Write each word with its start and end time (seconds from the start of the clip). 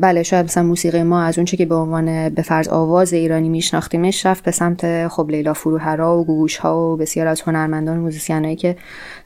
بله 0.00 0.22
شاید 0.22 0.44
مثلا 0.44 0.62
موسیقی 0.62 1.02
ما 1.02 1.22
از 1.22 1.38
اونچه 1.38 1.56
که 1.56 1.66
به 1.66 1.74
عنوان 1.74 2.28
به 2.28 2.42
فرض 2.42 2.68
آواز 2.68 3.12
ایرانی 3.12 3.48
میشناختیمش 3.48 4.26
رفت 4.26 4.44
به 4.44 4.50
سمت 4.50 5.08
خب 5.08 5.30
لیلا 5.30 5.52
فروهرا 5.52 6.18
و 6.18 6.24
گوگوش 6.24 6.56
ها 6.56 6.92
و 6.92 6.96
بسیار 6.96 7.26
از 7.26 7.40
هنرمندان 7.40 7.98
موزیسینایی 7.98 8.56
که 8.56 8.76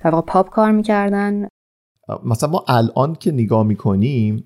در 0.04 0.10
واقع 0.10 0.26
پاپ 0.26 0.50
کار 0.50 0.70
می‌کردن. 0.70 1.48
مثلا 2.24 2.50
ما 2.50 2.64
الان 2.68 3.14
که 3.14 3.32
نگاه 3.32 3.66
می‌کنیم 3.66 4.44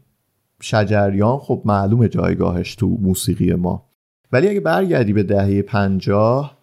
شجریان 0.60 1.38
خب 1.38 1.62
معلوم 1.64 2.06
جایگاهش 2.06 2.74
تو 2.74 2.88
موسیقی 2.88 3.54
ما. 3.54 3.86
ولی 4.32 4.48
اگه 4.48 4.60
برگردی 4.60 5.12
به 5.12 5.22
دهه 5.22 5.62
پنجاه 5.62 6.56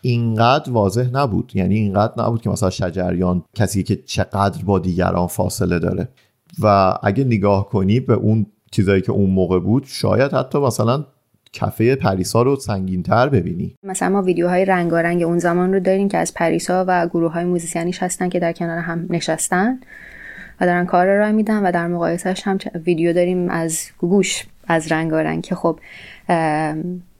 اینقدر 0.00 0.72
واضح 0.72 1.10
نبود. 1.12 1.52
یعنی 1.54 1.74
اینقدر 1.74 2.24
نبود 2.24 2.42
که 2.42 2.50
مثلا 2.50 2.70
شجریان 2.70 3.44
کسی 3.54 3.82
که 3.82 3.96
چقدر 3.96 4.64
با 4.64 4.78
دیگران 4.78 5.26
فاصله 5.26 5.78
داره. 5.78 6.08
و 6.62 6.94
اگه 7.02 7.24
نگاه 7.24 7.68
کنی 7.68 8.00
به 8.00 8.14
اون 8.14 8.46
چیزایی 8.70 9.02
که 9.02 9.12
اون 9.12 9.30
موقع 9.30 9.58
بود 9.58 9.84
شاید 9.86 10.32
حتی 10.32 10.58
مثلا 10.58 11.04
کفه 11.52 11.96
پریسا 11.96 12.42
رو 12.42 12.56
سنگینتر 12.56 13.28
ببینی. 13.28 13.74
مثلا 13.82 14.08
ما 14.08 14.22
ویدیوهای 14.22 14.64
رنگارنگ 14.64 15.22
اون 15.22 15.38
زمان 15.38 15.72
رو 15.72 15.80
داریم 15.80 16.08
که 16.08 16.18
از 16.18 16.34
پریسا 16.34 16.84
و 16.88 17.06
گروه 17.06 17.32
های 17.32 17.44
موزیسیانیش 17.44 18.02
هستن 18.02 18.28
که 18.28 18.40
در 18.40 18.52
کنار 18.52 18.78
هم 18.78 19.06
نشستن 19.10 19.80
و 20.60 20.66
دارن 20.66 20.86
کار 20.86 21.16
را 21.16 21.32
میدن 21.32 21.62
و 21.62 21.72
در 21.72 21.86
مقایسهش 21.86 22.42
هم 22.46 22.58
ویدیو 22.84 23.12
داریم 23.12 23.48
از 23.48 23.86
گوش 23.98 24.46
از 24.68 24.92
رنگارنگ 24.92 25.42
که 25.42 25.54
خب 25.54 25.80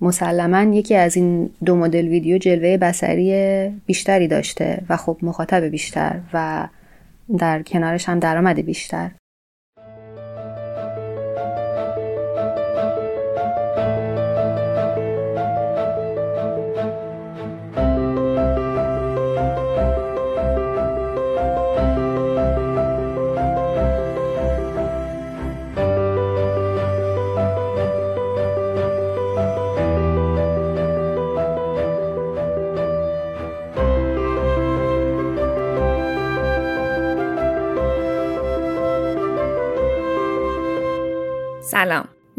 مسلما 0.00 0.74
یکی 0.74 0.94
از 0.94 1.16
این 1.16 1.50
دو 1.64 1.76
مدل 1.76 2.08
ویدیو 2.08 2.38
جلوه 2.38 2.76
بسری 2.76 3.68
بیشتری 3.86 4.28
داشته 4.28 4.82
و 4.88 4.96
خب 4.96 5.18
مخاطب 5.22 5.64
بیشتر 5.64 6.20
و 6.32 6.68
در 7.38 7.62
کنارش 7.62 8.08
هم 8.08 8.18
درآمد 8.18 8.60
بیشتر. 8.60 9.10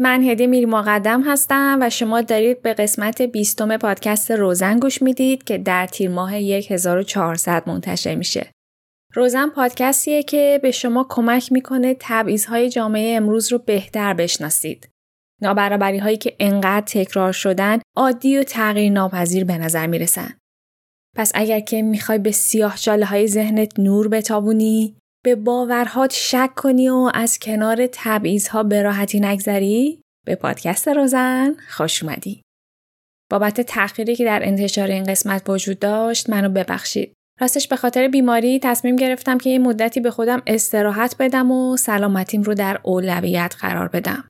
من 0.02 0.22
هدی 0.22 0.46
میر 0.46 0.66
مقدم 0.66 1.22
هستم 1.22 1.78
و 1.80 1.90
شما 1.90 2.20
دارید 2.20 2.62
به 2.62 2.74
قسمت 2.74 3.22
بیستم 3.22 3.76
پادکست 3.76 4.30
روزن 4.30 4.78
گوش 4.78 5.02
می‌دید 5.02 5.44
که 5.44 5.58
در 5.58 5.86
تیر 5.86 6.10
ماه 6.10 6.34
1400 6.34 7.68
منتشر 7.68 8.14
میشه. 8.14 8.50
روزن 9.14 9.48
پادکستیه 9.48 10.22
که 10.22 10.60
به 10.62 10.70
شما 10.70 11.06
کمک 11.08 11.52
می‌کنه 11.52 11.96
تبعیضهای 12.00 12.68
جامعه 12.68 13.16
امروز 13.16 13.52
رو 13.52 13.58
بهتر 13.58 14.14
بشناسید. 14.14 14.88
نابرابری 15.42 15.98
هایی 15.98 16.16
که 16.16 16.36
انقدر 16.40 16.86
تکرار 16.86 17.32
شدن 17.32 17.78
عادی 17.96 18.38
و 18.38 18.42
تغییر 18.42 18.92
ناپذیر 18.92 19.44
به 19.44 19.58
نظر 19.58 19.86
می‌رسن. 19.86 20.38
پس 21.16 21.32
اگر 21.34 21.60
که 21.60 21.82
می‌خوای 21.82 22.18
به 22.18 22.30
سیاه 22.30 22.76
های 22.86 23.26
ذهنت 23.26 23.78
نور 23.78 24.08
بتابونی 24.08 24.96
به 25.24 25.34
باورهات 25.34 26.12
شک 26.12 26.50
کنی 26.56 26.88
و 26.88 27.10
از 27.14 27.38
کنار 27.38 27.88
ها 28.50 28.62
به 28.62 28.82
راحتی 28.82 29.20
نگذری؟ 29.20 30.02
به 30.26 30.34
پادکست 30.34 30.88
روزن 30.88 31.56
خوش 31.68 32.02
اومدی. 32.02 32.42
بابت 33.30 33.60
تأخیری 33.60 34.16
که 34.16 34.24
در 34.24 34.40
انتشار 34.42 34.88
این 34.88 35.04
قسمت 35.04 35.50
وجود 35.50 35.78
داشت 35.78 36.30
منو 36.30 36.48
ببخشید. 36.48 37.12
راستش 37.40 37.68
به 37.68 37.76
خاطر 37.76 38.08
بیماری 38.08 38.58
تصمیم 38.62 38.96
گرفتم 38.96 39.38
که 39.38 39.50
یه 39.50 39.58
مدتی 39.58 40.00
به 40.00 40.10
خودم 40.10 40.42
استراحت 40.46 41.16
بدم 41.18 41.50
و 41.50 41.76
سلامتیم 41.76 42.42
رو 42.42 42.54
در 42.54 42.80
اولویت 42.82 43.54
قرار 43.60 43.88
بدم. 43.88 44.24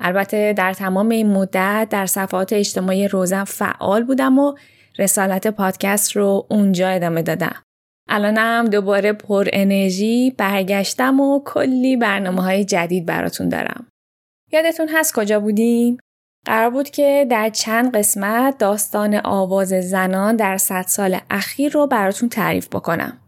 البته 0.00 0.52
در 0.52 0.72
تمام 0.72 1.08
این 1.08 1.26
مدت 1.26 1.88
در 1.90 2.06
صفحات 2.06 2.52
اجتماعی 2.52 3.08
روزن 3.08 3.44
فعال 3.44 4.04
بودم 4.04 4.38
و 4.38 4.54
رسالت 4.98 5.46
پادکست 5.46 6.16
رو 6.16 6.46
اونجا 6.50 6.88
ادامه 6.88 7.22
دادم. 7.22 7.62
الانم 8.08 8.64
دوباره 8.64 9.12
پر 9.12 9.48
انرژی 9.52 10.34
برگشتم 10.38 11.20
و 11.20 11.40
کلی 11.44 11.96
برنامه 11.96 12.42
های 12.42 12.64
جدید 12.64 13.06
براتون 13.06 13.48
دارم. 13.48 13.86
یادتون 14.52 14.88
هست 14.88 15.14
کجا 15.14 15.40
بودیم؟ 15.40 15.98
قرار 16.46 16.70
بود 16.70 16.90
که 16.90 17.26
در 17.30 17.50
چند 17.50 17.96
قسمت 17.96 18.58
داستان 18.58 19.20
آواز 19.24 19.68
زنان 19.68 20.36
در 20.36 20.56
صد 20.56 20.84
سال 20.88 21.18
اخیر 21.30 21.72
رو 21.72 21.86
براتون 21.86 22.28
تعریف 22.28 22.68
بکنم. 22.68 23.18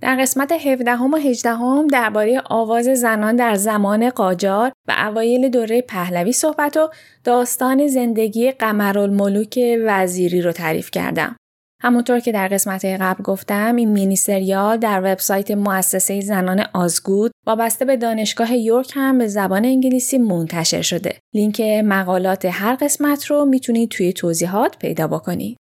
در 0.00 0.16
قسمت 0.16 0.52
17 0.52 0.92
و 0.92 1.16
18 1.16 1.50
هم 1.50 1.86
درباره 1.86 2.42
آواز 2.44 2.84
زنان 2.84 3.36
در 3.36 3.54
زمان 3.54 4.10
قاجار 4.10 4.72
و 4.88 4.94
اوایل 4.98 5.48
دوره 5.48 5.82
پهلوی 5.82 6.32
صحبت 6.32 6.76
و 6.76 6.90
داستان 7.24 7.86
زندگی 7.86 8.52
قمرالملوک 8.52 9.58
وزیری 9.84 10.42
رو 10.42 10.52
تعریف 10.52 10.90
کردم. 10.90 11.36
همونطور 11.82 12.20
که 12.20 12.32
در 12.32 12.48
قسمت 12.48 12.84
قبل 12.84 13.22
گفتم 13.22 13.76
این 13.76 13.88
مینی 13.88 14.16
سریال 14.16 14.76
در 14.76 15.00
وبسایت 15.04 15.50
مؤسسه 15.50 16.20
زنان 16.20 16.64
آزگود 16.72 17.32
وابسته 17.46 17.84
به 17.84 17.96
دانشگاه 17.96 18.56
یورک 18.56 18.92
هم 18.94 19.18
به 19.18 19.26
زبان 19.26 19.64
انگلیسی 19.64 20.18
منتشر 20.18 20.82
شده. 20.82 21.18
لینک 21.34 21.60
مقالات 21.60 22.44
هر 22.44 22.74
قسمت 22.74 23.26
رو 23.26 23.44
می‌تونید 23.44 23.90
توی 23.90 24.12
توضیحات 24.12 24.78
پیدا 24.78 25.06
بکنید. 25.06 25.56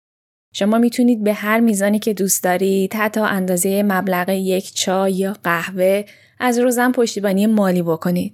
شما 0.53 0.77
می‌تونید 0.77 1.23
به 1.23 1.33
هر 1.33 1.59
میزانی 1.59 1.99
که 1.99 2.13
دوست 2.13 2.43
دارید 2.43 2.93
حتی 2.93 3.19
اندازه 3.19 3.83
مبلغ 3.83 4.29
یک 4.29 4.73
چای 4.73 5.13
یا 5.13 5.35
قهوه 5.43 6.05
از 6.39 6.59
روزم 6.59 6.91
پشتیبانی 6.91 7.47
مالی 7.47 7.81
بکنید. 7.81 8.33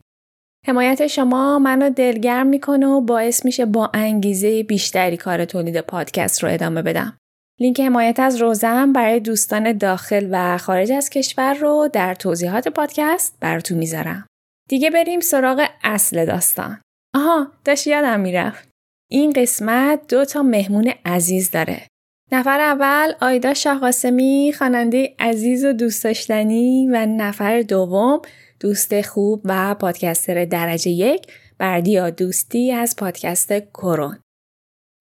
حمایت 0.68 1.08
شما 1.08 1.60
منو 1.60 1.90
دلگرم 1.90 2.48
می‌کنه 2.48 2.88
و 2.88 3.02
باعث 3.02 3.46
میشه 3.46 3.66
با 3.66 3.92
انگیزه 3.94 4.64
بیشتری 4.64 5.18
کار 5.18 5.46
تولید 5.46 5.82
پادکست 5.82 6.44
رو 6.44 6.50
ادامه 6.50 6.82
بدم. 6.82 7.18
لینک 7.60 7.82
حمایت 7.82 8.20
از 8.20 8.42
روزم 8.42 8.94
برای 8.94 9.20
دوستان 9.20 9.78
داخل 9.78 10.28
و 10.32 10.58
خارج 10.58 10.92
از 10.92 11.10
کشور 11.10 11.54
رو 11.54 11.90
در 11.94 12.16
توضیحات 12.16 12.68
پادکست 12.68 13.38
براتون 13.40 13.78
می‌ذارم. 13.78 14.28
دیگه 14.70 14.90
بریم 14.90 15.20
سراغ 15.20 15.68
اصل 15.84 16.26
داستان. 16.26 16.82
آها 17.16 17.52
داشت 17.66 17.88
یادم 17.88 18.20
می‌رفت. 18.20 18.70
این 19.12 19.32
قسمت 19.32 20.00
دو 20.10 20.26
تا 20.26 20.44
مهمون 20.44 20.94
عزیز 21.06 21.52
داره. 21.52 21.88
نفر 22.32 22.60
اول 22.60 23.14
آیدا 23.22 23.54
شاهقاسمی 23.54 24.54
خواننده 24.58 25.16
عزیز 25.20 25.66
و 25.66 25.74
دوست 25.74 26.04
داشتنی 26.04 26.88
و 26.88 27.06
نفر 27.06 27.62
دوم 27.62 28.22
دوست 28.60 29.02
خوب 29.02 29.42
و 29.46 29.76
پادکستر 29.76 30.46
درجه 30.46 30.92
یک 30.92 31.28
بردیا 31.58 32.10
دوستی 32.10 32.72
از 32.72 32.96
پادکست 32.96 33.54
کرون. 33.74 34.20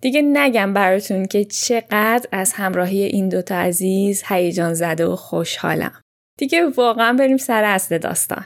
دیگه 0.02 0.22
نگم 0.22 0.72
براتون 0.72 1.26
که 1.26 1.44
چقدر 1.44 2.28
از 2.32 2.52
همراهی 2.52 3.02
این 3.02 3.28
دوتا 3.28 3.54
عزیز 3.54 4.22
هیجان 4.26 4.74
زده 4.74 5.06
و 5.06 5.16
خوشحالم. 5.16 5.92
دیگه 6.38 6.66
واقعا 6.76 7.12
بریم 7.12 7.36
سر 7.36 7.64
اصل 7.64 7.98
داستان. 7.98 8.44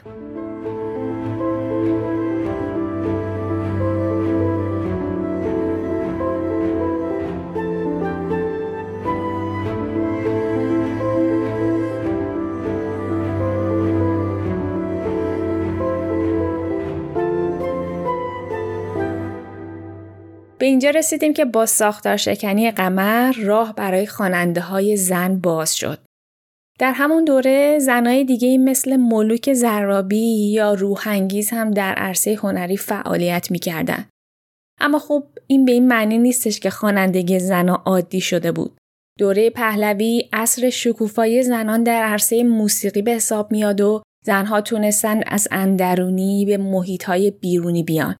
به 20.59 20.65
اینجا 20.65 20.89
رسیدیم 20.89 21.33
که 21.33 21.45
با 21.45 21.65
ساختار 21.65 22.17
شکنی 22.17 22.71
قمر 22.71 23.31
راه 23.31 23.75
برای 23.75 24.07
خواننده 24.07 24.61
های 24.61 24.97
زن 24.97 25.39
باز 25.39 25.75
شد. 25.75 25.99
در 26.79 26.91
همون 26.91 27.25
دوره 27.25 27.79
زنای 27.79 28.23
دیگه 28.23 28.57
مثل 28.57 28.95
ملوک 28.95 29.53
زرابی 29.53 30.51
یا 30.51 30.73
روحانگیز 30.73 31.49
هم 31.49 31.71
در 31.71 31.93
عرصه 31.93 32.35
هنری 32.35 32.77
فعالیت 32.77 33.51
می‌کردن. 33.51 34.05
اما 34.79 34.99
خب 34.99 35.23
این 35.47 35.65
به 35.65 35.71
این 35.71 35.87
معنی 35.87 36.17
نیستش 36.17 36.59
که 36.59 36.69
خوانندگی 36.69 37.39
زنا 37.39 37.75
عادی 37.85 38.21
شده 38.21 38.51
بود. 38.51 38.77
دوره 39.19 39.49
پهلوی 39.49 40.29
اصر 40.33 40.69
شکوفای 40.69 41.43
زنان 41.43 41.83
در 41.83 42.03
عرصه 42.03 42.43
موسیقی 42.43 43.01
به 43.01 43.11
حساب 43.11 43.51
میاد 43.51 43.81
و 43.81 44.01
زنها 44.25 44.61
تونستن 44.61 45.21
از 45.27 45.47
اندرونی 45.51 46.45
به 46.45 46.57
محیطهای 46.57 47.31
بیرونی 47.31 47.83
بیان. 47.83 48.15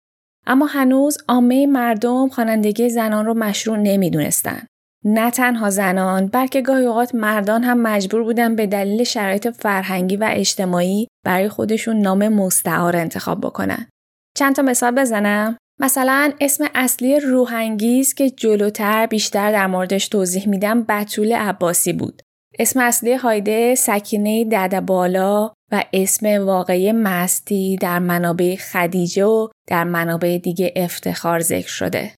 اما 0.47 0.65
هنوز 0.65 1.17
عامه 1.27 1.65
مردم 1.65 2.29
خوانندگی 2.29 2.89
زنان 2.89 3.25
رو 3.25 3.33
مشروع 3.33 3.77
نمی‌دونستن. 3.77 4.61
نه 5.05 5.31
تنها 5.31 5.69
زنان 5.69 6.27
بلکه 6.27 6.61
گاهی 6.61 6.85
اوقات 6.85 7.15
مردان 7.15 7.63
هم 7.63 7.81
مجبور 7.81 8.23
بودن 8.23 8.55
به 8.55 8.67
دلیل 8.67 9.03
شرایط 9.03 9.47
فرهنگی 9.47 10.17
و 10.17 10.29
اجتماعی 10.31 11.07
برای 11.25 11.49
خودشون 11.49 11.97
نام 11.97 12.27
مستعار 12.27 12.95
انتخاب 12.95 13.41
بکنن. 13.41 13.89
چند 14.37 14.55
تا 14.55 14.61
مثال 14.61 14.95
بزنم 14.95 15.57
مثلا 15.79 16.31
اسم 16.41 16.65
اصلی 16.75 17.19
روحانگیز 17.19 18.13
که 18.13 18.29
جلوتر 18.29 19.05
بیشتر 19.05 19.51
در 19.51 19.67
موردش 19.67 20.07
توضیح 20.07 20.49
میدم 20.49 20.83
بطول 20.83 21.33
عباسی 21.33 21.93
بود. 21.93 22.21
اسم 22.59 22.79
اصلی 22.79 23.13
هایده 23.13 23.75
سکینه 23.75 24.45
دد 24.45 24.79
بالا 24.79 25.51
و 25.71 25.83
اسم 25.93 26.45
واقعی 26.45 26.91
مستی 26.91 27.77
در 27.81 27.99
منابع 27.99 28.55
خدیجه 28.55 29.25
و 29.25 29.47
در 29.67 29.83
منابع 29.83 30.37
دیگه 30.37 30.73
افتخار 30.75 31.39
ذکر 31.39 31.67
شده. 31.67 32.11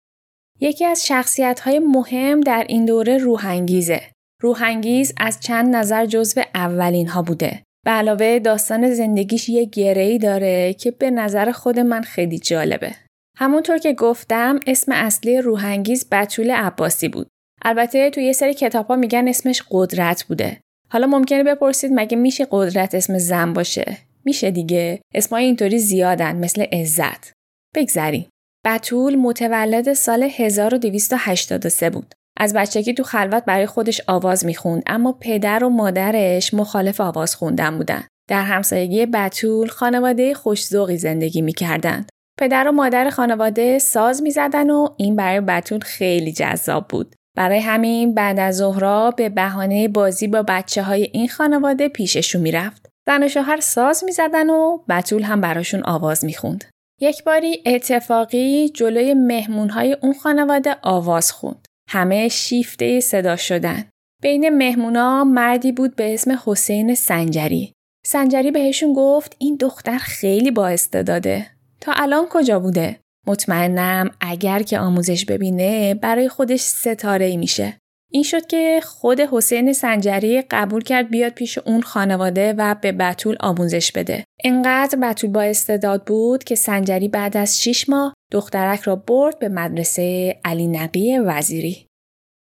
یکی 0.60 0.86
از 0.86 1.08
شخصیت 1.08 1.60
های 1.60 1.80
مهم 1.80 2.42
در 2.42 2.66
این 2.70 2.86
دوره 2.86 3.18
روحانگیزه. 3.18 4.02
روحانگیز 4.42 5.14
از 5.18 5.40
چند 5.40 5.76
نظر 5.76 6.06
جزو 6.06 6.42
اولین 6.56 7.08
ها 7.08 7.22
بوده. 7.22 7.64
به 7.86 7.92
علاوه 7.92 8.40
داستان 8.40 8.94
زندگیش 8.94 9.50
یه 9.50 9.66
گرهی 9.66 10.18
داره 10.18 10.74
که 10.74 10.92
به 10.92 11.12
نظر 11.12 11.52
خود 11.52 11.80
من 11.80 12.02
خیلی 12.02 12.40
جالبه. 12.40 12.96
همونطور 13.38 13.78
که 13.78 13.94
گفتم 13.94 14.60
اسم 14.68 14.92
اصلی 14.92 15.42
روحانگیز 15.42 16.10
بطول 16.12 16.52
عباسی 16.52 17.08
بود. 17.10 17.28
البته 17.62 18.10
توی 18.10 18.24
یه 18.24 18.34
سری 18.34 18.54
کتاب 18.54 18.88
ها 18.88 18.96
میگن 18.96 19.28
اسمش 19.28 19.64
قدرت 19.72 20.24
بوده. 20.24 20.58
حالا 20.92 21.08
ممکنه 21.08 21.44
بپرسید 21.44 21.92
مگه 21.94 22.18
میشه 22.18 22.48
قدرت 22.52 22.96
اسم 22.96 23.18
زن 23.18 23.54
باشه؟ 23.54 23.98
میشه 24.26 24.52
دیگه. 24.52 25.02
اسمای 25.14 25.46
اینطوری 25.46 25.80
زیادن 25.80 26.36
مثل 26.36 26.62
عزت. 26.62 27.34
بگذریم. 27.76 28.30
بطول 28.66 29.16
متولد 29.16 29.94
سال 29.94 30.24
1283 30.24 31.90
بود. 31.90 32.14
از 32.38 32.54
بچگی 32.54 32.94
تو 32.94 33.04
خلوت 33.04 33.46
برای 33.46 33.66
خودش 33.66 34.02
آواز 34.08 34.46
می‌خوند 34.46 34.84
اما 34.88 35.14
پدر 35.14 35.64
و 35.64 35.70
مادرش 35.70 36.54
مخالف 36.54 37.02
آواز 37.02 37.36
خوندن 37.36 37.78
بودن. 37.78 38.04
در 38.30 38.42
همسایگی 38.42 39.06
بطول 39.06 39.68
خانواده 39.68 40.34
خوشزوقی 40.34 40.98
زندگی 40.98 41.42
می‌کردند. 41.42 42.10
پدر 42.40 42.68
و 42.68 42.72
مادر 42.72 43.10
خانواده 43.10 43.80
ساز 43.80 44.22
می‌زدن 44.22 44.70
و 44.70 44.88
این 44.98 45.16
برای 45.16 45.42
بطول 45.42 45.80
خیلی 45.80 46.32
جذاب 46.32 46.88
بود. 46.88 47.16
برای 47.40 47.60
همین 47.60 48.14
بعد 48.14 48.40
از 48.40 48.58
ظهرا 48.58 49.12
به 49.12 49.30
بهانه 49.30 49.88
بازی 49.88 50.28
با 50.28 50.44
بچه 50.48 50.84
های 50.84 51.04
این 51.14 51.28
خانواده 51.28 51.88
پیششون 51.88 52.42
می‌رفت. 52.42 52.90
زن 53.08 53.24
و 53.24 53.28
شوهر 53.28 53.60
ساز 53.60 54.04
می‌زدن 54.04 54.50
و 54.50 54.78
بطول 54.90 55.24
هم 55.24 55.42
براشون 55.42 55.82
آواز 55.86 56.26
می‌خوند. 56.26 56.66
یک 57.02 57.24
باری 57.24 57.64
اتفاقی 57.66 58.70
جلوی 58.70 59.14
مهمونهای 59.14 59.98
اون 60.02 60.14
خانواده 60.14 60.76
آواز 60.82 61.32
خوند. 61.32 61.66
همه 61.90 62.28
شیفته 62.28 63.00
صدا 63.00 63.36
شدن. 63.36 63.86
بین 64.22 64.50
مهمونا 64.50 65.24
مردی 65.24 65.72
بود 65.72 65.96
به 65.96 66.14
اسم 66.14 66.40
حسین 66.46 66.96
سنجری. 66.96 67.74
سنجری 68.06 68.52
بهشون 68.52 68.94
گفت 68.94 69.36
این 69.40 69.56
دختر 69.56 69.98
خیلی 69.98 70.52
با 70.52 70.68
استعداده. 70.68 71.46
تا 71.82 71.92
الان 71.96 72.26
کجا 72.30 72.60
بوده؟ 72.60 73.00
مطمئنم 73.28 74.12
اگر 74.22 74.62
که 74.62 74.80
آموزش 74.80 75.26
ببینه 75.26 75.94
برای 75.94 76.30
خودش 76.30 76.60
ستاره 76.60 77.26
ای 77.26 77.38
میشه. 77.38 77.78
این 78.12 78.24
شد 78.24 78.48
که 78.48 78.80
خود 78.84 79.20
حسین 79.20 79.74
سنجری 79.74 80.42
قبول 80.42 80.84
کرد 80.84 81.10
بیاد 81.10 81.34
پیش 81.34 81.58
اون 81.58 81.82
خانواده 81.82 82.54
و 82.58 82.76
به 82.82 82.92
بتول 82.92 83.38
آموزش 83.40 83.92
بده. 83.92 84.24
انقدر 84.44 85.00
بتول 85.00 85.32
با 85.32 85.42
استعداد 85.42 86.06
بود 86.06 86.44
که 86.44 86.56
سنجری 86.56 87.08
بعد 87.08 87.38
از 87.38 87.64
6 87.64 87.90
ماه 87.90 88.14
دخترک 88.32 88.82
را 88.82 88.96
برد 88.96 89.40
به 89.40 89.50
مدرسه 89.50 90.40
علی 90.46 90.68
نقی 90.68 91.18
وزیری. 91.18 91.86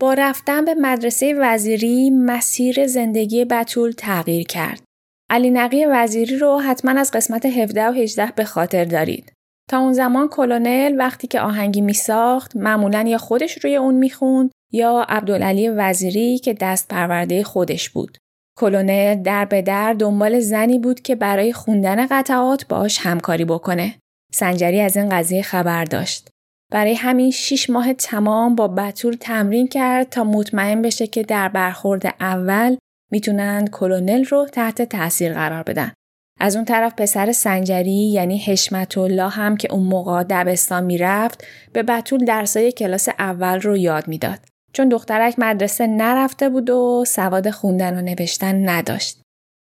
با 0.02 0.14
رفتن 0.14 0.66
به 0.66 0.74
مدرسه 0.74 1.36
وزیری 1.40 2.10
مسیر 2.10 2.88
زندگی 2.88 3.46
بتول 3.46 3.92
تغییر 3.92 4.48
کرد. 4.48 4.82
علی 5.30 5.52
نقی 5.52 5.86
وزیری 5.86 6.38
رو 6.38 6.60
حتما 6.60 7.00
از 7.00 7.12
قسمت 7.12 7.46
17 7.46 7.90
و 7.90 7.92
18 7.92 8.34
به 8.36 8.44
خاطر 8.44 8.86
دارید. 8.86 9.32
تا 9.70 9.80
اون 9.80 9.94
زمان 9.94 10.28
کلونل 10.28 10.96
وقتی 11.00 11.28
که 11.28 11.42
آهنگی 11.42 11.82
می 11.82 11.94
ساخت 11.94 12.56
معمولا 12.56 13.02
یا 13.08 13.18
خودش 13.18 13.58
روی 13.64 13.76
اون 13.76 13.96
می‌خوند 13.96 14.52
یا 14.72 15.06
عبدالعلی 15.10 15.70
وزیری 15.70 16.40
که 16.40 16.54
دست 16.54 16.88
پرورده 16.88 17.44
خودش 17.44 17.90
بود. 17.90 18.18
کلونل 18.58 19.24
در 19.24 19.46
به 19.46 19.62
در 19.62 19.94
دنبال 19.94 20.40
زنی 20.40 20.80
بود 20.80 21.02
که 21.02 21.16
برای 21.16 21.54
خوندن 21.54 22.08
قطعات 22.08 22.68
باش 22.68 23.00
همکاری 23.00 23.46
بکنه. 23.46 23.96
سنجری 24.34 24.82
از 24.82 24.98
این 24.98 25.10
قضیه 25.10 25.42
خبر 25.42 25.86
داشت. 25.86 26.30
برای 26.72 26.94
همین 26.94 27.32
شیش 27.32 27.70
ماه 27.70 27.94
تمام 27.94 28.56
با 28.56 28.68
بطول 28.68 29.14
تمرین 29.14 29.68
کرد 29.68 30.10
تا 30.10 30.24
مطمئن 30.24 30.82
بشه 30.82 31.08
که 31.08 31.24
در 31.24 31.50
برخورد 31.50 32.16
اول 32.20 32.78
می‌تونن 33.12 33.68
کلونل 33.68 34.26
رو 34.26 34.48
تحت 34.52 34.82
تاثیر 34.82 35.34
قرار 35.34 35.64
بدن. 35.64 35.92
از 36.40 36.56
اون 36.56 36.66
طرف 36.66 36.94
پسر 36.98 37.32
سنجری 37.32 38.12
یعنی 38.12 38.40
حشمت 38.40 38.98
الله 38.98 39.30
هم 39.30 39.58
که 39.58 39.74
اون 39.74 39.84
موقع 39.84 40.24
دبستان 40.24 40.84
می‌رفت 40.84 41.48
به 41.74 41.84
بطول 41.84 42.26
درسای 42.26 42.72
کلاس 42.72 43.10
اول 43.10 43.62
رو 43.62 43.78
یاد 43.78 44.08
می‌داد. 44.08 44.40
چون 44.74 44.90
دخترک 44.90 45.36
مدرسه 45.38 45.88
نرفته 45.88 46.50
بود 46.50 46.70
و 46.70 47.06
سواد 47.08 47.50
خوندن 47.50 47.98
و 47.98 48.02
نوشتن 48.02 48.70
نداشت. 48.70 49.22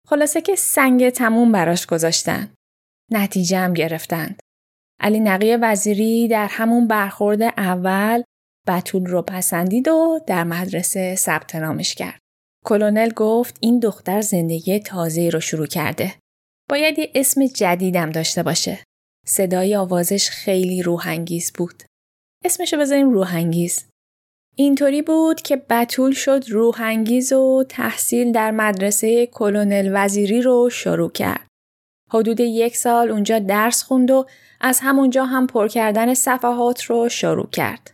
خلاصه 0.07 0.41
که 0.41 0.55
سنگ 0.55 1.09
تموم 1.09 1.51
براش 1.51 1.85
گذاشتن. 1.85 2.53
نتیجه 3.11 3.57
هم 3.57 3.73
گرفتند. 3.73 4.39
علی 4.99 5.19
نقی 5.19 5.55
وزیری 5.55 6.27
در 6.27 6.47
همون 6.49 6.87
برخورد 6.87 7.41
اول 7.41 8.23
بطول 8.67 9.05
رو 9.05 9.21
پسندید 9.21 9.87
و 9.87 10.19
در 10.27 10.43
مدرسه 10.43 11.15
ثبت 11.15 11.55
نامش 11.55 11.95
کرد. 11.95 12.19
کلونل 12.65 13.09
گفت 13.09 13.57
این 13.59 13.79
دختر 13.79 14.21
زندگی 14.21 14.79
تازه 14.79 15.29
رو 15.29 15.39
شروع 15.39 15.67
کرده. 15.67 16.13
باید 16.71 16.99
یه 16.99 17.11
اسم 17.15 17.45
جدیدم 17.45 18.09
داشته 18.09 18.43
باشه. 18.43 18.79
صدای 19.25 19.75
آوازش 19.75 20.29
خیلی 20.29 20.81
روحانگیز 20.81 21.53
بود. 21.53 21.83
اسمشو 22.45 22.77
بذاریم 22.77 23.09
روحانگیز. 23.09 23.85
اینطوری 24.55 25.01
بود 25.01 25.41
که 25.41 25.55
بتول 25.55 26.11
شد 26.11 26.43
روحانگیز 26.47 27.33
و 27.33 27.63
تحصیل 27.69 28.31
در 28.31 28.51
مدرسه 28.51 29.25
کلونل 29.25 29.91
وزیری 29.93 30.41
رو 30.41 30.69
شروع 30.69 31.11
کرد. 31.11 31.47
حدود 32.09 32.39
یک 32.39 32.77
سال 32.77 33.09
اونجا 33.11 33.39
درس 33.39 33.83
خوند 33.83 34.11
و 34.11 34.25
از 34.61 34.79
همونجا 34.81 35.25
هم 35.25 35.47
پر 35.47 35.67
کردن 35.67 36.13
صفحات 36.13 36.83
رو 36.83 37.09
شروع 37.09 37.49
کرد. 37.49 37.93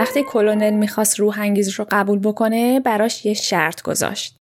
وقتی 0.00 0.22
کلونل 0.22 0.70
می‌خواست 0.70 1.20
روحانگیز 1.20 1.68
رو 1.68 1.86
قبول 1.90 2.18
بکنه 2.18 2.80
براش 2.80 3.26
یه 3.26 3.34
شرط 3.34 3.82
گذاشت. 3.82 4.36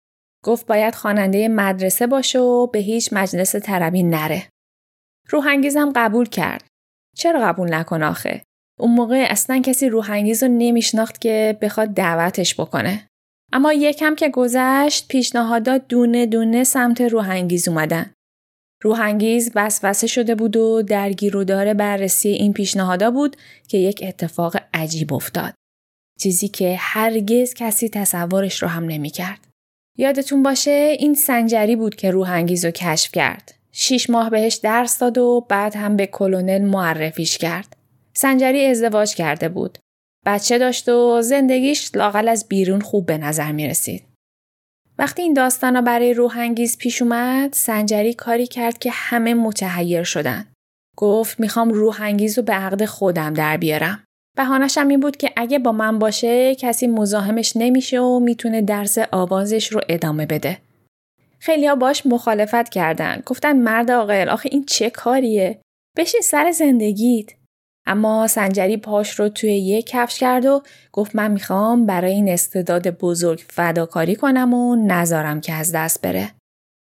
گفت 0.46 0.66
باید 0.66 0.96
خواننده 0.96 1.48
مدرسه 1.48 2.08
باشه 2.08 2.40
و 2.40 2.68
به 2.68 2.80
هیچ 2.80 3.10
مجلس 3.12 3.56
طربی 3.56 4.04
نره. 4.04 4.50
روحانگیزم 5.30 5.92
قبول 5.96 6.26
کرد. 6.26 6.64
چرا 7.16 7.40
قبول 7.40 7.74
نکن 7.74 8.04
آخه؟ 8.04 8.44
اون 8.80 8.92
موقع 8.92 9.28
اصلا 9.30 9.60
کسی 9.60 9.90
روحانگیز 9.90 10.44
رو 10.44 10.50
نمیشناخت 10.50 11.22
که 11.22 11.58
بخواد 11.62 11.90
دعوتش 11.90 12.60
بکنه. 12.60 13.08
اما 13.54 13.74
یکم 13.74 14.16
که 14.16 14.30
گذشت 14.30 15.08
پیشنهادات 15.08 15.88
دونه 15.88 16.26
دونه 16.26 16.64
سمت 16.64 17.02
روحانگیز 17.02 17.68
اومدن. 17.68 18.14
روحانگیز 18.82 19.52
وسوسه 19.56 20.08
شده 20.08 20.36
بود 20.36 20.58
و 20.58 20.82
درگیر 20.82 21.38
و 21.38 21.44
داره 21.44 21.74
بررسی 21.74 22.30
این 22.30 22.54
پیشنهادا 22.54 23.12
بود 23.12 23.36
که 23.68 23.78
یک 23.78 24.00
اتفاق 24.04 24.56
عجیب 24.74 25.14
افتاد. 25.14 25.54
چیزی 26.20 26.48
که 26.48 26.76
هرگز 26.80 27.54
کسی 27.54 27.90
تصورش 27.90 28.64
رو 28.64 28.68
هم 28.68 28.86
نمی‌کرد. 28.86 29.48
یادتون 29.98 30.44
باشه 30.44 30.96
این 31.00 31.14
سنجری 31.14 31.76
بود 31.76 31.96
که 31.96 32.12
روحانگیز 32.12 32.66
رو 32.66 32.72
کشف 32.72 33.12
کرد. 33.12 33.56
شیش 33.72 34.10
ماه 34.10 34.30
بهش 34.30 34.56
درس 34.56 35.00
داد 35.00 35.18
و 35.18 35.46
بعد 35.50 35.76
هم 35.76 35.96
به 35.96 36.08
کلونل 36.08 36.62
معرفیش 36.62 37.38
کرد. 37.38 37.76
سنجری 38.14 38.66
ازدواج 38.66 39.16
کرده 39.16 39.50
بود. 39.50 39.78
بچه 40.26 40.58
داشت 40.58 40.90
و 40.90 41.22
زندگیش 41.22 41.92
لاقل 41.96 42.28
از 42.28 42.48
بیرون 42.48 42.82
خوب 42.82 43.06
به 43.06 43.18
نظر 43.18 43.52
می 43.52 43.68
رسید. 43.68 44.09
وقتی 45.00 45.22
این 45.22 45.34
داستان 45.34 45.76
را 45.76 45.82
برای 45.82 46.14
روحانگیز 46.14 46.78
پیش 46.78 47.02
اومد، 47.02 47.54
سنجری 47.54 48.14
کاری 48.14 48.48
کرد 48.48 48.78
که 48.78 48.92
همه 48.94 49.34
متحیر 49.34 50.04
شدن. 50.04 50.48
گفت 50.98 51.40
می‌خوام 51.40 51.70
روحانگیز 51.70 52.38
رو 52.38 52.44
به 52.44 52.54
عقد 52.54 52.86
خودم 52.86 53.34
در 53.34 53.58
بیارم. 53.58 54.04
بهانشم 54.38 54.88
این 54.88 55.00
بود 55.00 55.18
که 55.18 55.32
اگه 55.38 55.60
با 55.60 55.72
من 55.72 56.00
باشه 56.00 56.56
کسی 56.56 56.88
مزاحمش 56.88 57.54
نمیشه 57.56 58.00
و 58.00 58.20
می‌تونه 58.20 58.62
درس 58.62 58.98
آوازش 59.12 59.68
رو 59.68 59.82
ادامه 59.90 60.26
بده. 60.26 60.58
خیلیا 61.40 61.76
باش 61.76 62.06
مخالفت 62.06 62.70
کردن. 62.70 63.24
گفتن 63.26 63.58
مرد 63.58 63.92
عاقل 63.92 64.30
آخه 64.30 64.50
این 64.52 64.66
چه 64.66 64.90
کاریه؟ 64.90 65.62
بشین 65.98 66.22
سر 66.22 66.52
زندگیت. 66.52 67.39
اما 67.90 68.28
سنجری 68.28 68.78
پاش 68.78 69.20
رو 69.20 69.30
توی 69.30 69.58
یک 69.58 69.88
کفش 69.88 70.20
کرد 70.20 70.46
و 70.46 70.62
گفت 70.92 71.16
من 71.16 71.32
می‌خوام 71.32 71.86
برای 71.86 72.12
این 72.12 72.30
استعداد 72.30 72.90
بزرگ 72.90 73.44
فداکاری 73.48 74.16
کنم 74.16 74.54
و 74.54 74.76
نذارم 74.76 75.42
که 75.42 75.54
از 75.54 75.72
دست 75.72 76.02
بره. 76.02 76.32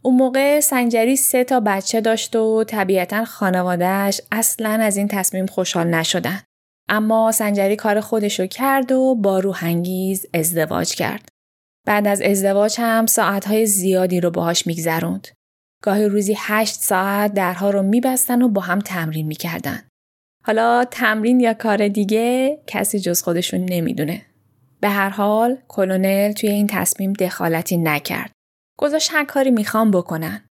اون 0.03 0.17
موقع 0.17 0.61
سنجری 0.61 1.17
سه 1.17 1.45
تا 1.45 1.61
بچه 1.61 2.01
داشت 2.01 2.37
و 2.37 2.65
طبیعتا 2.65 3.25
خانوادهش 3.25 4.21
اصلا 4.33 4.71
از 4.71 4.97
این 4.97 5.09
تصمیم 5.09 5.47
خوشحال 5.47 5.87
نشدن. 5.87 6.43
اما 6.89 7.33
سنجری 7.33 7.77
کار 7.77 8.01
خودشو 8.01 8.47
کرد 8.47 8.93
و 8.93 9.15
با 9.15 9.39
روحانگیز 9.39 10.27
ازدواج 10.35 10.95
کرد. 10.95 11.29
بعد 11.87 12.07
از 12.07 12.23
ازدواج 12.23 12.77
هم 12.79 13.07
ساعتهای 13.07 13.67
زیادی 13.67 14.21
رو 14.21 14.31
باهاش 14.31 14.67
میگذروند. 14.67 15.29
گاهی 15.83 16.05
روزی 16.05 16.35
هشت 16.39 16.75
ساعت 16.75 17.35
درها 17.35 17.71
رو 17.71 17.83
میبستن 17.83 18.43
و 18.43 18.49
با 18.49 18.61
هم 18.61 18.79
تمرین 18.79 19.27
می‌کردن. 19.27 19.88
حالا 20.45 20.85
تمرین 20.85 21.41
یا 21.41 21.55
کار 21.55 21.89
دیگه 21.89 22.59
کسی 22.67 23.01
جز 23.01 23.23
خودشون 23.23 23.65
نمی‌دونه. 23.65 24.23
به 24.81 24.89
هر 24.89 25.09
حال 25.09 25.59
کلونل 25.69 26.33
توی 26.33 26.51
این 26.51 26.67
تصمیم 26.67 27.13
دخالتی 27.13 27.77
نکرد. 27.77 28.33
گذاشت 28.79 29.11
هر 29.13 29.25
کاری 29.25 29.51
می‌خوام 29.51 29.91
بکنن. 29.91 30.49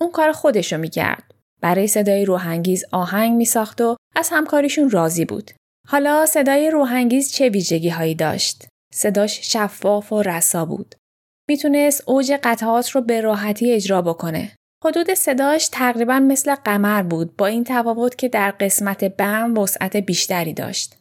اون 0.00 0.10
کار 0.10 0.32
خودشو 0.32 0.78
می‌کرد. 0.78 1.34
برای 1.60 1.86
صدای 1.86 2.24
روحانگیز 2.24 2.84
آهنگ 2.92 3.36
میساخت 3.36 3.80
و 3.80 3.96
از 4.16 4.28
همکاریشون 4.32 4.90
راضی 4.90 5.24
بود. 5.24 5.50
حالا 5.88 6.26
صدای 6.26 6.70
روحانگیز 6.70 7.32
چه 7.32 7.48
ویژگی 7.48 7.88
هایی 7.88 8.14
داشت؟ 8.14 8.66
صداش 8.94 9.52
شفاف 9.52 10.12
و 10.12 10.22
رسا 10.22 10.64
بود. 10.64 10.94
می‌تونست 11.48 12.02
اوج 12.06 12.32
قطعات 12.42 12.90
رو 12.90 13.00
به 13.00 13.20
راحتی 13.20 13.72
اجرا 13.72 14.02
بکنه. 14.02 14.52
حدود 14.84 15.14
صداش 15.14 15.68
تقریبا 15.68 16.18
مثل 16.20 16.54
قمر 16.54 17.02
بود 17.02 17.36
با 17.36 17.46
این 17.46 17.64
تفاوت 17.64 18.18
که 18.18 18.28
در 18.28 18.50
قسمت 18.50 19.04
بم 19.04 19.58
وسعت 19.58 19.96
بیشتری 19.96 20.52
داشت. 20.52 20.94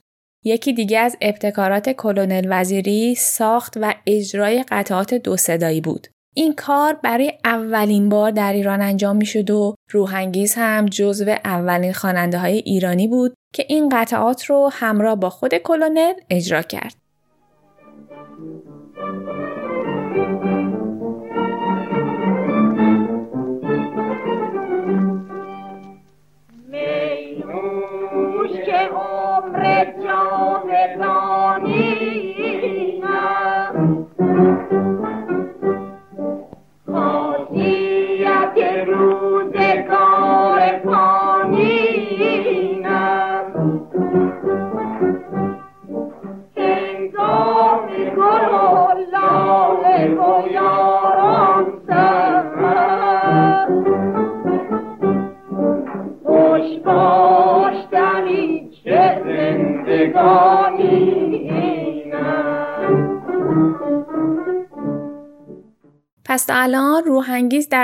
یکی 0.44 0.74
دیگه 0.74 1.00
از 1.00 1.18
ابتکارات 1.22 1.90
کلونل 1.90 2.48
وزیری 2.50 3.16
ساخت 3.16 3.78
و 3.82 3.94
اجرای 4.08 4.66
قطعات 4.70 5.14
دو 5.14 5.38
صدایی 5.38 5.82
بود. 5.82 6.08
این 6.36 6.56
کار 6.56 6.94
برای 6.94 7.34
اولین 7.46 8.10
بار 8.10 8.32
در 8.32 8.54
ایران 8.54 8.82
انجام 8.82 9.16
می 9.16 9.26
شد 9.26 9.50
و 9.50 9.76
روحانگیز 9.92 10.54
هم 10.58 10.86
جزو 10.86 11.36
اولین 11.46 11.94
خواننده 11.94 12.38
های 12.38 12.58
ایرانی 12.58 13.08
بود 13.08 13.34
که 13.54 13.66
این 13.70 13.90
قطعات 13.90 14.46
رو 14.46 14.70
همراه 14.74 15.16
با 15.16 15.30
خود 15.30 15.58
کلونل 15.58 16.14
اجرا 16.30 16.62
کرد. 16.62 16.96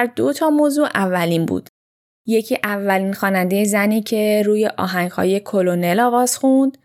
در 0.05 0.11
دو 0.15 0.33
تا 0.33 0.49
موضوع 0.49 0.89
اولین 0.95 1.45
بود. 1.45 1.69
یکی 2.27 2.57
اولین 2.63 3.13
خواننده 3.13 3.63
زنی 3.63 4.01
که 4.01 4.43
روی 4.45 4.67
آهنگهای 4.77 5.39
کلونل 5.39 5.99
آواز 5.99 6.37
خوند 6.37 6.77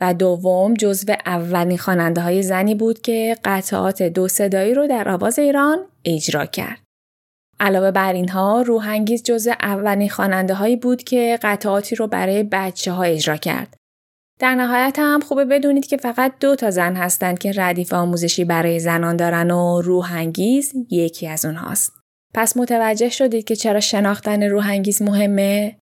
و 0.00 0.14
دوم 0.14 0.74
جزو 0.74 1.12
اولین 1.26 1.78
خواننده 1.78 2.20
های 2.20 2.42
زنی 2.42 2.74
بود 2.74 3.00
که 3.00 3.36
قطعات 3.44 4.02
دو 4.02 4.28
صدایی 4.28 4.74
رو 4.74 4.86
در 4.86 5.08
آواز 5.08 5.38
ایران 5.38 5.78
اجرا 6.04 6.46
کرد. 6.46 6.80
علاوه 7.60 7.90
بر 7.90 8.12
اینها 8.12 8.62
روحانگیز 8.62 9.22
جزو 9.22 9.50
اولین 9.60 10.08
خواننده 10.08 10.54
هایی 10.54 10.76
بود 10.76 11.02
که 11.02 11.38
قطعاتی 11.42 11.96
رو 11.96 12.06
برای 12.06 12.42
بچه 12.42 12.92
ها 12.92 13.02
اجرا 13.02 13.36
کرد. 13.36 13.74
در 14.40 14.54
نهایت 14.54 14.96
هم 14.98 15.20
خوبه 15.20 15.44
بدونید 15.44 15.86
که 15.86 15.96
فقط 15.96 16.32
دو 16.40 16.56
تا 16.56 16.70
زن 16.70 16.96
هستند 16.96 17.38
که 17.38 17.52
ردیف 17.56 17.92
آموزشی 17.92 18.44
برای 18.44 18.80
زنان 18.80 19.16
دارن 19.16 19.50
و 19.50 19.80
روحانگیز 19.80 20.72
یکی 20.90 21.28
از 21.28 21.44
اونهاست. 21.44 22.03
پس 22.34 22.56
متوجه 22.56 23.08
شدید 23.08 23.44
که 23.44 23.56
چرا 23.56 23.80
شناختن 23.80 24.42
روحانگیز 24.42 25.02
مهمه؟ 25.02 25.76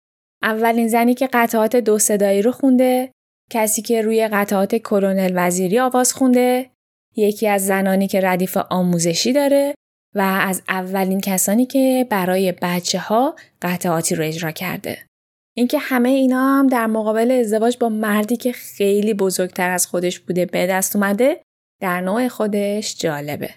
اولین 0.43 0.87
زنی 0.87 1.13
که 1.13 1.29
قطعات 1.33 1.75
دو 1.75 1.99
صدایی 1.99 2.41
رو 2.41 2.51
خونده، 2.51 3.11
کسی 3.51 3.81
که 3.81 4.01
روی 4.01 4.27
قطعات 4.27 4.75
کرونل 4.75 5.31
وزیری 5.35 5.79
آواز 5.79 6.13
خونده، 6.13 6.69
یکی 7.15 7.47
از 7.47 7.65
زنانی 7.65 8.07
که 8.07 8.21
ردیف 8.21 8.57
آموزشی 8.69 9.33
داره 9.33 9.75
و 10.15 10.21
از 10.41 10.61
اولین 10.69 11.21
کسانی 11.21 11.65
که 11.65 12.07
برای 12.09 12.53
بچه 12.61 12.99
ها 12.99 13.35
قطعاتی 13.61 14.15
رو 14.15 14.23
اجرا 14.23 14.51
کرده. 14.51 14.97
اینکه 15.57 15.77
همه 15.79 16.09
اینا 16.09 16.59
هم 16.59 16.67
در 16.67 16.87
مقابل 16.87 17.31
ازدواج 17.31 17.77
با 17.77 17.89
مردی 17.89 18.37
که 18.37 18.51
خیلی 18.51 19.13
بزرگتر 19.13 19.69
از 19.69 19.87
خودش 19.87 20.19
بوده 20.19 20.45
به 20.45 20.67
دست 20.67 20.95
اومده 20.95 21.41
در 21.81 22.01
نوع 22.01 22.27
خودش 22.27 22.97
جالبه. 22.97 23.49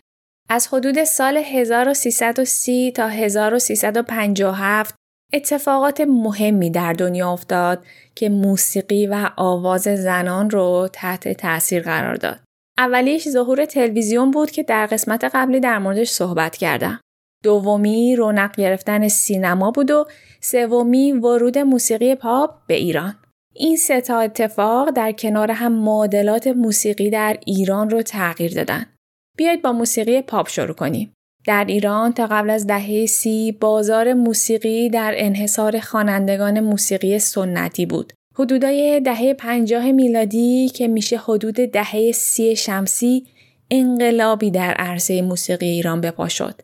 از 0.49 0.69
حدود 0.69 1.05
سال 1.05 1.37
1330 1.37 2.93
تا 2.93 3.09
1357 3.09 4.95
اتفاقات 5.33 6.01
مهمی 6.01 6.71
در 6.71 6.93
دنیا 6.93 7.33
افتاد 7.33 7.85
که 8.15 8.29
موسیقی 8.29 9.07
و 9.07 9.31
آواز 9.37 9.83
زنان 9.83 10.51
رو 10.51 10.89
تحت 10.93 11.29
تاثیر 11.29 11.83
قرار 11.83 12.15
داد. 12.15 12.41
اولیش 12.79 13.29
ظهور 13.29 13.65
تلویزیون 13.65 14.31
بود 14.31 14.51
که 14.51 14.63
در 14.63 14.87
قسمت 14.87 15.25
قبلی 15.35 15.61
در 15.61 15.79
موردش 15.79 16.11
صحبت 16.11 16.57
کردم. 16.57 17.01
دومی 17.45 18.17
رونق 18.17 18.57
گرفتن 18.57 19.09
سینما 19.09 19.71
بود 19.71 19.91
و 19.91 20.07
سومی 20.41 21.13
ورود 21.13 21.59
موسیقی 21.59 22.15
پاپ 22.15 22.51
به 22.67 22.75
ایران. 22.75 23.15
این 23.55 23.77
سه 23.77 24.01
تا 24.01 24.21
اتفاق 24.21 24.91
در 24.91 25.13
کنار 25.13 25.51
هم 25.51 25.73
معادلات 25.73 26.47
موسیقی 26.47 27.11
در 27.11 27.37
ایران 27.47 27.91
رو 27.91 28.03
تغییر 28.03 28.55
دادن. 28.55 28.94
بیایید 29.37 29.63
با 29.63 29.73
موسیقی 29.73 30.23
پاپ 30.23 30.49
شروع 30.49 30.75
کنیم. 30.75 31.13
در 31.47 31.65
ایران 31.69 32.13
تا 32.13 32.27
قبل 32.27 32.51
از 32.51 32.67
دهه 32.67 33.07
سی 33.07 33.53
بازار 33.53 34.13
موسیقی 34.13 34.91
در 34.91 35.15
انحصار 35.17 35.81
خوانندگان 35.81 36.61
موسیقی 36.61 37.19
سنتی 37.19 37.87
بود. 37.87 38.13
حدودای 38.39 39.01
دهه 39.01 39.35
پنجاه 39.35 39.93
میلادی 39.93 40.69
که 40.69 40.89
میشه 40.89 41.17
حدود 41.17 41.55
دهه 41.55 42.13
سی 42.13 42.57
شمسی 42.57 43.27
انقلابی 43.71 44.51
در 44.51 44.73
عرصه 44.73 45.23
موسیقی 45.23 45.67
ایران 45.67 46.01
بپا 46.01 46.29
شد. 46.29 46.61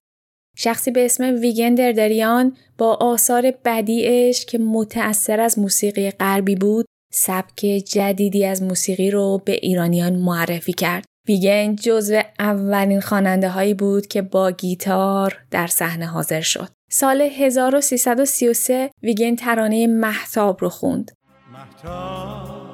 شخصی 0.56 0.90
به 0.90 1.04
اسم 1.04 1.24
ویگن 1.40 1.74
دردریان 1.74 2.56
با 2.78 2.94
آثار 2.94 3.54
بدیعش 3.64 4.44
که 4.44 4.58
متأثر 4.58 5.40
از 5.40 5.58
موسیقی 5.58 6.10
غربی 6.10 6.54
بود 6.54 6.86
سبک 7.12 7.60
جدیدی 7.86 8.44
از 8.44 8.62
موسیقی 8.62 9.10
رو 9.10 9.42
به 9.44 9.52
ایرانیان 9.52 10.16
معرفی 10.16 10.72
کرد. 10.72 11.04
ویگن 11.30 11.76
جزو 11.76 12.20
اولین 12.38 13.00
خواننده 13.00 13.48
هایی 13.48 13.74
بود 13.74 14.06
که 14.06 14.22
با 14.22 14.50
گیتار 14.50 15.38
در 15.50 15.66
صحنه 15.66 16.06
حاضر 16.06 16.40
شد. 16.40 16.68
سال 16.90 17.20
1333 17.20 18.90
ویگن 19.02 19.36
ترانه 19.36 19.86
محتاب 19.86 20.58
رو 20.60 20.68
خوند. 20.68 21.10
محتاب 21.52 22.70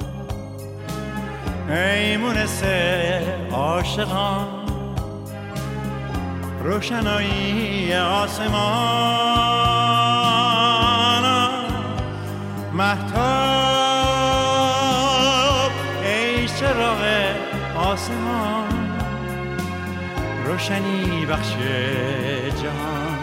عاشقان 3.53 4.67
روشنایی 6.65 7.95
آسمان 7.95 8.57
محتاب 12.73 13.76
آسمان 18.07 18.99
روشنی 20.47 21.27
بخش 21.27 21.53
جهان 22.63 23.17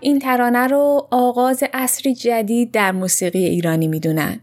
این 0.00 0.18
ترانه 0.18 0.66
رو 0.66 1.08
آغاز 1.10 1.62
اصری 1.72 2.14
جدید 2.14 2.70
در 2.70 2.92
موسیقی 2.92 3.44
ایرانی 3.44 3.88
می‌دونن. 3.88 4.40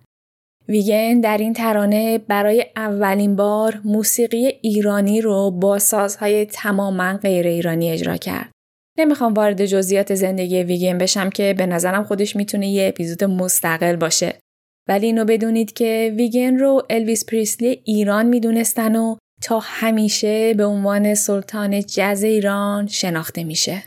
ویگن 0.69 1.19
در 1.19 1.37
این 1.37 1.53
ترانه 1.53 2.17
برای 2.17 2.65
اولین 2.75 3.35
بار 3.35 3.81
موسیقی 3.85 4.45
ایرانی 4.61 5.21
رو 5.21 5.51
با 5.51 5.79
سازهای 5.79 6.45
تماما 6.45 7.17
غیر 7.17 7.47
ایرانی 7.47 7.91
اجرا 7.91 8.17
کرد. 8.17 8.52
نمی‌خوام 8.97 9.33
وارد 9.33 9.65
جزئیات 9.65 10.15
زندگی 10.15 10.63
ویگن 10.63 10.97
بشم 10.97 11.29
که 11.29 11.55
به 11.57 11.65
نظرم 11.65 12.03
خودش 12.03 12.35
می‌تونه 12.35 12.69
یه 12.69 12.87
اپیزود 12.87 13.23
مستقل 13.23 13.95
باشه. 13.95 14.39
ولی 14.87 15.05
اینو 15.05 15.25
بدونید 15.25 15.73
که 15.73 16.13
ویگن 16.17 16.57
رو 16.57 16.83
الویس 16.89 17.25
پریسلی 17.25 17.81
ایران 17.85 18.25
می‌دونستن 18.25 18.95
و 18.95 19.15
تا 19.41 19.59
همیشه 19.63 20.53
به 20.53 20.65
عنوان 20.65 21.13
سلطان 21.13 21.81
جاز 21.81 22.23
ایران 22.23 22.87
شناخته 22.87 23.43
میشه. 23.43 23.83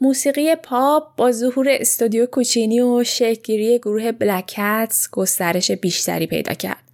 موسیقی 0.00 0.54
پاپ 0.54 1.16
با 1.16 1.32
ظهور 1.32 1.66
استودیو 1.70 2.26
کوچینی 2.26 2.80
و 2.80 3.04
شکلگیری 3.04 3.78
گروه 3.78 4.12
Black 4.12 4.66
Cats 4.66 5.10
گسترش 5.10 5.70
بیشتری 5.70 6.26
پیدا 6.26 6.54
کرد. 6.54 6.88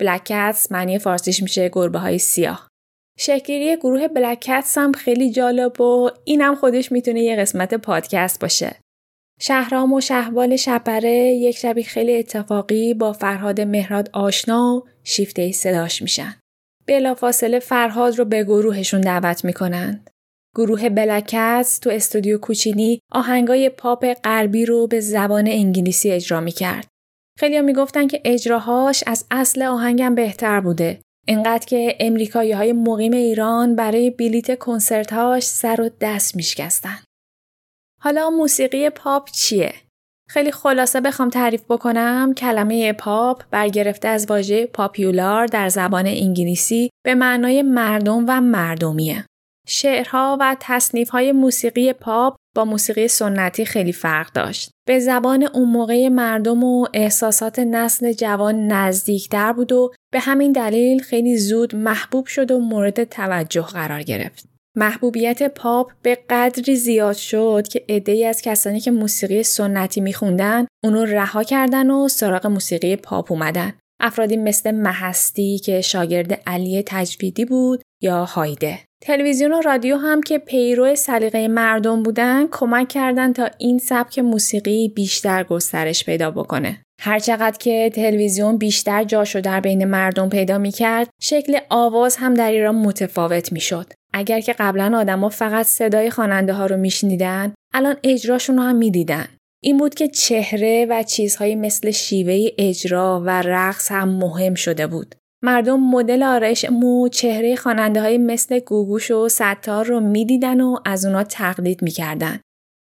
Black 0.00 0.40
Cats 0.40 0.72
معنی 0.72 0.98
فارسیش 0.98 1.42
میشه 1.42 1.68
گربه 1.68 1.98
های 1.98 2.18
سیاه. 2.18 2.68
شکلگیری 3.18 3.76
گروه 3.76 4.08
بلکتس 4.08 4.78
هم 4.78 4.92
خیلی 4.92 5.30
جالب 5.30 5.80
و 5.80 6.10
اینم 6.24 6.54
خودش 6.54 6.92
می‌تونه 6.92 7.20
یه 7.22 7.36
قسمت 7.36 7.74
پادکست 7.74 8.40
باشه. 8.40 8.76
شهرام 9.40 9.92
و 9.92 10.00
شهبال 10.00 10.56
شپره 10.56 11.12
یک 11.12 11.56
شبی 11.56 11.82
خیلی 11.82 12.16
اتفاقی 12.16 12.94
با 12.94 13.12
فرهاد 13.12 13.60
مهراد 13.60 14.10
آشنا 14.12 14.74
و 14.74 14.88
شیفته 15.04 15.52
صداش 15.52 16.02
میشن. 16.02 16.34
بلافاصله 16.86 17.58
فرهاد 17.58 18.18
رو 18.18 18.24
به 18.24 18.44
گروهشون 18.44 19.00
دعوت 19.00 19.44
می‌کنند. 19.44 20.10
گروه 20.56 20.88
بلکس 20.88 21.78
تو 21.78 21.90
استودیو 21.90 22.38
کوچینی 22.38 23.00
آهنگای 23.12 23.68
پاپ 23.68 24.12
غربی 24.12 24.66
رو 24.66 24.86
به 24.86 25.00
زبان 25.00 25.48
انگلیسی 25.48 26.10
اجرا 26.10 26.40
می‌کرد. 26.40 26.88
خیلی 27.38 27.60
می‌گفتن 27.60 28.06
که 28.06 28.20
اجراهاش 28.24 29.04
از 29.06 29.26
اصل 29.30 29.62
آهنگم 29.62 30.14
بهتر 30.14 30.60
بوده. 30.60 31.00
انقدر 31.28 31.66
که 31.66 31.96
امریکایی 32.00 32.52
های 32.52 32.72
مقیم 32.72 33.12
ایران 33.12 33.76
برای 33.76 34.10
بلیت 34.10 34.58
کنسرتهاش 34.58 35.44
سر 35.44 35.80
و 35.80 35.90
دست 36.00 36.36
میشکستن. 36.36 36.98
حالا 38.00 38.30
موسیقی 38.30 38.90
پاپ 38.90 39.30
چیه؟ 39.30 39.74
خیلی 40.28 40.52
خلاصه 40.52 41.00
بخوام 41.00 41.30
تعریف 41.30 41.64
بکنم 41.68 42.34
کلمه 42.34 42.92
پاپ 42.92 43.42
برگرفته 43.50 44.08
از 44.08 44.26
واژه 44.26 44.66
پاپیولار 44.66 45.46
در 45.46 45.68
زبان 45.68 46.06
انگلیسی 46.06 46.90
به 47.04 47.14
معنای 47.14 47.62
مردم 47.62 48.24
و 48.28 48.40
مردمیه. 48.40 49.26
شعرها 49.66 50.36
و 50.40 50.56
تصنیفهای 50.60 51.32
موسیقی 51.32 51.92
پاپ 51.92 52.36
با 52.54 52.64
موسیقی 52.64 53.08
سنتی 53.08 53.64
خیلی 53.64 53.92
فرق 53.92 54.32
داشت. 54.32 54.70
به 54.86 54.98
زبان 54.98 55.42
اون 55.42 55.68
موقع 55.68 56.08
مردم 56.08 56.64
و 56.64 56.86
احساسات 56.94 57.58
نسل 57.58 58.12
جوان 58.12 58.66
نزدیکتر 58.66 59.52
بود 59.52 59.72
و 59.72 59.92
به 60.12 60.20
همین 60.20 60.52
دلیل 60.52 61.02
خیلی 61.02 61.38
زود 61.38 61.76
محبوب 61.76 62.26
شد 62.26 62.50
و 62.50 62.58
مورد 62.58 63.04
توجه 63.04 63.62
قرار 63.62 64.02
گرفت. 64.02 64.48
محبوبیت 64.76 65.42
پاپ 65.54 65.92
به 66.02 66.18
قدری 66.30 66.76
زیاد 66.76 67.16
شد 67.16 67.68
که 67.68 67.84
عدهای 67.88 68.24
از 68.24 68.42
کسانی 68.42 68.80
که 68.80 68.90
موسیقی 68.90 69.42
سنتی 69.42 70.00
میخوندن 70.00 70.66
اونو 70.84 71.04
رها 71.04 71.42
کردن 71.42 71.90
و 71.90 72.08
سراغ 72.08 72.46
موسیقی 72.46 72.96
پاپ 72.96 73.32
اومدن. 73.32 73.72
افرادی 74.00 74.36
مثل 74.36 74.70
محستی 74.70 75.58
که 75.58 75.80
شاگرد 75.80 76.32
علی 76.46 76.82
تجویدی 76.86 77.44
بود 77.44 77.81
یا 78.02 78.24
هایده. 78.24 78.78
تلویزیون 79.02 79.52
و 79.52 79.60
رادیو 79.60 79.96
هم 79.96 80.20
که 80.20 80.38
پیرو 80.38 80.94
سلیقه 80.94 81.48
مردم 81.48 82.02
بودن 82.02 82.46
کمک 82.50 82.88
کردن 82.88 83.32
تا 83.32 83.48
این 83.58 83.78
سبک 83.78 84.18
موسیقی 84.18 84.88
بیشتر 84.88 85.44
گسترش 85.44 86.04
پیدا 86.04 86.30
بکنه. 86.30 86.82
هرچقدر 87.00 87.58
که 87.58 87.90
تلویزیون 87.94 88.58
بیشتر 88.58 89.04
جاشو 89.04 89.40
در 89.40 89.60
بین 89.60 89.84
مردم 89.84 90.28
پیدا 90.28 90.58
می 90.58 90.70
کرد، 90.70 91.08
شکل 91.20 91.58
آواز 91.70 92.16
هم 92.16 92.34
در 92.34 92.50
ایران 92.50 92.74
متفاوت 92.74 93.52
می 93.52 93.60
شد. 93.60 93.92
اگر 94.14 94.40
که 94.40 94.54
قبلا 94.58 94.98
آدما 94.98 95.28
فقط 95.28 95.66
صدای 95.66 96.10
خواننده 96.10 96.52
ها 96.52 96.66
رو 96.66 96.76
میشنیدن، 96.76 97.54
الان 97.74 97.96
اجراشون 98.02 98.56
رو 98.56 98.62
هم 98.62 98.76
می‌دیدن. 98.76 99.26
این 99.62 99.76
بود 99.76 99.94
که 99.94 100.08
چهره 100.08 100.86
و 100.90 101.02
چیزهایی 101.02 101.54
مثل 101.54 101.90
شیوه 101.90 102.48
اجرا 102.58 103.22
و 103.26 103.42
رقص 103.42 103.92
هم 103.92 104.08
مهم 104.08 104.54
شده 104.54 104.86
بود. 104.86 105.14
مردم 105.44 105.80
مدل 105.80 106.22
آرایش 106.22 106.64
مو 106.64 107.08
چهره 107.08 107.56
خواننده 107.56 108.00
های 108.00 108.18
مثل 108.18 108.58
گوگوش 108.58 109.10
و 109.10 109.28
ستار 109.28 109.84
رو 109.84 110.00
می‌دیدن 110.00 110.60
و 110.60 110.76
از 110.84 111.04
اونا 111.04 111.24
تقلید 111.24 111.82
می‌کردن. 111.82 112.40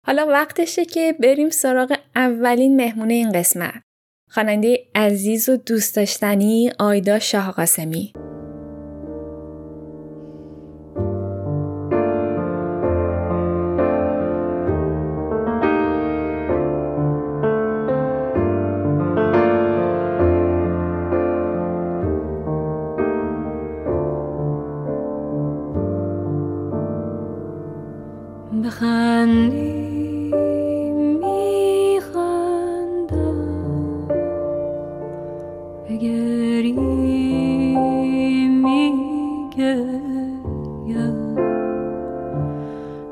حالا 0.06 0.26
وقتشه 0.26 0.84
که 0.84 1.16
بریم 1.20 1.50
سراغ 1.50 1.96
اولین 2.16 2.76
مهمونه 2.76 3.14
این 3.14 3.32
قسمت. 3.32 3.82
خواننده 4.30 4.78
عزیز 4.94 5.48
و 5.48 5.56
دوست 5.56 5.96
داشتنی 5.96 6.70
آیدا 6.78 7.18
شاه 7.18 7.52
قاسمی. 7.52 8.12
میخندی 28.70 29.72
میخندم 31.20 32.28
بگری 35.88 36.72
میگریم 38.62 39.44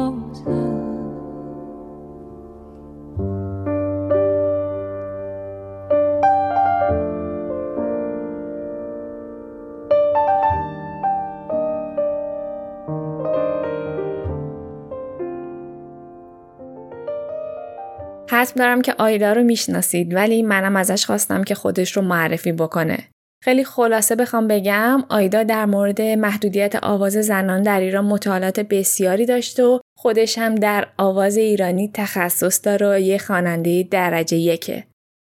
حتم 18.42 18.54
دارم 18.56 18.82
که 18.82 18.94
آیدا 18.98 19.32
رو 19.32 19.42
می‌شناسید 19.42 20.14
ولی 20.14 20.42
منم 20.42 20.76
ازش 20.76 21.06
خواستم 21.06 21.44
که 21.44 21.54
خودش 21.54 21.96
رو 21.96 22.02
معرفی 22.02 22.52
بکنه. 22.52 22.98
خیلی 23.44 23.64
خلاصه 23.64 24.16
بخوام 24.16 24.48
بگم 24.48 25.04
آیدا 25.08 25.42
در 25.42 25.64
مورد 25.66 26.02
محدودیت 26.02 26.76
آواز 26.82 27.12
زنان 27.12 27.62
در 27.62 27.80
ایران 27.80 28.04
مطالعات 28.04 28.60
بسیاری 28.60 29.26
داشته 29.26 29.64
و 29.64 29.78
خودش 29.98 30.38
هم 30.38 30.54
در 30.54 30.86
آواز 30.98 31.36
ایرانی 31.36 31.90
تخصص 31.94 32.60
داره 32.64 32.94
و 32.94 32.98
یه 32.98 33.18
خواننده 33.18 33.82
درجه 33.82 34.36
یکه. 34.36 34.84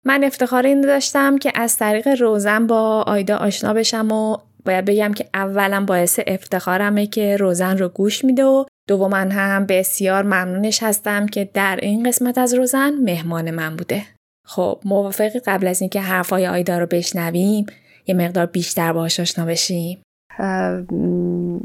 من 0.04 0.24
افتخار 0.24 0.66
این 0.66 0.80
داشتم 0.80 1.38
که 1.38 1.52
از 1.54 1.76
طریق 1.76 2.08
روزن 2.08 2.66
با 2.66 3.04
آیدا 3.06 3.36
آشنا 3.36 3.74
بشم 3.74 4.12
و 4.12 4.36
باید 4.64 4.84
بگم 4.84 5.12
که 5.12 5.28
اولا 5.34 5.84
باعث 5.84 6.20
افتخارمه 6.26 7.06
که 7.06 7.36
روزن 7.36 7.78
رو 7.78 7.88
گوش 7.88 8.24
میده 8.24 8.44
و 8.44 8.64
دوما 8.88 9.16
هم 9.16 9.66
بسیار 9.66 10.22
ممنونش 10.22 10.82
هستم 10.82 11.26
که 11.26 11.50
در 11.54 11.78
این 11.82 12.08
قسمت 12.08 12.38
از 12.38 12.54
روزن 12.54 12.90
مهمان 12.90 13.50
من 13.50 13.76
بوده. 13.76 14.02
خب 14.46 14.80
موافقی 14.84 15.38
قبل 15.38 15.66
از 15.66 15.80
اینکه 15.80 16.00
حرفای 16.00 16.46
آیدا 16.46 16.78
رو 16.78 16.86
بشنویم 16.86 17.66
یه 18.06 18.14
مقدار 18.14 18.46
بیشتر 18.46 18.92
باهاش 18.92 19.20
آشنا 19.20 19.44
بشیم. 19.44 20.02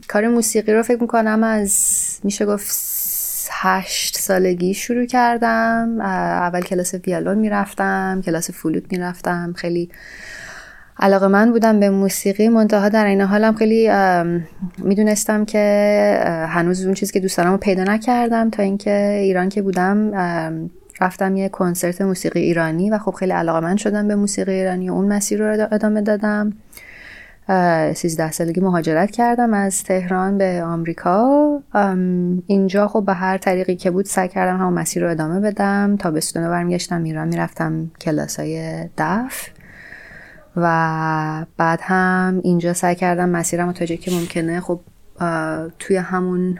کار 0.07 0.27
موسیقی 0.27 0.73
رو 0.73 0.83
فکر 0.83 1.01
می‌کنم 1.01 1.43
از 1.43 2.19
میشه 2.23 2.45
گفت 2.45 2.75
هشت 3.51 4.17
سالگی 4.17 4.73
شروع 4.73 5.05
کردم. 5.05 5.97
اول 6.01 6.62
کلاس 6.62 6.93
ویالون 6.93 7.38
می‌رفتم 7.38 8.21
کلاس 8.25 8.51
فلوت 8.51 8.83
می‌رفتم. 8.91 9.53
خیلی 9.57 9.89
علاقه 10.99 11.27
من 11.27 11.51
بودم 11.51 11.79
به 11.79 11.89
موسیقی 11.89 12.49
منتها 12.49 12.89
در 12.89 13.05
این 13.05 13.21
حالم 13.21 13.55
خیلی 13.55 13.89
می‌دونستم 14.77 15.45
که 15.45 16.45
هنوز 16.49 16.86
اون 16.86 16.93
چیزی 16.93 17.13
که 17.13 17.19
دوست 17.19 17.38
دارم 17.38 17.51
رو 17.51 17.57
پیدا 17.57 17.83
نکردم 17.83 18.49
تا 18.49 18.63
اینکه 18.63 19.19
ایران 19.23 19.49
که 19.49 19.62
بودم 19.62 20.12
رفتم 21.01 21.36
یه 21.36 21.49
کنسرت 21.49 22.01
موسیقی 22.01 22.39
ایرانی 22.39 22.89
و 22.89 22.97
خب 22.97 23.12
خیلی 23.12 23.31
علاقه 23.31 23.60
من 23.60 23.75
شدم 23.75 24.07
به 24.07 24.15
موسیقی 24.15 24.51
ایرانی 24.51 24.89
و 24.89 24.93
اون 24.93 25.07
مسیر 25.07 25.39
رو 25.39 25.67
ادامه 25.71 26.01
دادم. 26.01 26.53
سیزده 27.95 28.31
سالگی 28.31 28.62
مهاجرت 28.62 29.12
کردم 29.12 29.53
از 29.53 29.83
تهران 29.83 30.38
به 30.38 30.63
آمریکا. 30.63 31.38
اینجا 32.47 32.88
خب 32.88 33.03
به 33.05 33.13
هر 33.13 33.38
طریقی 33.38 33.75
که 33.75 33.91
بود 33.91 34.05
سعی 34.05 34.27
کردم 34.27 34.57
همون 34.57 34.73
مسیر 34.73 35.03
رو 35.03 35.12
ادامه 35.12 35.39
بدم. 35.39 35.95
تا 35.99 36.12
به 36.12 36.21
برمیگشتم 36.36 37.03
ایران 37.03 37.27
می‌رفتم 37.27 37.91
کلاس 38.01 38.39
های 38.39 38.83
دف. 38.97 39.49
و 40.58 41.46
بعد 41.58 41.80
هم 41.84 42.41
اینجا 42.43 42.74
سعی 42.74 42.96
کردم 42.96 43.30
مسیرم 43.30 43.72
تا 43.72 43.86
که 43.86 44.12
ممکنه 44.12 44.60
خب 44.60 44.80
توی 45.80 45.98
همون 45.98 46.60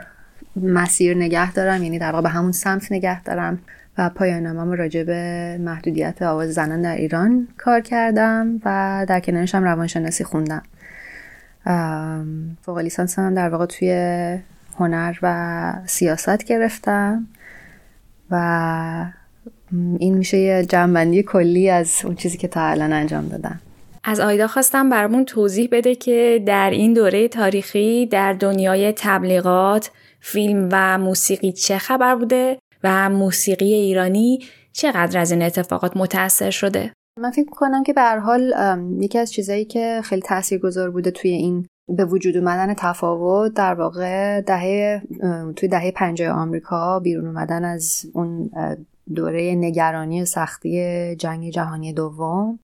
مسیر 0.56 1.18
نگه 1.18 1.52
دارم 1.52 1.84
یعنی 1.84 2.00
در 2.00 2.12
واقع 2.12 2.24
به 2.24 2.30
همون 2.30 2.52
سمت 2.52 2.92
نگه 2.92 3.24
دارم 3.24 3.60
و 3.98 4.10
پایانامم 4.10 4.72
راجع 4.72 5.04
به 5.04 5.58
محدودیت 5.62 6.22
آواز 6.22 6.54
زنان 6.54 6.82
در 6.82 6.96
ایران 6.96 7.48
کار 7.58 7.82
کردم 7.82 8.62
و 8.66 9.06
در 9.10 9.20
کنارش 9.20 9.56
هم 9.56 9.64
روانشناسی 9.64 10.24
خوندم. 10.24 10.64
فوق 12.62 12.78
لیسانس 12.78 13.20
هم 13.20 13.34
در 13.34 13.50
واقع 13.50 13.66
توی 13.66 13.92
هنر 14.80 15.18
و 15.22 15.74
سیاست 15.86 16.44
گرفتم 16.44 17.28
و 18.32 19.06
این 20.00 20.18
میشه 20.18 20.38
یه 20.38 20.66
جنبندی 20.66 21.24
کلی 21.24 21.70
از 21.70 21.94
اون 22.04 22.16
چیزی 22.16 22.38
که 22.38 22.48
تا 22.48 22.62
الان 22.62 22.94
انجام 22.94 23.28
دادم. 23.28 23.60
از 24.04 24.20
آیدا 24.20 24.48
خواستم 24.48 24.90
برامون 24.90 25.26
توضیح 25.26 25.70
بده 25.72 25.96
که 25.96 26.44
در 26.46 26.70
این 26.70 26.94
دوره 26.94 27.28
تاریخی 27.28 28.06
در 28.06 28.34
دنیای 28.34 28.94
تبلیغات، 28.98 29.92
فیلم 30.20 30.70
و 30.72 30.98
موسیقی 30.98 31.52
چه 31.52 31.78
خبر 31.78 32.16
بوده 32.16 32.60
و 32.84 33.10
موسیقی 33.10 33.74
ایرانی 33.74 34.40
چقدر 34.74 35.20
از 35.20 35.32
این 35.32 35.42
اتفاقات 35.42 35.98
متاثر 35.98 36.50
شده؟ 36.50 36.94
من 37.20 37.32
فکر 37.32 37.50
کنم 37.50 37.84
که 37.84 37.94
به 37.94 38.02
حال 38.02 38.54
یکی 39.00 39.20
از 39.20 39.32
چیزایی 39.32 39.66
که 39.66 40.02
خیلی 40.04 40.22
تاثیرگذار 40.22 40.92
بوده 40.92 41.12
توی 41.12 41.32
این 41.32 41.68
به 41.90 42.06
وجود 42.06 42.38
اومدن 42.38 42.74
تفاوت 42.74 43.54
در 43.54 43.74
واقع 43.74 44.42
دهه 44.42 45.02
توی 45.56 45.70
دهه 45.70 45.92
پنجاه 45.92 46.30
آمریکا 46.30 47.00
بیرون 47.00 47.28
اومدن 47.28 47.66
از 47.66 48.06
اون 48.14 48.50
دوره 49.16 49.56
نگرانی 49.56 50.26
سختی 50.26 51.16
جنگ 51.16 51.50
جهانی 51.50 51.94
دوم 51.94 52.60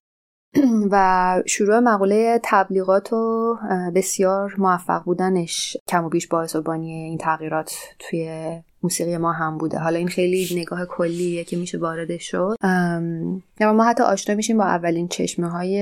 و 0.92 1.42
شروع 1.46 1.78
مقوله 1.78 2.40
تبلیغات 2.42 3.12
و 3.12 3.54
بسیار 3.94 4.54
موفق 4.58 5.04
بودنش 5.04 5.76
کم 5.88 6.04
و 6.04 6.08
بیش 6.08 6.28
باعث 6.28 6.56
و 6.56 6.62
بانی 6.62 6.92
این 6.92 7.18
تغییرات 7.18 7.74
توی 7.98 8.50
موسیقی 8.82 9.16
ما 9.16 9.32
هم 9.32 9.58
بوده. 9.58 9.78
حالا 9.78 9.98
این 9.98 10.08
خیلی 10.08 10.48
نگاه 10.60 10.86
کلیه 10.86 11.44
که 11.44 11.56
میشه 11.56 11.78
وارد 11.78 12.18
شد. 12.18 12.56
ما 13.60 13.84
حتی 13.84 14.02
آشنا 14.02 14.34
میشیم 14.34 14.58
با 14.58 14.64
اولین 14.64 15.08
چشمه 15.08 15.48
های 15.48 15.76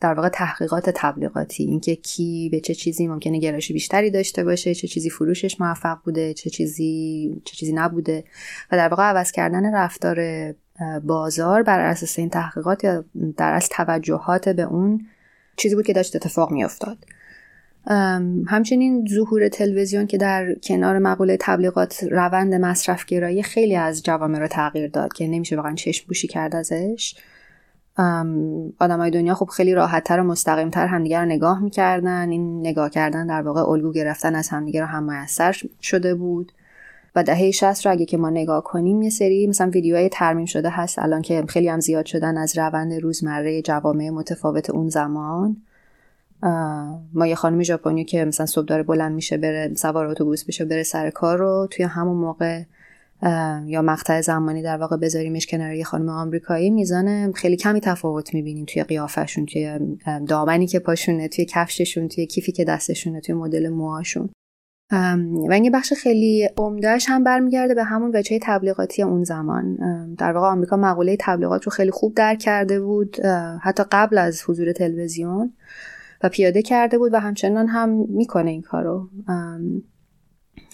در 0.00 0.14
واقع 0.14 0.28
تحقیقات 0.28 0.90
تبلیغاتی. 0.90 1.64
اینکه 1.64 1.96
کی 1.96 2.48
به 2.52 2.60
چه 2.60 2.74
چیزی 2.74 3.06
ممکنه 3.06 3.38
گرایش 3.38 3.72
بیشتری 3.72 4.10
داشته 4.10 4.44
باشه 4.44 4.74
چه 4.74 4.88
چیزی 4.88 5.10
فروشش 5.10 5.60
موفق 5.60 5.98
بوده 6.04 6.34
چه 6.34 6.50
چیزی 6.50 7.42
چه 7.44 7.56
چیزی 7.56 7.72
نبوده. 7.72 8.24
و 8.72 8.76
در 8.76 8.88
واقع 8.88 9.02
عوض 9.02 9.32
کردن 9.32 9.74
رفتار 9.74 10.16
بازار 11.04 11.62
بر 11.62 11.80
اساس 11.80 12.18
این 12.18 12.30
تحقیقات 12.30 12.84
یا 12.84 13.04
در 13.36 13.52
از 13.52 13.68
توجهات 13.68 14.48
به 14.48 14.62
اون 14.62 15.06
چیزی 15.56 15.74
بود 15.74 15.86
که 15.86 15.92
داشت 15.92 16.16
اتفاق 16.16 16.50
میافتاد. 16.52 16.98
همچنین 18.46 19.06
ظهور 19.10 19.48
تلویزیون 19.48 20.06
که 20.06 20.18
در 20.18 20.54
کنار 20.54 20.98
مقوله 20.98 21.36
تبلیغات 21.40 22.04
روند 22.10 22.54
مصرف 22.54 23.04
گرایی 23.04 23.42
خیلی 23.42 23.76
از 23.76 24.02
جوامع 24.02 24.38
رو 24.38 24.48
تغییر 24.48 24.88
داد 24.88 25.12
که 25.12 25.26
نمیشه 25.26 25.56
واقعا 25.56 25.74
چشم 25.74 26.04
بوشی 26.08 26.28
کرد 26.28 26.56
ازش. 26.56 27.14
های 28.80 29.10
دنیا 29.10 29.34
خب 29.34 29.46
خیلی 29.46 29.74
راحتتر 29.74 30.20
و 30.20 30.24
مستقیمتر 30.24 30.86
همدیگه 30.86 31.18
رو 31.18 31.24
نگاه 31.24 31.62
می‌کردن. 31.62 32.30
این 32.30 32.60
نگاه 32.60 32.90
کردن 32.90 33.26
در 33.26 33.42
واقع 33.42 33.68
الگو 33.68 33.92
گرفتن 33.92 34.34
از 34.34 34.48
همدیگه 34.48 34.80
رو 34.80 34.86
هم 34.86 35.26
شده 35.80 36.14
بود. 36.14 36.52
و 37.16 37.22
دهه 37.22 37.50
60 37.50 37.86
رو 37.86 37.92
اگه 37.92 38.04
که 38.04 38.16
ما 38.16 38.30
نگاه 38.30 38.62
کنیم 38.62 39.02
یه 39.02 39.10
سری 39.10 39.46
مثلا 39.46 39.70
ویدیوهای 39.70 40.08
ترمیم 40.08 40.46
شده 40.46 40.70
هست 40.70 40.98
الان 40.98 41.22
که 41.22 41.44
خیلی 41.48 41.68
هم 41.68 41.80
زیاد 41.80 42.06
شدن 42.06 42.38
از 42.38 42.58
روند 42.58 42.92
روزمره 42.92 43.62
جوامع 43.62 44.10
متفاوت 44.10 44.70
اون 44.70 44.88
زمان. 44.88 45.56
ما 47.14 47.26
یه 47.26 47.34
خانم 47.34 47.62
ژاپنی 47.62 48.04
که 48.04 48.24
مثلا 48.24 48.46
صبح 48.46 48.64
داره 48.64 48.82
بلند 48.82 49.12
میشه 49.12 49.36
بره 49.36 49.74
سوار 49.74 50.06
اتوبوس 50.06 50.44
بشه 50.44 50.64
بره 50.64 50.82
سر 50.82 51.10
کار 51.10 51.38
رو 51.38 51.68
توی 51.70 51.84
همون 51.84 52.16
موقع 52.16 52.62
یا 53.66 53.82
مقطع 53.82 54.20
زمانی 54.20 54.62
در 54.62 54.76
واقع 54.76 54.96
بذاریمش 54.96 55.46
کنار 55.46 55.72
یه 55.72 55.84
خانم 55.84 56.08
آمریکایی 56.08 56.70
میزان 56.70 57.32
خیلی 57.32 57.56
کمی 57.56 57.80
تفاوت 57.80 58.34
می‌بینیم 58.34 58.64
توی 58.64 58.82
قیافشون 58.82 59.46
توی 59.46 59.78
دامنی 60.28 60.66
که 60.66 60.78
پاشونه 60.78 61.28
توی 61.28 61.44
کفششون 61.44 62.08
توی 62.08 62.26
کیفی 62.26 62.52
که 62.52 62.64
دستشونه 62.64 63.20
توی 63.20 63.34
مدل 63.34 63.68
موهاشون. 63.68 64.30
و 65.48 65.52
این 65.52 65.72
بخش 65.72 65.92
خیلی 65.92 66.48
عمدهش 66.56 67.06
هم 67.08 67.24
برمیگرده 67.24 67.74
به 67.74 67.84
همون 67.84 68.10
وجهه 68.14 68.38
تبلیغاتی 68.42 69.02
اون 69.02 69.24
زمان. 69.24 69.78
در 70.18 70.32
واقع 70.32 70.46
آمریکا 70.46 70.76
مقوله 70.76 71.16
تبلیغات 71.20 71.64
رو 71.64 71.70
خیلی 71.70 71.90
خوب 71.90 72.14
درک 72.14 72.38
کرده 72.38 72.80
بود 72.80 73.16
حتی 73.62 73.82
قبل 73.92 74.18
از 74.18 74.42
حضور 74.46 74.72
تلویزیون 74.72 75.52
و 76.22 76.28
پیاده 76.28 76.62
کرده 76.62 76.98
بود 76.98 77.14
و 77.14 77.18
همچنان 77.18 77.66
هم 77.66 78.06
می‌کنه 78.08 78.50
این 78.50 78.62
کارو. 78.62 79.08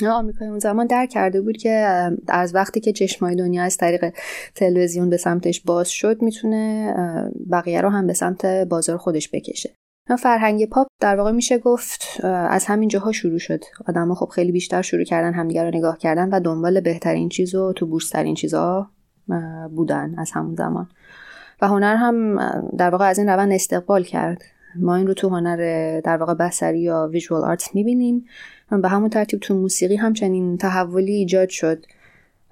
آمریکای 0.09 0.49
اون 0.49 0.59
زمان 0.59 0.87
درک 0.87 1.09
کرده 1.09 1.40
بود 1.40 1.57
که 1.57 1.70
از 2.29 2.55
وقتی 2.55 2.81
که 2.81 2.92
چشمای 2.92 3.35
دنیا 3.35 3.62
از 3.62 3.77
طریق 3.77 4.14
تلویزیون 4.55 5.11
به 5.11 5.16
سمتش 5.16 5.61
باز 5.61 5.88
شد 5.88 6.23
می‌تونه 6.23 6.94
بقیه 7.51 7.81
رو 7.81 7.88
هم 7.88 8.07
به 8.07 8.12
سمت 8.12 8.46
بازار 8.46 8.96
خودش 8.96 9.31
بکشه. 9.33 9.70
فرهنگ 10.16 10.68
پاپ 10.68 10.87
در 11.01 11.16
واقع 11.16 11.31
میشه 11.31 11.59
گفت 11.59 12.25
از 12.25 12.66
همین 12.66 12.88
جاها 12.88 13.12
شروع 13.12 13.38
شد. 13.38 13.64
آدما 13.88 14.14
خب 14.14 14.29
خیلی 14.29 14.53
بیشتر 14.53 14.83
شروع 14.83 15.05
کردن 15.05 15.33
همدیگه 15.33 15.64
رو 15.64 15.77
نگاه 15.77 15.99
کردن 15.99 16.29
و 16.29 16.40
دنبال 16.40 16.81
بهترین 16.81 17.29
چیز 17.29 17.55
و 17.55 17.73
تو 17.73 17.87
بورسترین 17.87 18.35
چیزا 18.35 18.90
بودن 19.70 20.14
از 20.18 20.31
همون 20.31 20.55
زمان. 20.55 20.88
و 21.62 21.68
هنر 21.68 21.96
هم 21.96 22.38
در 22.77 22.90
واقع 22.90 23.09
از 23.09 23.18
این 23.18 23.29
روند 23.29 23.53
استقبال 23.53 24.03
کرد. 24.03 24.42
ما 24.77 24.94
این 24.96 25.07
رو 25.07 25.14
تو 25.14 25.29
هنر 25.29 26.01
در 26.01 26.16
واقع 26.16 26.35
بصری 26.35 26.81
یا 26.81 27.09
visual 27.12 27.45
arts 27.45 27.75
می‌بینیم. 27.75 28.25
به 28.83 28.88
همون 28.88 29.11
ترتیب 29.11 29.40
تو 29.40 29.55
موسیقی 29.55 29.96
همچنین 29.96 30.57
تحولی 30.57 31.12
ایجاد 31.12 31.49
شد. 31.49 31.87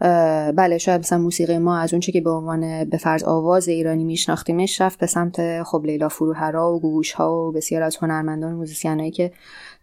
بله 0.00 0.78
شاید 0.78 1.00
مثلا 1.00 1.18
موسیقی 1.18 1.58
ما 1.58 1.78
از 1.78 1.94
اونچه 1.94 2.12
که 2.12 2.20
به 2.20 2.30
عنوان 2.30 2.84
به 2.84 2.96
فرض 2.96 3.24
آواز 3.24 3.68
ایرانی 3.68 4.04
میشناختیمش 4.04 4.80
رفت 4.80 4.98
به 4.98 5.06
سمت 5.06 5.62
خب 5.62 5.82
لیلا 5.84 6.08
فروهرها 6.08 6.74
و 6.74 6.80
گوگوش 6.80 7.12
ها 7.12 7.46
و 7.48 7.52
بسیار 7.52 7.82
از 7.82 7.96
هنرمندان 7.96 8.54
موزیسینایی 8.54 9.10
که 9.10 9.32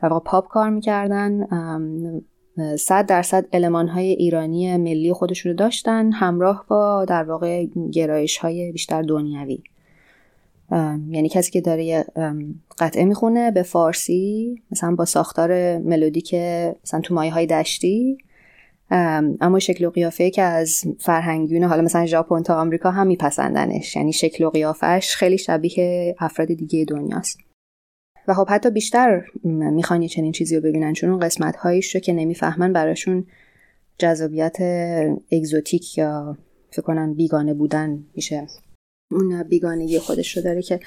در 0.02 0.10
واقع 0.10 0.24
پاپ 0.26 0.48
کار 0.48 0.70
می‌کردن. 0.70 1.48
صد 2.80 3.06
درصد 3.06 3.46
علمان 3.54 3.88
های 3.88 4.06
ایرانی 4.06 4.78
ملی 4.78 5.14
خودشون 5.14 5.52
رو 5.52 5.58
داشتن 5.58 6.12
همراه 6.12 6.66
با 6.68 7.06
در 7.06 7.24
واقع 7.24 7.66
گرایش 7.92 8.38
های 8.38 8.72
بیشتر 8.72 9.02
دنیوی 9.02 9.64
یعنی 11.10 11.30
کسی 11.30 11.52
که 11.52 11.62
داره 11.62 12.06
قطعه 12.78 13.06
می‌خونه 13.06 13.52
به 13.52 13.64
فارسی 13.64 14.62
مثلا 14.72 14.96
با 14.96 15.06
ساختار 15.06 15.78
ملودی 15.78 16.22
که 16.22 16.76
مثلا 16.84 17.02
تو 17.02 17.14
مایه 17.14 17.34
های 17.34 17.46
دشتی 17.46 18.18
اما 18.92 19.60
شکل 19.60 19.86
و 19.86 19.90
قیافه 19.90 20.30
که 20.30 20.42
از 20.42 20.84
فرهنگیون 21.00 21.64
حالا 21.64 21.82
مثلا 21.82 22.06
ژاپن 22.06 22.44
تا 22.44 22.62
آمریکا 22.62 22.92
هم 22.92 23.08
میپسندنش. 23.08 23.96
یعنی 23.96 24.14
شکل 24.14 24.44
و 24.44 24.50
قیافش 24.50 25.16
خیلی 25.16 25.38
شبیه 25.38 26.16
افراد 26.20 26.48
دیگه 26.48 26.86
دنیاست. 26.86 27.40
و 28.28 28.34
خب 28.34 28.50
حتی 28.50 28.70
بیشتر 28.70 29.26
می‌خوان 29.44 30.02
یه 30.02 30.08
چنین 30.08 30.32
چیزی 30.32 30.56
رو 30.56 30.62
ببینن 30.62 30.94
چون 30.94 31.10
اون 31.10 31.20
قسمت 31.20 31.56
هایش 31.56 31.96
رو 31.96 32.02
که 32.02 32.14
نمی‌فهمن 32.14 32.74
براشون 32.74 33.28
جذابیت 33.98 34.58
اگزوتیک 35.32 35.98
یا 35.98 36.38
فکر 36.72 36.82
کنم 36.82 37.14
بیگانه 37.14 37.54
بودن 37.54 38.04
میشه. 38.16 38.48
اون 39.12 39.44
بیگانگی 39.44 40.00
خودش 40.00 40.38
رو 40.38 40.44
داره 40.44 40.62
که 40.62 40.80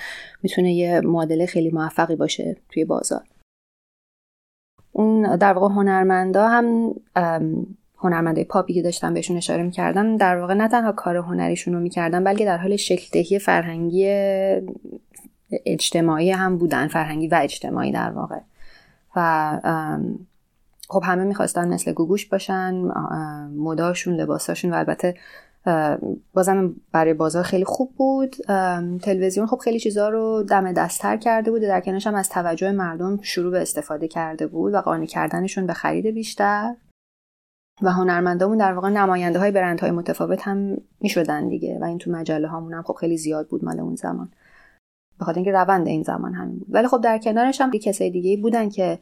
می‌تونه 0.42 0.74
یه 0.74 1.00
معادله 1.00 1.46
خیلی 1.46 1.70
موفقی 1.70 2.16
باشه 2.16 2.56
توی 2.68 2.84
بازار. 2.84 3.24
اون 4.92 5.36
در 5.36 5.52
واقع 5.52 5.74
هنرمندا 5.74 6.48
هم 6.48 6.94
هنرمندای 7.98 8.44
پاپی 8.44 8.74
که 8.74 8.82
داشتن 8.82 9.14
بهشون 9.14 9.36
اشاره 9.36 9.62
می‌کردن 9.62 10.16
در 10.16 10.36
واقع 10.36 10.54
نه 10.54 10.68
تنها 10.68 10.92
کار 10.92 11.16
هنریشون 11.16 11.74
رو 11.74 11.80
می‌کردن 11.80 12.24
بلکه 12.24 12.44
در 12.44 12.56
حال 12.56 12.76
شکل 12.76 13.08
دهی 13.12 13.38
فرهنگی 13.38 14.06
اجتماعی 15.66 16.30
هم 16.30 16.58
بودن 16.58 16.88
فرهنگی 16.88 17.28
و 17.28 17.40
اجتماعی 17.42 17.92
در 17.92 18.10
واقع. 18.10 18.38
و 19.16 19.60
خب 20.88 21.02
همه 21.04 21.24
می‌خواستن 21.24 21.68
مثل 21.68 21.92
گوگوش 21.92 22.26
باشن 22.26 22.74
مداشون 23.56 24.14
لباساشون 24.14 24.72
و 24.72 24.74
البته 24.74 25.14
بازم 26.34 26.74
برای 26.92 27.14
بازار 27.14 27.42
خیلی 27.42 27.64
خوب 27.64 27.92
بود. 27.96 28.36
تلویزیون 29.02 29.46
خب 29.46 29.58
خیلی 29.58 29.80
چیزها 29.80 30.08
رو 30.08 30.42
دم 30.42 30.72
دستتر 30.72 31.16
کرده 31.16 31.50
بود 31.50 31.62
در 31.62 31.80
کنارش 31.80 32.06
هم 32.06 32.14
از 32.14 32.28
توجه 32.28 32.72
مردم 32.72 33.18
شروع 33.22 33.50
به 33.50 33.62
استفاده 33.62 34.08
کرده 34.08 34.46
بود 34.46 34.74
و 34.74 34.80
قانع 34.80 35.06
کردنشون 35.06 35.66
به 35.66 35.72
خرید 35.72 36.06
بیشتر. 36.06 36.74
و 37.82 37.90
هنرمندامون 37.90 38.58
در 38.58 38.72
واقع 38.72 38.88
نماینده 38.88 39.38
های 39.38 39.50
برند 39.50 39.80
های 39.80 39.90
متفاوت 39.90 40.48
هم 40.48 40.76
می 41.00 41.08
شدن 41.08 41.48
دیگه 41.48 41.78
و 41.80 41.84
این 41.84 41.98
تو 41.98 42.10
مجله 42.10 42.48
هامون 42.48 42.74
هم 42.74 42.82
خب 42.82 42.94
خیلی 42.94 43.16
زیاد 43.16 43.48
بود 43.48 43.64
مال 43.64 43.80
اون 43.80 43.94
زمان. 43.94 44.28
بخاطر 45.20 45.36
اینکه 45.36 45.52
روند 45.52 45.86
این 45.86 46.02
زمان 46.02 46.34
همین 46.34 46.58
بود. 46.58 46.68
ولی 46.70 46.88
خب 46.88 47.00
در 47.00 47.18
کنارش 47.18 47.60
هم 47.60 47.70
کسای 47.70 48.10
دیگه 48.10 48.36
بودن 48.36 48.68
که 48.68 48.98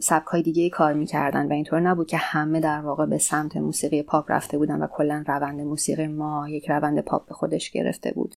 سبک 0.00 0.26
های 0.26 0.42
دیگه 0.42 0.70
کار 0.70 0.92
می‌کردن 0.92 1.48
و 1.48 1.52
اینطور 1.52 1.80
نبود 1.80 2.06
که 2.06 2.16
همه 2.16 2.60
در 2.60 2.80
واقع 2.80 3.06
به 3.06 3.18
سمت 3.18 3.56
موسیقی 3.56 4.02
پاپ 4.02 4.30
رفته 4.30 4.58
بودن 4.58 4.82
و 4.82 4.86
کلا 4.86 5.24
روند 5.26 5.60
موسیقی 5.60 6.06
ما 6.06 6.48
یک 6.48 6.70
روند 6.70 7.00
پاپ 7.00 7.28
به 7.28 7.34
خودش 7.34 7.70
گرفته 7.70 8.12
بود. 8.12 8.34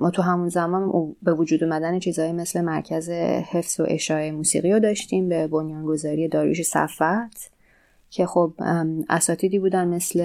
ما 0.00 0.10
تو 0.10 0.22
همون 0.22 0.48
زمان 0.48 1.14
به 1.22 1.34
وجود 1.34 1.64
اومدن 1.64 1.98
چیزهایی 1.98 2.32
مثل 2.32 2.60
مرکز 2.60 3.10
حفظ 3.10 3.80
و 3.80 3.84
اشاعه 3.88 4.32
موسیقی 4.32 4.72
رو 4.72 4.80
داشتیم 4.80 5.28
به 5.28 5.46
بنیانگذاری 5.46 6.28
داریوش 6.28 6.62
صفت 6.62 7.50
که 8.10 8.26
خب 8.26 8.52
اساتیدی 9.08 9.58
بودن 9.58 9.88
مثل 9.88 10.20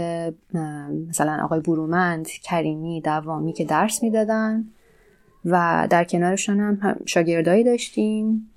مثلا 1.09 1.43
آقای 1.43 1.59
برومند 1.59 2.27
کریمی 2.27 3.01
دوامی 3.01 3.53
که 3.53 3.65
درس 3.65 4.03
می‌دادن 4.03 4.65
و 5.45 5.87
در 5.89 6.03
کنارشان 6.03 6.59
هم 6.59 6.97
شاگردایی 7.05 7.63
داشتیم 7.63 8.49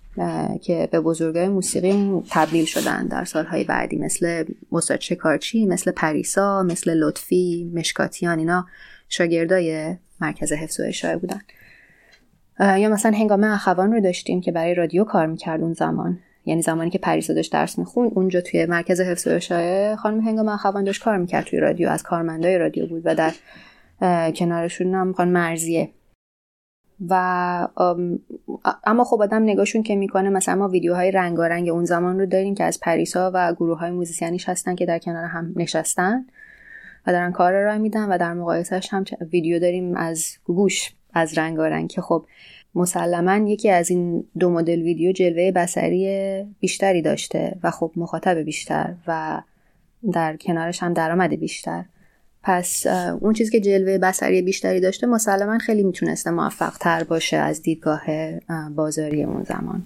که 0.63 0.89
به 0.93 1.01
بزرگای 1.01 1.49
موسیقی 1.49 2.23
تبدیل 2.31 2.65
شدن 2.65 3.07
در 3.07 3.25
سالهای 3.25 3.65
بعدی 3.65 3.97
مثل 3.97 4.45
استاد 4.73 5.01
شکارچی 5.01 5.67
مثل 5.67 5.91
پریسا 5.91 6.63
مثل 6.63 6.95
لطفی 6.95 7.73
مشکاتیان 7.75 8.39
اینا 8.39 8.67
شاگردای 9.09 9.97
مرکز 10.23 10.53
حفظ 10.53 10.81
و 10.81 10.83
اشاعه 10.87 11.17
بودن. 11.17 11.41
یا 12.61 12.89
مثلا 12.89 13.13
هنگامه 13.13 13.55
اخوان 13.55 13.93
رو 13.93 14.01
داشتیم 14.01 14.41
که 14.41 14.53
برای 14.53 14.75
رادیو 14.75 15.05
کار 15.05 15.27
می‌کرد 15.27 15.61
اون 15.61 15.73
زمان. 15.73 16.19
یعنی 16.47 16.63
زمانی 16.63 16.91
که 16.91 16.99
پریسا 16.99 17.35
داشت 17.35 17.53
درس 17.53 17.79
می‌خوند 17.79 18.11
اونجا 18.15 18.41
توی 18.41 18.67
مرکز 18.67 19.01
حفظ 19.01 19.27
و 19.27 19.31
اشاعه 19.31 19.97
خانم 19.97 20.21
هنگام 20.21 20.49
اخوان 20.49 20.85
داشت 20.85 21.05
کار 21.05 21.17
می‌کرد 21.17 21.45
توی 21.45 21.61
رادیو 21.61 21.89
از 21.89 22.03
کارمندای 22.03 22.59
رادیو 22.59 22.87
بود 22.87 23.03
و 23.05 23.15
در 23.15 23.33
کنارشون 24.31 24.95
هم 24.95 25.13
خانم 25.13 25.33
مرزیه. 25.33 25.91
و 27.09 27.15
اما 28.85 29.05
خب 29.05 29.23
آدم 29.23 29.43
نگاهشون 29.43 29.83
که 29.83 29.97
می‌کنه 29.97 30.31
مثلا 30.31 30.55
ما 30.55 30.69
ویدیوهای 30.69 31.11
رنگارنگ 31.11 31.69
اون 31.69 31.85
زمان 31.85 32.21
رو 32.21 32.27
داریم 32.27 32.55
که 32.55 32.65
از 32.65 32.81
پریسا 32.81 33.31
و 33.35 33.55
گروه 33.55 33.79
های 33.79 33.91
موزیسیانیش 33.91 34.49
هستن 34.49 34.75
که 34.75 34.87
در 34.87 34.99
کنار 34.99 35.25
هم 35.25 35.53
نشستن. 35.57 36.27
و 37.07 37.13
دارن 37.13 37.33
کار 37.33 37.53
را 37.53 37.79
میدن 37.79 38.09
و 38.09 38.19
در 38.19 38.35
مقایسهش 38.35 38.89
هم 38.91 39.05
ویدیو 39.33 39.59
داریم 39.59 39.97
از 39.97 40.39
گوش 40.45 40.91
از 41.15 41.39
رنگارنگ 41.39 41.91
که 41.91 42.01
خب 42.01 42.27
مسلما 42.75 43.49
یکی 43.49 43.71
از 43.71 43.91
این 43.91 44.25
دو 44.39 44.51
مدل 44.51 44.83
ویدیو 44.83 45.13
جلوه 45.13 45.51
بسری 45.51 46.45
بیشتری 46.61 47.03
داشته 47.03 47.59
و 47.63 47.71
خب 47.71 47.93
مخاطب 47.97 48.39
بیشتر 48.39 48.95
و 49.07 49.43
در 50.13 50.37
کنارش 50.37 50.83
هم 50.83 50.93
درآمد 50.93 51.31
بیشتر. 51.35 51.85
پس 52.43 52.87
اون 53.21 53.33
چیزی 53.33 53.51
که 53.51 53.61
جلوه 53.61 53.99
بسری 53.99 54.43
بیشتری 54.43 54.81
داشته 54.81 55.07
مسلما 55.07 55.59
خیلی 55.59 55.83
می‌تونسته 55.83 56.31
موفق 56.31 56.77
تر 56.79 57.05
باشه 57.05 57.37
از 57.37 57.63
دیدگاه 57.63 58.03
بازاری 58.75 59.25
اون 59.25 59.43
زمان. 59.43 59.83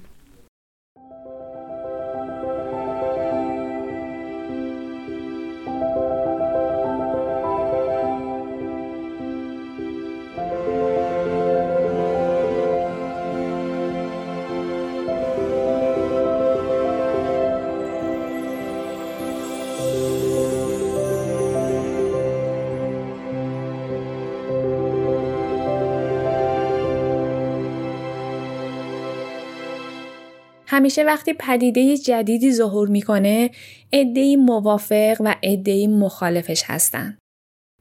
همیشه 30.87 31.05
وقتی 31.05 31.33
پدیده 31.33 31.97
جدیدی 31.97 32.53
ظهور 32.53 32.89
می‌کنه 32.89 33.51
عدهای 33.93 34.37
موافق 34.37 35.17
و 35.21 35.35
عدهای 35.43 35.87
مخالفش 35.87 36.63
هستن. 36.67 37.19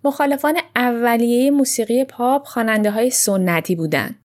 مخالفان 0.03 0.57
اولیه 0.75 1.51
موسیقی 1.51 2.03
پاپ 2.03 2.45
خواننده 2.45 2.91
های 2.91 3.09
سنتی 3.09 3.75
بودن. 3.75 4.15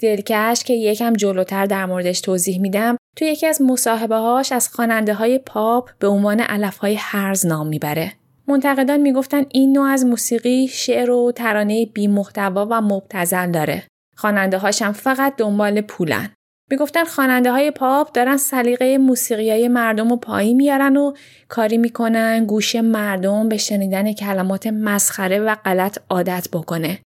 دلکش 0.00 0.64
که 0.64 0.74
یکم 0.74 1.12
جلوتر 1.12 1.66
در 1.66 1.86
موردش 1.86 2.20
توضیح 2.20 2.60
میدم 2.60 2.96
تو 3.16 3.24
یکی 3.24 3.46
از 3.46 3.62
مصاحبه 3.62 4.16
هاش 4.16 4.52
از 4.52 4.68
خواننده 4.68 5.14
های 5.14 5.38
پاپ 5.38 5.90
به 5.98 6.06
عنوان 6.06 6.40
علف 6.40 6.78
های 6.78 6.94
هرز 6.94 7.46
نام 7.46 7.66
می‌بره. 7.66 8.12
منتقدان 8.48 9.00
می‌گفتن 9.00 9.44
این 9.50 9.72
نوع 9.72 9.86
از 9.86 10.04
موسیقی 10.06 10.68
شعر 10.68 11.10
و 11.10 11.32
ترانه 11.32 11.86
بی 11.86 12.06
محتوا 12.06 12.66
و 12.70 12.80
مبتزل 12.80 13.50
داره. 13.50 13.82
خواننده 14.16 14.58
هاشم 14.58 14.92
فقط 14.92 15.36
دنبال 15.36 15.80
پولن. 15.80 16.30
می‌گفتن 16.70 17.04
خواننده 17.04 17.52
های 17.52 17.70
پاپ 17.70 18.12
دارن 18.12 18.36
سلیقه 18.36 18.98
موسیقی 18.98 19.50
های 19.50 19.68
مردم 19.68 20.08
رو 20.08 20.16
پایین 20.16 20.56
میارن 20.56 20.96
و 20.96 21.12
کاری 21.48 21.78
می‌کنن 21.78 22.44
گوش 22.46 22.76
مردم 22.76 23.48
به 23.48 23.56
شنیدن 23.56 24.12
کلمات 24.12 24.66
مسخره 24.66 25.40
و 25.40 25.54
غلط 25.54 25.98
عادت 26.10 26.48
بکنه. 26.52 26.98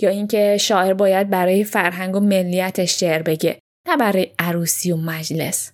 یا 0.00 0.10
اینکه 0.10 0.56
شاعر 0.60 0.94
باید 0.94 1.30
برای 1.30 1.64
فرهنگ 1.64 2.16
و 2.16 2.20
ملیتش 2.20 3.00
شعر 3.00 3.22
بگه 3.22 3.58
نه 3.88 3.96
برای 3.96 4.30
عروسی 4.38 4.92
و 4.92 4.96
مجلس. 4.96 5.72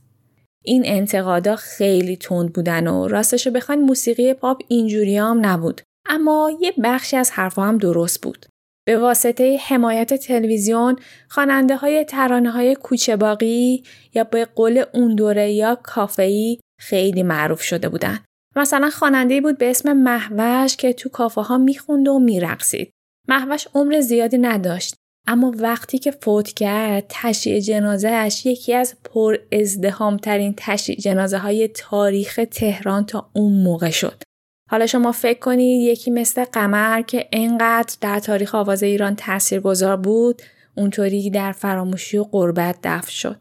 این 0.65 0.83
انتقادا 0.87 1.57
خیلی 1.57 2.17
تند 2.17 2.53
بودن 2.53 2.87
و 2.87 3.09
راستشو 3.09 3.51
بخواین 3.51 3.81
موسیقی 3.81 4.35
پاپ 4.35 4.63
اینجوری 4.69 5.17
هم 5.17 5.47
نبود 5.47 5.81
اما 6.07 6.53
یه 6.61 6.73
بخشی 6.85 7.17
از 7.17 7.31
حرفا 7.31 7.63
هم 7.63 7.79
درست 7.79 8.23
بود. 8.23 8.47
به 8.89 8.99
واسطه 8.99 9.57
حمایت 9.67 10.15
تلویزیون 10.15 10.97
خواننده 11.29 11.77
های 11.77 12.05
ترانه 12.05 12.51
های 12.51 12.75
کوچه 12.75 13.17
باقی 13.17 13.83
یا 14.15 14.25
به 14.25 14.45
قول 14.45 14.85
اون 14.95 15.15
دوره 15.15 15.53
یا 15.53 15.79
کافهی 15.83 16.61
خیلی 16.81 17.23
معروف 17.23 17.63
شده 17.63 17.89
بودن. 17.89 18.19
مثلا 18.57 18.91
خواننده 18.91 19.41
بود 19.41 19.59
به 19.59 19.71
اسم 19.71 19.93
محوش 19.93 20.77
که 20.77 20.93
تو 20.93 21.09
کافه 21.09 21.41
ها 21.41 21.59
می‌خوند 21.59 22.09
و 22.09 22.19
میرقصید. 22.19 22.91
محوش 23.29 23.69
عمر 23.75 24.01
زیادی 24.01 24.39
نداشت 24.39 24.95
اما 25.27 25.53
وقتی 25.57 25.99
که 25.99 26.11
فوت 26.11 26.49
کرد 26.49 27.05
تشییع 27.09 27.61
جنازهش 27.61 28.47
یکی 28.47 28.75
از 28.75 28.95
پر 29.05 29.37
ازدهام 29.53 30.17
ترین 30.17 30.55
تشییع 30.57 30.99
جنازه 30.99 31.39
های 31.39 31.69
تاریخ 31.69 32.41
تهران 32.51 33.07
تا 33.07 33.31
اون 33.33 33.63
موقع 33.63 33.91
شد. 33.91 34.23
حالا 34.71 34.87
شما 34.87 35.13
فکر 35.13 35.39
کنید 35.39 35.83
یکی 35.83 36.11
مثل 36.11 36.45
قمر 36.45 37.03
که 37.03 37.29
انقدر 37.33 37.97
در 38.01 38.19
تاریخ 38.19 38.55
آواز 38.55 38.83
ایران 38.83 39.17
تاثیرگذار 39.17 39.97
بود 39.97 40.43
اونطوری 40.77 41.31
در 41.31 41.53
فراموشی 41.53 42.19
و 42.19 42.25
قربت 42.25 42.79
دفن 42.83 43.11
شد. 43.11 43.41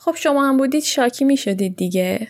خب 0.00 0.14
شما 0.16 0.48
هم 0.48 0.56
بودید 0.56 0.82
شاکی 0.82 1.24
می 1.24 1.36
شدید 1.36 1.76
دیگه. 1.76 2.28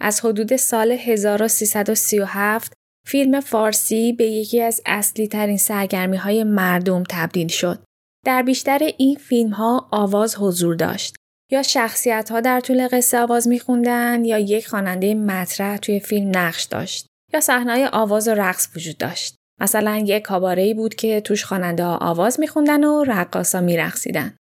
از 0.00 0.24
حدود 0.24 0.56
سال 0.56 0.92
1337 0.92 2.72
فیلم 3.06 3.40
فارسی 3.40 4.12
به 4.12 4.24
یکی 4.24 4.62
از 4.62 4.80
اصلی 4.86 5.28
ترین 5.28 5.56
سرگرمی 5.56 6.16
های 6.16 6.44
مردم 6.44 7.02
تبدیل 7.10 7.48
شد. 7.48 7.84
در 8.24 8.42
بیشتر 8.42 8.78
این 8.98 9.16
فیلم 9.16 9.50
ها 9.50 9.88
آواز 9.90 10.36
حضور 10.36 10.74
داشت. 10.74 11.16
یا 11.52 11.62
شخصیت 11.62 12.30
ها 12.30 12.40
در 12.40 12.60
طول 12.60 12.88
قصه 12.88 13.18
آواز 13.18 13.48
میخوندن 13.48 14.24
یا 14.24 14.38
یک 14.38 14.68
خواننده 14.68 15.14
مطرح 15.14 15.76
توی 15.76 16.00
فیلم 16.00 16.30
نقش 16.34 16.64
داشت. 16.64 17.06
یا 17.34 17.40
صحنه‌های 17.40 17.88
آواز 17.92 18.28
و 18.28 18.34
رقص 18.34 18.68
وجود 18.76 18.98
داشت. 18.98 19.36
مثلا 19.60 19.96
یک 19.96 20.22
کاباره‌ای 20.22 20.74
بود 20.74 20.94
که 20.94 21.20
توش 21.20 21.44
خواننده 21.44 21.84
آواز 21.84 22.40
میخوندن 22.40 22.84
و 22.84 23.04
رقاصا 23.04 23.60
میرقصیدن. 23.60 24.36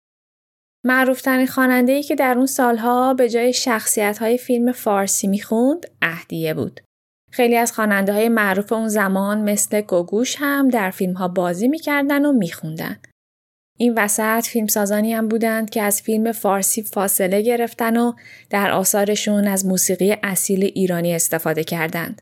معروفترین 0.85 1.47
خواننده 1.47 1.93
ای 1.93 2.03
که 2.03 2.15
در 2.15 2.35
اون 2.37 2.47
سالها 2.47 3.15
به 3.15 3.29
جای 3.29 3.53
شخصیت 3.53 4.19
های 4.19 4.39
فیلم 4.39 4.73
فارسی 4.73 5.27
می‌خوند 5.27 5.87
اهدیه 6.03 6.55
بود. 6.55 6.81
خیلی 7.33 7.57
از 7.57 7.73
خواننده 7.73 8.13
های 8.13 8.29
معروف 8.29 8.73
اون 8.73 8.89
زمان 8.89 9.51
مثل 9.51 9.81
گوگوش 9.81 10.37
هم 10.39 10.69
در 10.69 10.91
فیلم 10.91 11.13
ها 11.13 11.29
بازی 11.29 11.69
می‌کردن 11.69 12.25
و 12.25 12.33
میخوندن. 12.33 12.97
این 13.79 13.95
وسط 13.97 14.47
فیلمسازانی 14.47 15.15
هم 15.15 15.29
بودند 15.29 15.71
که 15.71 15.83
از 15.83 16.03
فیلم 16.03 16.33
فارسی 16.33 16.83
فاصله 16.83 17.43
گرفتن 17.43 17.97
و 17.97 18.13
در 18.51 18.71
آثارشون 18.71 19.49
از 19.49 19.67
موسیقی 19.67 20.17
اصیل 20.23 20.65
ایرانی 20.65 21.15
استفاده 21.15 21.65
کردند. 21.65 22.21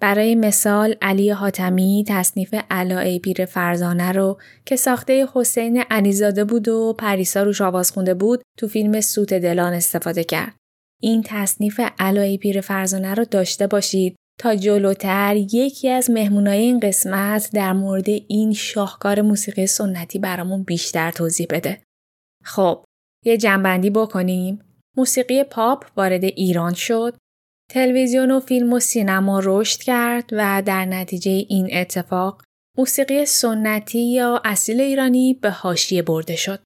برای 0.00 0.34
مثال 0.34 0.94
علی 1.02 1.30
حاتمی 1.30 2.04
تصنیف 2.08 2.54
علای 2.70 3.18
پیر 3.18 3.44
فرزانه 3.44 4.12
رو 4.12 4.40
که 4.66 4.76
ساخته 4.76 5.26
حسین 5.34 5.84
علیزاده 5.90 6.44
بود 6.44 6.68
و 6.68 6.92
پریسا 6.98 7.42
روش 7.42 7.60
آواز 7.60 7.92
خونده 7.92 8.14
بود 8.14 8.42
تو 8.58 8.68
فیلم 8.68 9.00
سوت 9.00 9.34
دلان 9.34 9.72
استفاده 9.72 10.24
کرد. 10.24 10.54
این 11.02 11.22
تصنیف 11.26 11.80
علای 11.98 12.38
پیر 12.38 12.60
فرزانه 12.60 13.14
رو 13.14 13.24
داشته 13.24 13.66
باشید 13.66 14.16
تا 14.40 14.54
جلوتر 14.54 15.36
یکی 15.36 15.88
از 15.88 16.10
مهمونای 16.10 16.58
این 16.58 16.80
قسمت 16.80 17.50
در 17.52 17.72
مورد 17.72 18.08
این 18.08 18.52
شاهکار 18.52 19.20
موسیقی 19.20 19.66
سنتی 19.66 20.18
برامون 20.18 20.62
بیشتر 20.62 21.10
توضیح 21.10 21.46
بده. 21.50 21.82
خب، 22.44 22.84
یه 23.24 23.36
جنبندی 23.36 23.90
بکنیم. 23.90 24.60
موسیقی 24.96 25.44
پاپ 25.44 25.86
وارد 25.96 26.24
ایران 26.24 26.74
شد 26.74 27.16
تلویزیون 27.70 28.30
و 28.30 28.40
فیلم 28.40 28.72
و 28.72 28.80
سینما 28.80 29.40
رشد 29.44 29.80
کرد 29.80 30.30
و 30.32 30.62
در 30.66 30.84
نتیجه 30.84 31.30
این 31.30 31.68
اتفاق 31.72 32.42
موسیقی 32.78 33.26
سنتی 33.26 34.12
یا 34.12 34.40
اصیل 34.44 34.80
ایرانی 34.80 35.34
به 35.34 35.50
حاشیه 35.50 36.02
برده 36.02 36.36
شد. 36.36 36.60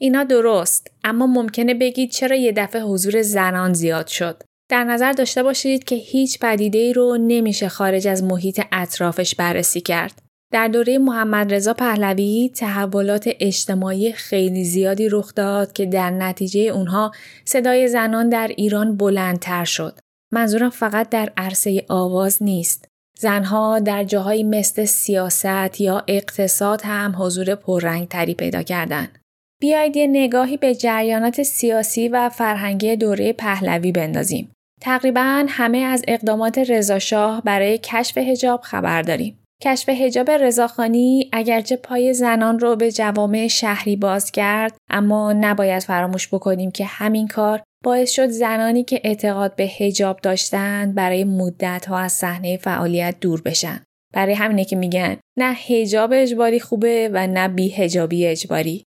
اینا 0.00 0.24
درست 0.24 0.90
اما 1.04 1.26
ممکنه 1.26 1.74
بگید 1.74 2.10
چرا 2.10 2.36
یه 2.36 2.52
دفعه 2.52 2.82
حضور 2.82 3.22
زنان 3.22 3.72
زیاد 3.72 4.06
شد. 4.06 4.42
در 4.70 4.84
نظر 4.84 5.12
داشته 5.12 5.42
باشید 5.42 5.84
که 5.84 5.94
هیچ 5.94 6.38
پدیده 6.38 6.78
ای 6.78 6.92
رو 6.92 7.16
نمیشه 7.20 7.68
خارج 7.68 8.08
از 8.08 8.22
محیط 8.22 8.60
اطرافش 8.72 9.34
بررسی 9.34 9.80
کرد. 9.80 10.22
در 10.52 10.68
دوره 10.68 10.98
محمد 10.98 11.54
رضا 11.54 11.74
پهلوی 11.74 12.50
تحولات 12.56 13.28
اجتماعی 13.40 14.12
خیلی 14.12 14.64
زیادی 14.64 15.08
رخ 15.08 15.34
داد 15.34 15.72
که 15.72 15.86
در 15.86 16.10
نتیجه 16.10 16.60
اونها 16.60 17.12
صدای 17.44 17.88
زنان 17.88 18.28
در 18.28 18.50
ایران 18.56 18.96
بلندتر 18.96 19.64
شد. 19.64 19.98
منظورم 20.32 20.70
فقط 20.70 21.08
در 21.08 21.32
عرصه 21.36 21.84
آواز 21.88 22.42
نیست. 22.42 22.88
زنها 23.18 23.78
در 23.78 24.04
جاهایی 24.04 24.44
مثل 24.44 24.84
سیاست 24.84 25.80
یا 25.80 26.04
اقتصاد 26.08 26.82
هم 26.84 27.14
حضور 27.18 27.54
پررنگتری 27.54 28.34
پیدا 28.34 28.62
کردند. 28.62 29.18
بیایید 29.60 29.96
یه 29.96 30.06
نگاهی 30.06 30.56
به 30.56 30.74
جریانات 30.74 31.42
سیاسی 31.42 32.08
و 32.08 32.28
فرهنگی 32.28 32.96
دوره 32.96 33.32
پهلوی 33.32 33.92
بندازیم. 33.92 34.52
تقریبا 34.80 35.46
همه 35.48 35.78
از 35.78 36.04
اقدامات 36.08 36.58
رضاشاه 36.58 37.42
برای 37.42 37.78
کشف 37.78 38.18
هجاب 38.18 38.60
خبر 38.60 39.02
داریم. 39.02 39.38
کشف 39.62 39.88
هجاب 39.88 40.30
رضاخانی 40.30 41.30
اگرچه 41.32 41.76
پای 41.76 42.14
زنان 42.14 42.58
رو 42.58 42.76
به 42.76 42.92
جوامع 42.92 43.48
شهری 43.48 43.96
باز 43.96 44.32
کرد 44.32 44.76
اما 44.90 45.32
نباید 45.32 45.82
فراموش 45.82 46.28
بکنیم 46.28 46.70
که 46.70 46.84
همین 46.84 47.28
کار 47.28 47.62
باعث 47.86 48.10
شد 48.10 48.28
زنانی 48.28 48.84
که 48.84 49.00
اعتقاد 49.04 49.56
به 49.56 49.64
هجاب 49.64 50.20
داشتند 50.22 50.94
برای 50.94 51.24
مدت 51.24 51.86
ها 51.86 51.98
از 51.98 52.12
صحنه 52.12 52.56
فعالیت 52.56 53.16
دور 53.20 53.42
بشن. 53.42 53.80
برای 54.14 54.34
همینه 54.34 54.64
که 54.64 54.76
میگن 54.76 55.16
نه 55.38 55.52
هجاب 55.52 56.10
اجباری 56.14 56.60
خوبه 56.60 57.10
و 57.12 57.26
نه 57.26 57.48
بی 57.48 57.70
هجابی 57.70 58.26
اجباری. 58.26 58.84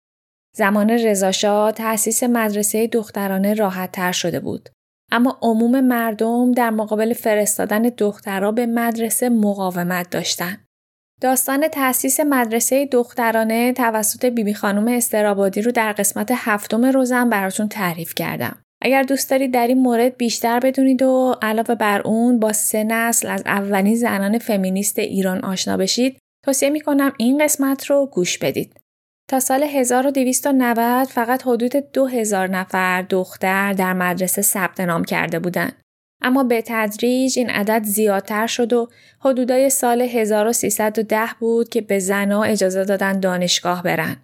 زمان 0.56 0.90
رضاشاه 0.90 1.72
تأسیس 1.72 2.24
مدرسه 2.24 2.88
دخترانه 2.88 3.54
راحت 3.54 3.92
تر 3.92 4.12
شده 4.12 4.40
بود. 4.40 4.70
اما 5.12 5.38
عموم 5.42 5.80
مردم 5.80 6.52
در 6.52 6.70
مقابل 6.70 7.14
فرستادن 7.14 7.82
دخترها 7.82 8.52
به 8.52 8.66
مدرسه 8.66 9.30
مقاومت 9.30 10.10
داشتند. 10.10 10.66
داستان 11.22 11.68
تأسیس 11.68 12.20
مدرسه 12.20 12.86
دخترانه 12.86 13.74
توسط 13.74 14.26
بیبی 14.26 14.54
خانم 14.54 14.88
استرابادی 14.88 15.62
رو 15.62 15.72
در 15.72 15.92
قسمت 15.92 16.32
هفتم 16.36 16.86
روزم 16.86 17.30
براتون 17.30 17.68
تعریف 17.68 18.16
کردم. 18.16 18.62
اگر 18.82 19.04
دوست 19.04 19.30
دارید 19.30 19.54
در 19.54 19.68
این 19.68 19.80
مورد 19.80 20.18
بیشتر 20.18 20.60
بدونید 20.60 21.02
و 21.02 21.36
علاوه 21.42 21.76
بر 21.76 22.02
اون 22.02 22.39
با 22.39 22.54
سه 22.54 22.84
نسل 22.84 23.28
از 23.28 23.44
اولین 23.46 23.96
زنان 23.96 24.38
فمینیست 24.38 25.00
ایران 25.00 25.46
آشنا 25.46 25.78
بشید 25.78 26.18
توصیه 26.46 26.70
می‌کنم 26.70 27.13
این 27.18 27.44
قسمت 27.44 27.86
رو 27.86 28.06
گوش 28.06 28.38
بدید. 28.38 28.80
تا 29.30 29.39
سال 29.39 29.63
1290 29.63 31.08
فقط 31.08 31.48
حدود 31.48 31.72
2000 31.76 32.48
نفر 32.48 33.02
دختر 33.02 33.74
در 33.74 33.94
مدرسه 33.94 34.42
ثبت 34.42 34.80
نام 34.80 35.04
کرده 35.04 35.39
بودند. 35.39 35.82
اما 36.22 36.44
به 36.44 36.63
تدریج 36.65 37.39
این 37.39 37.50
عدد 37.50 37.84
زیادتر 37.84 38.48
شد 38.48 38.74
و 38.74 38.89
حدودای 39.20 39.70
سال 39.70 40.02
1310 40.02 41.26
بود 41.39 41.70
که 41.70 41.82
به 41.82 42.00
زنها 42.00 42.44
اجازه 42.44 42.86
دادن 42.86 43.20
دانشگاه 43.20 43.84
برن. 43.84 44.18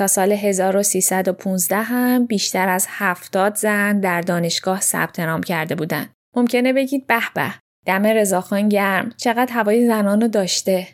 تا 0.00 0.06
سال 0.06 0.32
1315 0.32 1.76
هم 1.76 2.26
بیشتر 2.26 2.68
از 2.68 2.86
70 2.88 3.54
زن 3.54 4.00
در 4.00 4.20
دانشگاه 4.20 4.80
ثبت 4.80 5.20
نام 5.20 5.42
کرده 5.42 5.74
بودند. 5.74 6.10
ممکنه 6.36 6.72
بگید 6.72 7.06
به 7.06 7.20
به 7.34 7.54
دم 7.86 8.06
رضاخان 8.06 8.68
گرم. 8.68 9.12
چقدر 9.16 9.52
هوای 9.52 9.86
زنانو 9.86 10.28
داشته. 10.28 10.88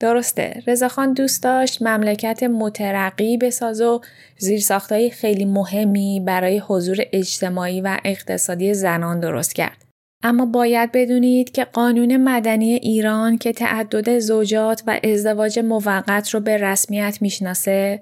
درسته 0.00 0.62
رضاخان 0.66 1.12
دوست 1.12 1.42
داشت 1.42 1.82
مملکت 1.82 2.42
مترقی 2.42 3.36
بساز 3.36 3.80
و 3.80 4.00
زیرساختهای 4.38 5.10
خیلی 5.10 5.44
مهمی 5.44 6.22
برای 6.26 6.58
حضور 6.58 6.96
اجتماعی 7.12 7.80
و 7.80 7.98
اقتصادی 8.04 8.74
زنان 8.74 9.20
درست 9.20 9.54
کرد. 9.54 9.84
اما 10.22 10.46
باید 10.46 10.92
بدونید 10.92 11.50
که 11.50 11.64
قانون 11.64 12.16
مدنی 12.16 12.74
ایران 12.74 13.38
که 13.38 13.52
تعدد 13.52 14.18
زوجات 14.18 14.82
و 14.86 15.00
ازدواج 15.04 15.58
موقت 15.58 16.30
رو 16.30 16.40
به 16.40 16.56
رسمیت 16.56 17.18
می‌شناسه 17.20 18.00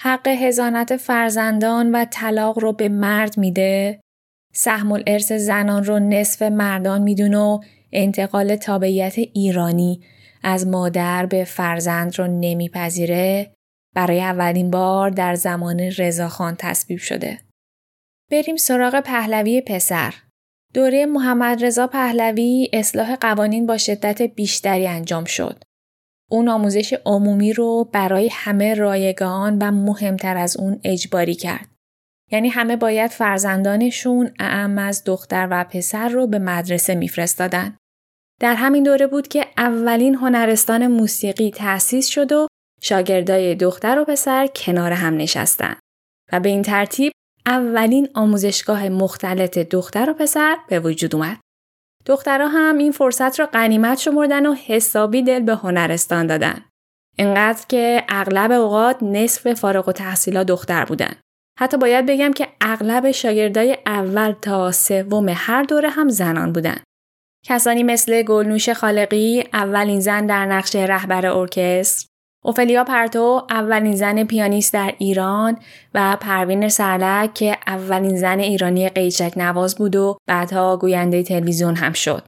حق 0.00 0.28
هزانت 0.28 0.96
فرزندان 0.96 1.94
و 1.94 2.04
طلاق 2.10 2.58
رو 2.58 2.72
به 2.72 2.88
مرد 2.88 3.38
میده 3.38 4.00
سهم 4.54 4.92
الارث 4.92 5.32
زنان 5.32 5.84
رو 5.84 5.98
نصف 5.98 6.42
مردان 6.42 7.02
می‌دونه 7.02 7.38
و 7.38 7.60
انتقال 7.92 8.56
تابعیت 8.56 9.18
ایرانی 9.18 10.00
از 10.42 10.66
مادر 10.66 11.26
به 11.26 11.44
فرزند 11.44 12.18
رو 12.18 12.26
نمیپذیره 12.26 13.52
برای 13.94 14.20
اولین 14.20 14.70
بار 14.70 15.10
در 15.10 15.34
زمان 15.34 15.80
رضاخان 15.80 16.54
تصویب 16.58 16.98
شده. 16.98 17.38
بریم 18.30 18.56
سراغ 18.56 19.00
پهلوی 19.00 19.60
پسر. 19.60 20.14
دوره 20.74 21.06
محمد 21.06 21.64
رضا 21.64 21.86
پهلوی 21.86 22.70
اصلاح 22.72 23.16
قوانین 23.16 23.66
با 23.66 23.78
شدت 23.78 24.22
بیشتری 24.22 24.86
انجام 24.86 25.24
شد. 25.24 25.63
اون 26.30 26.48
آموزش 26.48 26.94
عمومی 27.06 27.52
رو 27.52 27.90
برای 27.92 28.28
همه 28.32 28.74
رایگان 28.74 29.58
و 29.58 29.70
مهمتر 29.70 30.36
از 30.36 30.56
اون 30.56 30.80
اجباری 30.84 31.34
کرد. 31.34 31.68
یعنی 32.32 32.48
همه 32.48 32.76
باید 32.76 33.10
فرزندانشون 33.10 34.30
اعم 34.38 34.78
از 34.78 35.02
دختر 35.04 35.48
و 35.50 35.64
پسر 35.64 36.08
رو 36.08 36.26
به 36.26 36.38
مدرسه 36.38 36.94
میفرستادن. 36.94 37.76
در 38.40 38.54
همین 38.54 38.82
دوره 38.82 39.06
بود 39.06 39.28
که 39.28 39.46
اولین 39.58 40.14
هنرستان 40.14 40.86
موسیقی 40.86 41.50
تأسیس 41.50 42.06
شد 42.06 42.32
و 42.32 42.46
شاگردای 42.82 43.54
دختر 43.54 43.98
و 43.98 44.04
پسر 44.04 44.46
کنار 44.46 44.92
هم 44.92 45.16
نشستن 45.16 45.76
و 46.32 46.40
به 46.40 46.48
این 46.48 46.62
ترتیب 46.62 47.12
اولین 47.46 48.08
آموزشگاه 48.14 48.88
مختلط 48.88 49.58
دختر 49.58 50.10
و 50.10 50.14
پسر 50.14 50.56
به 50.68 50.80
وجود 50.80 51.14
اومد. 51.14 51.43
دخترها 52.06 52.48
هم 52.48 52.78
این 52.78 52.92
فرصت 52.92 53.40
را 53.40 53.46
غنیمت 53.46 53.98
شمردن 53.98 54.46
و 54.46 54.54
حسابی 54.54 55.22
دل 55.22 55.40
به 55.40 55.54
هنرستان 55.54 56.26
دادن. 56.26 56.64
انقدر 57.18 57.64
که 57.68 58.04
اغلب 58.08 58.52
اوقات 58.52 59.02
نصف 59.02 59.52
فارغ 59.52 59.88
و 59.88 59.92
تحصیلا 59.92 60.44
دختر 60.44 60.84
بودن. 60.84 61.14
حتی 61.58 61.76
باید 61.76 62.06
بگم 62.06 62.32
که 62.32 62.48
اغلب 62.60 63.10
شاگردای 63.10 63.78
اول 63.86 64.32
تا 64.32 64.72
سوم 64.72 65.28
هر 65.28 65.62
دوره 65.62 65.90
هم 65.90 66.08
زنان 66.08 66.52
بودن. 66.52 66.76
کسانی 67.46 67.82
مثل 67.82 68.22
گلنوش 68.22 68.70
خالقی 68.70 69.44
اولین 69.52 70.00
زن 70.00 70.26
در 70.26 70.46
نقش 70.46 70.76
رهبر 70.76 71.26
ارکستر 71.26 72.13
اوفلیا 72.46 72.84
پرتو 72.84 73.46
اولین 73.50 73.96
زن 73.96 74.24
پیانیست 74.24 74.72
در 74.72 74.94
ایران 74.98 75.58
و 75.94 76.16
پروین 76.20 76.68
سرلک 76.68 77.34
که 77.34 77.58
اولین 77.66 78.16
زن 78.16 78.38
ایرانی 78.38 78.88
قیچک 78.88 79.32
نواز 79.36 79.74
بود 79.74 79.96
و 79.96 80.16
بعدها 80.26 80.76
گوینده 80.76 81.22
تلویزیون 81.22 81.76
هم 81.76 81.92
شد. 81.92 82.26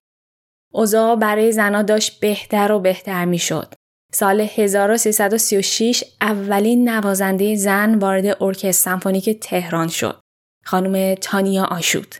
اوضاع 0.73 1.17
برای 1.17 1.53
زنها 1.53 1.83
داشت 1.83 2.21
بهتر 2.21 2.73
و 2.73 2.81
بهتر 2.81 3.25
می 3.25 3.39
شد. 3.39 3.75
سال 4.13 4.41
1336 4.41 6.05
اولین 6.21 6.89
نوازنده 6.89 7.57
زن 7.57 7.95
وارد 7.95 8.43
ارکستر 8.43 8.73
سمفونیک 8.73 9.31
تهران 9.41 9.89
شد. 9.89 10.21
خانم 10.65 11.15
تانیا 11.15 11.65
آشود. 11.65 12.15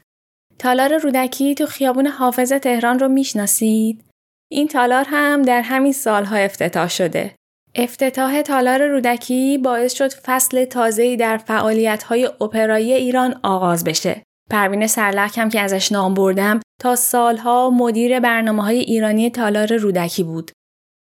تالار 0.59 0.99
رودکی 0.99 1.55
تو 1.55 1.67
خیابون 1.67 2.07
حافظ 2.07 2.53
تهران 2.53 2.99
رو 2.99 3.09
می‌شناسید؟ 3.09 4.05
این 4.51 4.69
تالار 4.69 5.05
هم 5.09 5.43
در 5.43 5.61
همین 5.61 5.93
سالها 5.93 6.37
افتتاح 6.37 6.89
شده. 6.89 7.36
افتتاح 7.79 8.43
تالار 8.43 8.87
رودکی 8.87 9.59
باعث 9.59 9.95
شد 9.95 10.13
فصل 10.13 10.65
تازه‌ای 10.65 11.17
در 11.17 11.37
فعالیت‌های 11.37 12.27
اپرایی 12.41 12.93
ایران 12.93 13.41
آغاز 13.43 13.85
بشه. 13.85 14.23
پروین 14.51 14.87
سرلک 14.87 15.39
هم 15.39 15.49
که 15.49 15.61
ازش 15.61 15.93
نام 15.93 16.15
بردم 16.15 16.61
تا 16.81 16.97
سالها 16.97 17.71
مدیر 17.71 18.21
برنامه 18.21 18.63
های 18.63 18.79
ایرانی 18.79 19.31
تالار 19.31 19.77
رودکی 19.77 20.23
بود. 20.23 20.51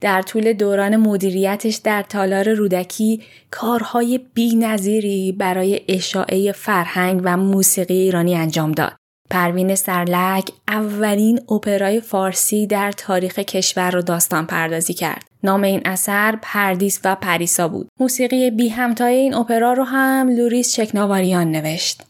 در 0.03 0.23
طول 0.23 0.53
دوران 0.53 0.97
مدیریتش 0.97 1.75
در 1.75 2.03
تالار 2.03 2.53
رودکی 2.53 3.23
کارهای 3.51 4.19
بسیاری 4.35 5.33
برای 5.33 5.81
اشاعه 5.89 6.53
فرهنگ 6.53 7.21
و 7.25 7.37
موسیقی 7.37 7.95
ایرانی 7.95 8.35
انجام 8.35 8.73
داد. 8.73 8.97
پروین 9.35 9.75
سرلک 9.75 10.51
اولین 10.69 11.41
اپرای 11.51 12.01
فارسی 12.01 12.67
در 12.67 12.93
تاریخ 12.93 13.39
کشور 13.39 13.91
رو 13.91 14.03
داستان 14.03 14.47
پردازی 14.47 14.95
کرد. 14.95 15.27
نام 15.43 15.63
این 15.63 15.83
اثر 15.85 16.39
پردیس 16.43 17.01
و 17.05 17.15
پریسا 17.15 17.69
بود. 17.69 17.89
موسیقی 18.01 18.51
بی 18.51 18.69
همتای 18.69 19.15
این 19.15 19.35
اپرا 19.35 19.73
رو 19.73 19.85
هم 19.85 20.29
لوریس 20.29 20.73
چکناواریان 20.73 21.51
نوشت. 21.51 22.03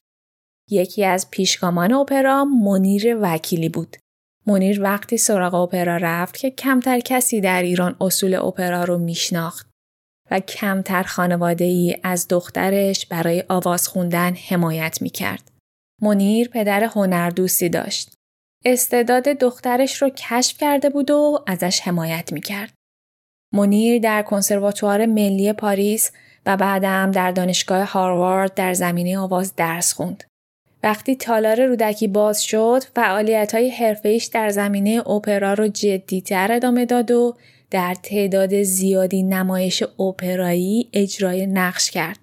یکی 0.70 1.04
از 1.04 1.30
پیشگامان 1.30 1.92
اپرا 1.92 2.44
منیر 2.44 3.16
وکیلی 3.20 3.68
بود. 3.68 3.96
منیر 4.46 4.82
وقتی 4.82 5.16
سراغ 5.16 5.54
اپرا 5.54 5.96
رفت 5.96 6.36
که 6.36 6.50
کمتر 6.50 7.00
کسی 7.00 7.40
در 7.40 7.62
ایران 7.62 7.96
اصول 8.00 8.34
اپرا 8.34 8.84
رو 8.84 8.98
میشناخت 8.98 9.66
و 10.30 10.40
کمتر 10.40 11.02
خانواده 11.02 11.64
ای 11.64 11.96
از 12.02 12.28
دخترش 12.28 13.06
برای 13.06 13.44
آواز 13.48 13.88
خوندن 13.88 14.34
حمایت 14.34 15.02
می‌کرد. 15.02 15.53
منیر 16.04 16.48
پدر 16.48 16.84
هنردوستی 16.84 17.68
داشت. 17.68 18.12
استعداد 18.64 19.22
دخترش 19.24 20.02
رو 20.02 20.08
کشف 20.08 20.58
کرده 20.58 20.90
بود 20.90 21.10
و 21.10 21.44
ازش 21.46 21.80
حمایت 21.80 22.32
می‌کرد. 22.32 22.72
منیر 23.54 24.02
در 24.02 24.22
کنسرواتوار 24.22 25.06
ملی 25.06 25.52
پاریس 25.52 26.10
و 26.46 26.56
بعدم 26.56 27.10
در 27.10 27.30
دانشگاه 27.30 27.92
هاروارد 27.92 28.54
در 28.54 28.74
زمینه 28.74 29.18
آواز 29.18 29.56
درس 29.56 29.92
خوند. 29.92 30.24
وقتی 30.82 31.16
تالار 31.16 31.66
رودکی 31.66 32.08
باز 32.08 32.44
شد، 32.44 32.82
فعالیت 32.96 33.54
های 33.54 33.70
حرفه‌ایش 33.70 34.24
در 34.24 34.50
زمینه 34.50 35.08
اپرا 35.10 35.54
رو 35.54 35.68
جدیتر 35.68 36.52
ادامه 36.52 36.86
داد 36.86 37.10
و 37.10 37.36
در 37.70 37.94
تعداد 38.02 38.62
زیادی 38.62 39.22
نمایش 39.22 39.82
اپرایی 39.82 40.88
اجرای 40.92 41.46
نقش 41.46 41.90
کرد. 41.90 42.18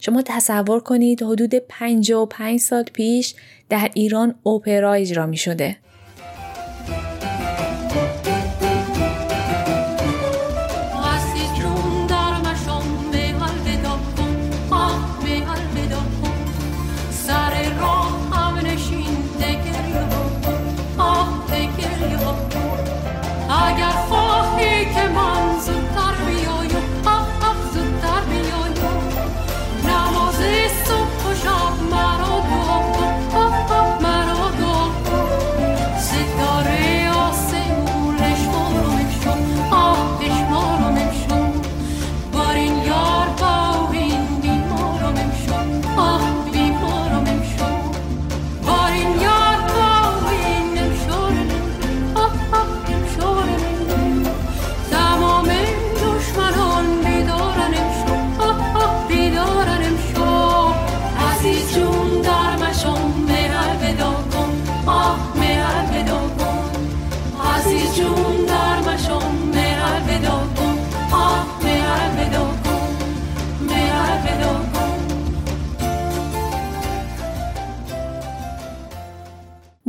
شما 0.00 0.22
تصور 0.22 0.80
کنید 0.80 1.22
حدود 1.22 1.54
55 1.54 2.60
سال 2.60 2.82
پیش 2.82 3.34
در 3.68 3.90
ایران 3.94 4.34
اپرا 4.46 4.92
اجرا 4.92 5.26
می 5.26 5.36
شده. 5.36 5.76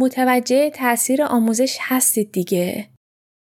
متوجه 0.02 0.70
تاثیر 0.70 1.24
آموزش 1.24 1.78
هستید 1.82 2.32
دیگه. 2.32 2.88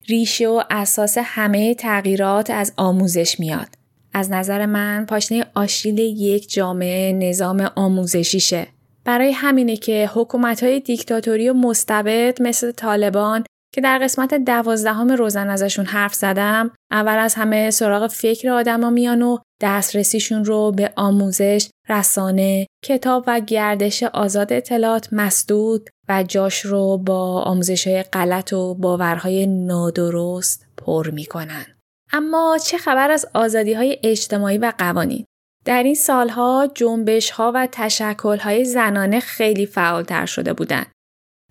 ریشه 0.10 0.47
و 0.47 0.64
اساس 0.70 1.18
همه 1.22 1.76
تغییرات 1.76 2.49
از 2.49 2.74
آموزش 2.78 3.39
میاد. 3.39 3.68
از 4.14 4.32
نظر 4.32 4.66
من 4.66 5.05
پاشنه 5.05 5.45
آشیل 5.55 5.99
یک 5.99 6.51
جامعه 6.51 7.14
نظام 7.14 7.72
آموزشیشه. 7.76 8.68
برای 9.05 9.32
همینه 9.32 9.78
که 9.78 10.10
حکومت 10.14 10.64
های 10.64 10.80
دیکتاتوری 10.80 11.49
و 11.49 11.53
مستبد 11.53 12.41
مثل 12.41 12.72
طالبان 12.72 13.43
که 13.74 13.82
در 13.82 13.99
قسمت 13.99 14.34
دوازدهم 14.34 15.12
روزن 15.12 15.49
ازشون 15.49 15.86
حرف 15.86 16.14
زدم 16.14 16.72
اول 16.91 17.18
از 17.18 17.36
همه 17.36 17.72
سراغ 17.72 18.08
فکر 18.08 18.49
آدما 18.49 18.89
میان 18.89 19.22
و 19.22 19.38
دسترسیشون 19.62 20.45
رو 20.45 20.72
به 20.72 20.93
آموزش، 20.95 21.70
رسانه، 21.89 22.68
کتاب 22.86 23.24
و 23.28 23.39
گردش 23.39 24.03
آزاد 24.03 24.53
اطلاعات 24.53 25.10
مسدود 25.12 25.89
و 26.10 26.24
جاش 26.24 26.66
رو 26.66 26.97
با 26.97 27.41
آموزش 27.41 27.88
های 27.88 28.03
غلط 28.03 28.53
و 28.53 28.76
باورهای 28.76 29.47
نادرست 29.47 30.66
پر 30.78 31.10
می‌کنن. 31.10 31.66
اما 32.12 32.58
چه 32.66 32.78
خبر 32.78 33.12
از 33.12 33.26
آزادی 33.34 33.74
های 33.74 33.99
اجتماعی 34.03 34.58
و 34.58 34.74
قوانین؟ 34.78 35.26
در 35.66 35.84
این 35.84 35.95
سالها 35.95 36.68
جنبش 36.76 37.30
ها 37.30 37.51
و 37.55 37.68
تشکل 37.72 38.38
های 38.38 38.66
زنانه 38.66 39.20
خیلی 39.20 39.66
فعالتر 39.66 40.26
شده 40.26 40.53
بودند. 40.53 40.91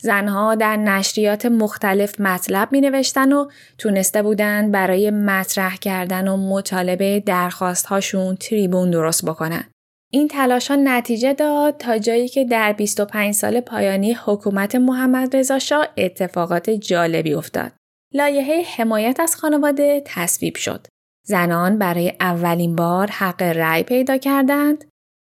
زنها 0.02 0.54
در 0.54 0.76
نشریات 0.76 1.46
مختلف 1.46 2.20
مطلب 2.20 2.72
می 2.72 2.80
نوشتن 2.80 3.32
و 3.32 3.48
تونسته 3.78 4.22
بودن 4.22 4.70
برای 4.70 5.10
مطرح 5.10 5.76
کردن 5.76 6.28
و 6.28 6.36
مطالبه 6.36 7.20
درخواست 7.20 7.86
هاشون 7.86 8.36
تریبون 8.36 8.90
درست 8.90 9.24
بکنن. 9.24 9.64
این 10.12 10.28
تلاش 10.28 10.70
ها 10.70 10.76
نتیجه 10.76 11.32
داد 11.32 11.76
تا 11.76 11.98
جایی 11.98 12.28
که 12.28 12.44
در 12.44 12.72
25 12.72 13.34
سال 13.34 13.60
پایانی 13.60 14.12
حکومت 14.12 14.74
محمد 14.74 15.36
رضا 15.36 15.58
شاه 15.58 15.88
اتفاقات 15.96 16.70
جالبی 16.70 17.34
افتاد. 17.34 17.72
لایحه 18.14 18.62
حمایت 18.76 19.20
از 19.20 19.36
خانواده 19.36 20.02
تصویب 20.04 20.56
شد. 20.56 20.86
زنان 21.26 21.78
برای 21.78 22.12
اولین 22.20 22.76
بار 22.76 23.06
حق 23.06 23.42
رأی 23.42 23.82
پیدا 23.82 24.16
کردند 24.16 24.84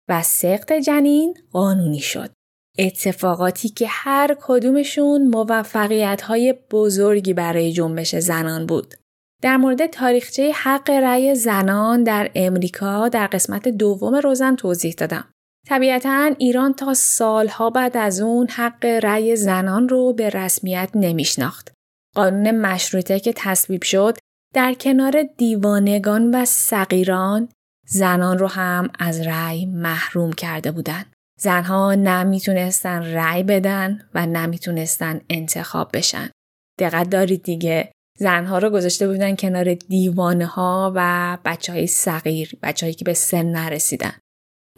و 0.08 0.22
سقط 0.22 0.72
جنین 0.72 1.34
قانونی 1.52 2.00
شد. 2.00 2.30
اتفاقاتی 2.78 3.68
که 3.68 3.86
هر 3.88 4.36
کدومشون 4.42 5.22
موفقیت 5.22 6.22
های 6.22 6.54
بزرگی 6.70 7.32
برای 7.32 7.72
جنبش 7.72 8.16
زنان 8.16 8.66
بود. 8.66 8.94
در 9.42 9.56
مورد 9.56 9.86
تاریخچه 9.86 10.52
حق 10.52 10.90
رأی 10.90 11.34
زنان 11.34 12.02
در 12.02 12.30
امریکا 12.34 13.08
در 13.08 13.26
قسمت 13.26 13.68
دوم 13.68 14.14
روزن 14.14 14.56
توضیح 14.56 14.94
دادم. 14.98 15.24
طبیعتا 15.68 16.34
ایران 16.38 16.74
تا 16.74 16.94
سالها 16.94 17.70
بعد 17.70 17.96
از 17.96 18.20
اون 18.20 18.48
حق 18.48 18.84
رأی 18.84 19.36
زنان 19.36 19.88
رو 19.88 20.12
به 20.12 20.30
رسمیت 20.30 20.90
نمیشناخت. 20.94 21.72
قانون 22.14 22.50
مشروطه 22.50 23.20
که 23.20 23.32
تصویب 23.36 23.82
شد 23.82 24.18
در 24.54 24.74
کنار 24.74 25.22
دیوانگان 25.36 26.34
و 26.34 26.44
صغیران 26.44 27.48
زنان 27.86 28.38
رو 28.38 28.46
هم 28.46 28.90
از 28.98 29.20
رأی 29.20 29.66
محروم 29.66 30.32
کرده 30.32 30.70
بودند. 30.70 31.06
زنها 31.40 31.94
نمی‌تونستن 31.94 33.12
رأی 33.12 33.42
بدن 33.42 34.08
و 34.14 34.26
نمی‌تونستن 34.26 35.20
انتخاب 35.30 35.90
بشن. 35.94 36.30
دقت 36.78 37.10
دارید 37.10 37.42
دیگه 37.42 37.92
زنها 38.18 38.58
رو 38.58 38.70
گذاشته 38.70 39.08
بودن 39.08 39.36
کنار 39.36 39.74
دیوانه 39.74 40.46
ها 40.46 40.92
و 40.94 41.38
بچه 41.44 41.72
های 41.72 41.86
صغیر 41.86 42.56
بچه 42.62 42.86
هایی 42.86 42.94
که 42.94 43.04
به 43.04 43.14
سن 43.14 43.46
نرسیدن. 43.46 44.12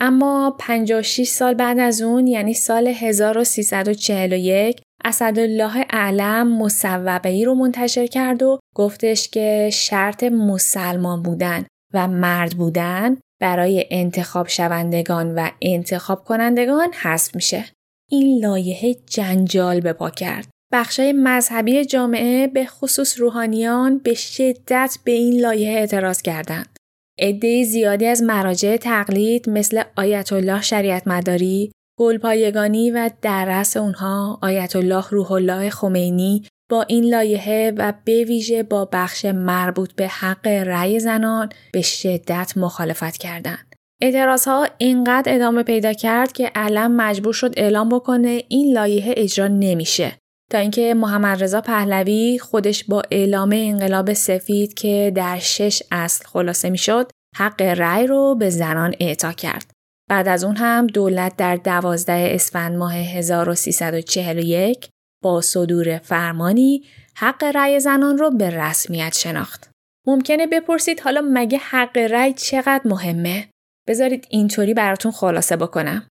اما 0.00 0.56
56 0.58 1.28
سال 1.28 1.54
بعد 1.54 1.78
از 1.78 2.02
اون 2.02 2.26
یعنی 2.26 2.54
سال 2.54 2.88
1341 2.88 4.82
اسدالله 5.04 5.86
اعلم 5.90 6.58
مصوبه 6.58 7.28
ای 7.28 7.44
رو 7.44 7.54
منتشر 7.54 8.06
کرد 8.06 8.42
و 8.42 8.58
گفتش 8.74 9.28
که 9.28 9.70
شرط 9.72 10.24
مسلمان 10.24 11.22
بودن 11.22 11.66
و 11.94 12.08
مرد 12.08 12.52
بودن 12.52 13.16
برای 13.40 13.86
انتخاب 13.90 14.48
شوندگان 14.48 15.34
و 15.34 15.50
انتخاب 15.62 16.24
کنندگان 16.24 16.92
حذف 16.92 17.34
میشه. 17.34 17.64
این 18.10 18.42
لایحه 18.42 18.94
جنجال 18.94 19.80
به 19.80 19.92
پا 19.92 20.10
کرد. 20.10 20.49
بخشای 20.72 21.12
مذهبی 21.12 21.84
جامعه 21.84 22.46
به 22.46 22.66
خصوص 22.66 23.20
روحانیان 23.20 23.98
به 23.98 24.14
شدت 24.14 24.98
به 25.04 25.12
این 25.12 25.40
لایحه 25.40 25.78
اعتراض 25.78 26.22
کردند. 26.22 26.76
عده 27.18 27.64
زیادی 27.64 28.06
از 28.06 28.22
مراجع 28.22 28.76
تقلید 28.76 29.50
مثل 29.50 29.82
آیت 29.96 30.32
الله 30.32 30.62
شریعت 30.62 31.08
مداری، 31.08 31.72
گلپایگانی 31.98 32.90
و 32.90 33.10
در 33.22 33.44
رأس 33.44 33.76
اونها 33.76 34.38
آیت 34.42 34.76
الله 34.76 35.04
روح 35.10 35.32
الله 35.32 35.70
خمینی 35.70 36.42
با 36.70 36.82
این 36.82 37.04
لایحه 37.04 37.72
و 37.76 37.92
به 38.04 38.24
ویژه 38.24 38.62
با 38.62 38.88
بخش 38.92 39.24
مربوط 39.24 39.92
به 39.92 40.08
حق 40.08 40.46
رأی 40.46 41.00
زنان 41.00 41.48
به 41.72 41.82
شدت 41.82 42.52
مخالفت 42.56 43.16
کردند. 43.16 43.74
اعتراض 44.02 44.48
ها 44.48 44.68
اینقدر 44.78 45.34
ادامه 45.34 45.62
پیدا 45.62 45.92
کرد 45.92 46.32
که 46.32 46.50
علم 46.54 46.96
مجبور 46.96 47.32
شد 47.32 47.54
اعلام 47.56 47.88
بکنه 47.88 48.42
این 48.48 48.74
لایحه 48.74 49.14
اجرا 49.16 49.48
نمیشه 49.48 50.19
تا 50.50 50.58
اینکه 50.58 50.94
محمد 50.94 51.42
رضا 51.42 51.60
پهلوی 51.60 52.38
خودش 52.38 52.84
با 52.84 53.02
اعلام 53.10 53.50
انقلاب 53.52 54.12
سفید 54.12 54.74
که 54.74 55.12
در 55.14 55.38
شش 55.38 55.82
اصل 55.90 56.24
خلاصه 56.24 56.70
می‌شد 56.70 57.10
حق 57.36 57.62
رأی 57.62 58.06
رو 58.06 58.34
به 58.34 58.50
زنان 58.50 58.94
اعطا 59.00 59.32
کرد. 59.32 59.70
بعد 60.10 60.28
از 60.28 60.44
اون 60.44 60.56
هم 60.56 60.86
دولت 60.86 61.36
در 61.36 61.56
دوازده 61.56 62.30
اسفند 62.34 62.76
ماه 62.76 62.94
1341 62.94 64.88
با 65.22 65.40
صدور 65.40 65.98
فرمانی 65.98 66.84
حق 67.16 67.44
رأی 67.44 67.80
زنان 67.80 68.18
رو 68.18 68.30
به 68.30 68.50
رسمیت 68.50 69.16
شناخت. 69.16 69.70
ممکنه 70.06 70.46
بپرسید 70.46 71.00
حالا 71.00 71.24
مگه 71.32 71.58
حق 71.58 71.98
رأی 71.98 72.32
چقدر 72.32 72.82
مهمه؟ 72.84 73.48
بذارید 73.88 74.26
اینطوری 74.30 74.74
براتون 74.74 75.12
خلاصه 75.12 75.56
بکنم. 75.56 76.08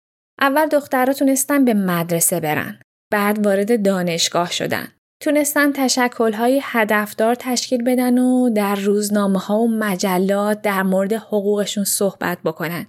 اول 0.42 0.68
دخترها 0.68 1.14
تونستن 1.14 1.66
به 1.66 1.74
مدرسه 1.74 2.40
برن. 2.40 2.80
بعد 3.14 3.46
وارد 3.46 3.86
دانشگاه 3.86 4.52
شدن. 4.52 4.88
تونستن 5.22 5.72
تشکلهای 5.72 6.62
هدفدار 6.64 7.36
تشکیل 7.36 7.84
بدن 7.84 8.18
و 8.18 8.50
در 8.50 8.76
روزنامه 8.76 9.40
ها 9.40 9.60
و 9.60 9.68
مجلات 9.68 10.62
در 10.62 10.84
مورد 10.84 11.14
حقوقشون 11.14 11.84
صحبت 11.84 12.38
بکنن. 12.46 12.88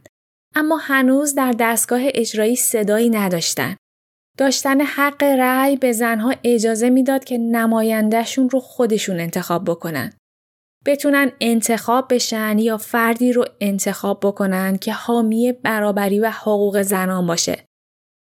اما 0.55 0.77
هنوز 0.77 1.35
در 1.35 1.55
دستگاه 1.59 2.01
اجرایی 2.05 2.57
صدایی 2.57 3.11
نداشتن. 3.11 3.77
داشتن 4.39 4.81
حق 4.81 5.23
رأی 5.23 5.77
به 5.77 5.93
زنها 5.93 6.35
اجازه 6.45 6.91
می‌داد 6.91 7.25
که 7.25 7.39
نمایندهشون 7.39 8.51
رو 8.51 8.61
خودشون 8.61 9.21
انتخاب 9.21 9.65
بکنن. 9.65 10.13
بتونن 10.87 11.33
انتخاب 11.41 12.15
بشن 12.15 12.59
یا 12.59 12.77
فردی 12.77 13.33
رو 13.33 13.45
انتخاب 13.61 14.21
بکنن 14.23 14.77
که 14.77 14.93
حامی 14.93 15.53
برابری 15.53 16.21
و 16.21 16.31
حقوق 16.31 16.83
زنان 16.83 17.27
باشه. 17.27 17.65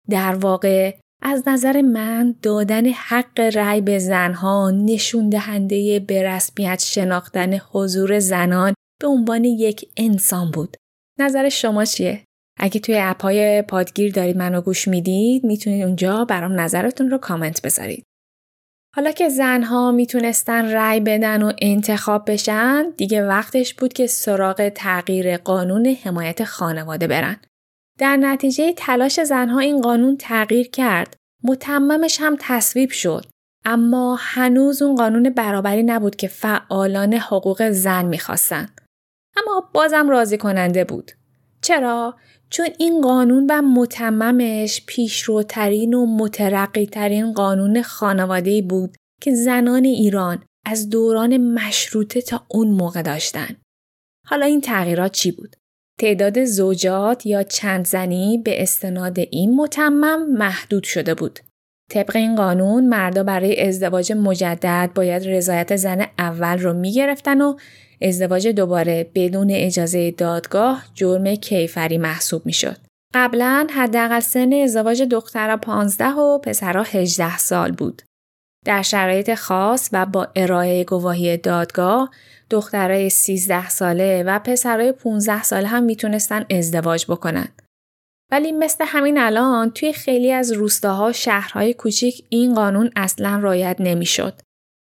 در 0.09 0.35
واقع 0.35 0.95
از 1.21 1.43
نظر 1.47 1.81
من 1.81 2.35
دادن 2.41 2.85
حق 2.85 3.39
رأی 3.39 3.81
به 3.81 3.99
زنها 3.99 4.71
نشون 4.71 5.29
دهنده 5.29 5.99
به 5.99 6.23
رسمیت 6.23 6.83
شناختن 6.83 7.53
حضور 7.71 8.19
زنان 8.19 8.73
به 9.01 9.07
عنوان 9.07 9.43
یک 9.43 9.89
انسان 9.97 10.51
بود. 10.51 10.77
نظر 11.19 11.49
شما 11.49 11.85
چیه؟ 11.85 12.23
اگه 12.59 12.79
توی 12.79 12.97
اپهای 12.97 13.61
پادگیر 13.61 14.13
دارید 14.13 14.37
منو 14.37 14.61
گوش 14.61 14.87
می‌دید 14.87 15.43
می‌تونید 15.43 15.83
اونجا 15.83 16.25
برام 16.25 16.59
نظرتون 16.59 17.09
رو 17.09 17.17
کامنت 17.17 17.61
بذارید. 17.61 18.03
حالا 18.95 19.11
که 19.11 19.29
زنها 19.29 19.91
می‌تونستن 19.91 20.65
رأی 20.65 20.99
بدن 20.99 21.41
و 21.43 21.51
انتخاب 21.61 22.31
بشن 22.31 22.83
دیگه 22.97 23.27
وقتش 23.27 23.73
بود 23.73 23.93
که 23.93 24.07
سراغ 24.07 24.69
تغییر 24.69 25.37
قانون 25.37 25.85
حمایت 26.03 26.43
خانواده 26.43 27.07
برن. 27.07 27.37
در 27.99 28.17
نتیجه 28.17 28.73
تلاش 28.73 29.23
زنها 29.23 29.59
این 29.59 29.81
قانون 29.81 30.17
تغییر 30.17 30.69
کرد. 30.69 31.15
متممش 31.43 32.17
هم 32.21 32.37
تصویب 32.39 32.91
شد. 32.91 33.25
اما 33.65 34.17
هنوز 34.19 34.81
اون 34.81 34.95
قانون 34.95 35.29
برابری 35.29 35.83
نبود 35.83 36.15
که 36.15 36.27
فعالان 36.27 37.13
حقوق 37.13 37.69
زن 37.69 38.05
می‌خواستن. 38.05 38.69
اما 39.37 39.69
بازم 39.73 40.09
راضی 40.09 40.37
کننده 40.37 40.83
بود. 40.83 41.11
چرا؟ 41.61 42.15
چون 42.49 42.67
این 42.79 43.01
قانون 43.01 43.47
و 43.49 43.61
متممش 43.61 44.85
پیشروترین 44.87 45.93
و 45.93 46.05
مترقی 46.05 46.85
ترین 46.85 47.33
قانون 47.33 47.81
خانواده 47.81 48.61
بود 48.61 48.95
که 49.21 49.33
زنان 49.33 49.85
ایران 49.85 50.43
از 50.65 50.89
دوران 50.89 51.37
مشروطه 51.37 52.21
تا 52.21 52.45
اون 52.49 52.67
موقع 52.67 53.01
داشتن. 53.01 53.55
حالا 54.25 54.45
این 54.45 54.61
تغییرات 54.61 55.11
چی 55.11 55.31
بود؟ 55.31 55.55
تعداد 55.99 56.45
زوجات 56.45 57.25
یا 57.25 57.43
چند 57.43 57.87
زنی 57.87 58.37
به 58.37 58.61
استناد 58.63 59.19
این 59.19 59.55
متمم 59.55 60.31
محدود 60.31 60.83
شده 60.83 61.13
بود. 61.13 61.39
طبق 61.91 62.15
این 62.15 62.35
قانون 62.35 62.87
مردا 62.89 63.23
برای 63.23 63.67
ازدواج 63.67 64.11
مجدد 64.11 64.91
باید 64.95 65.27
رضایت 65.27 65.75
زن 65.75 66.05
اول 66.19 66.57
رو 66.57 66.73
می‌گرفتن 66.73 67.41
و 67.41 67.55
ازدواج 68.01 68.47
دوباره 68.47 69.11
بدون 69.15 69.51
اجازه 69.51 70.11
دادگاه 70.11 70.85
جرم 70.93 71.35
کیفری 71.35 71.97
محسوب 71.97 72.45
می‌شد. 72.45 72.77
قبلا 73.13 73.67
حداقل 73.71 74.19
سن 74.19 74.53
ازدواج 74.53 75.01
دخترها 75.01 75.57
15 75.57 76.09
و 76.09 76.39
پسرها 76.39 76.83
18 76.83 77.37
سال 77.37 77.71
بود. 77.71 78.01
در 78.65 78.81
شرایط 78.81 79.33
خاص 79.33 79.89
و 79.93 80.05
با 80.05 80.27
ارائه 80.35 80.83
گواهی 80.83 81.37
دادگاه 81.37 82.09
دخترای 82.49 83.09
13 83.09 83.69
ساله 83.69 84.23
و 84.23 84.39
پسرای 84.39 84.91
15 84.91 85.43
ساله 85.43 85.67
هم 85.67 85.83
می‌تونستن 85.83 86.45
ازدواج 86.49 87.05
بکنن. 87.09 87.47
ولی 88.31 88.51
مثل 88.51 88.85
همین 88.87 89.17
الان 89.17 89.71
توی 89.71 89.93
خیلی 89.93 90.31
از 90.31 90.51
روستاها 90.51 91.11
شهرهای 91.11 91.73
کوچیک 91.73 92.25
این 92.29 92.53
قانون 92.53 92.89
اصلا 92.95 93.39
رایت 93.39 93.75
نمی‌شد. 93.79 94.33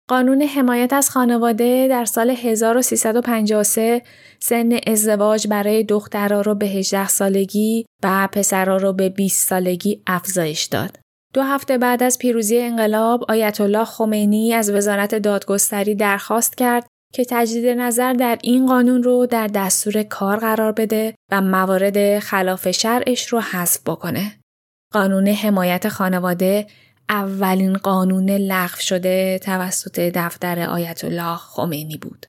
قانون 0.09 0.43
حمایت 0.43 0.93
از 0.93 1.11
خانواده 1.11 1.89
در 1.89 2.05
سال 2.05 2.31
1353 2.31 4.03
سن 4.41 4.79
ازدواج 4.87 5.47
برای 5.47 5.85
دخترها 5.85 6.41
رو 6.41 6.55
به 6.55 6.67
18 6.67 7.09
سالگی 7.09 7.87
و 8.03 8.29
پسرها 8.33 8.77
رو 8.77 8.93
به 8.93 9.09
20 9.09 9.49
سالگی 9.49 10.03
افزایش 10.07 10.65
داد. 10.65 11.04
دو 11.35 11.43
هفته 11.43 11.79
بعد 11.79 12.03
از 12.03 12.19
پیروزی 12.19 12.59
انقلاب 12.59 13.25
آیت 13.29 13.61
الله 13.61 13.85
خمینی 13.85 14.55
از 14.55 14.71
وزارت 14.71 15.15
دادگستری 15.15 15.95
درخواست 15.95 16.57
کرد 16.57 16.87
که 17.15 17.25
تجدید 17.25 17.67
نظر 17.67 18.13
در 18.13 18.39
این 18.43 18.67
قانون 18.67 19.03
رو 19.03 19.27
در 19.27 19.47
دستور 19.47 20.03
کار 20.03 20.37
قرار 20.37 20.73
بده 20.73 21.15
و 21.33 21.41
موارد 21.41 22.19
خلاف 22.19 22.71
شرعش 22.71 23.29
رو 23.29 23.41
حذف 23.41 23.81
بکنه. 23.87 24.33
قانون 24.93 25.29
حمایت 25.29 25.89
خانواده 25.89 26.67
اولین 27.09 27.77
قانون 27.77 28.31
لغو 28.31 28.81
شده 28.81 29.39
توسط 29.39 30.01
دفتر 30.01 30.61
آیت 30.61 31.05
الله 31.05 31.37
خمینی 31.37 31.97
بود. 31.97 32.27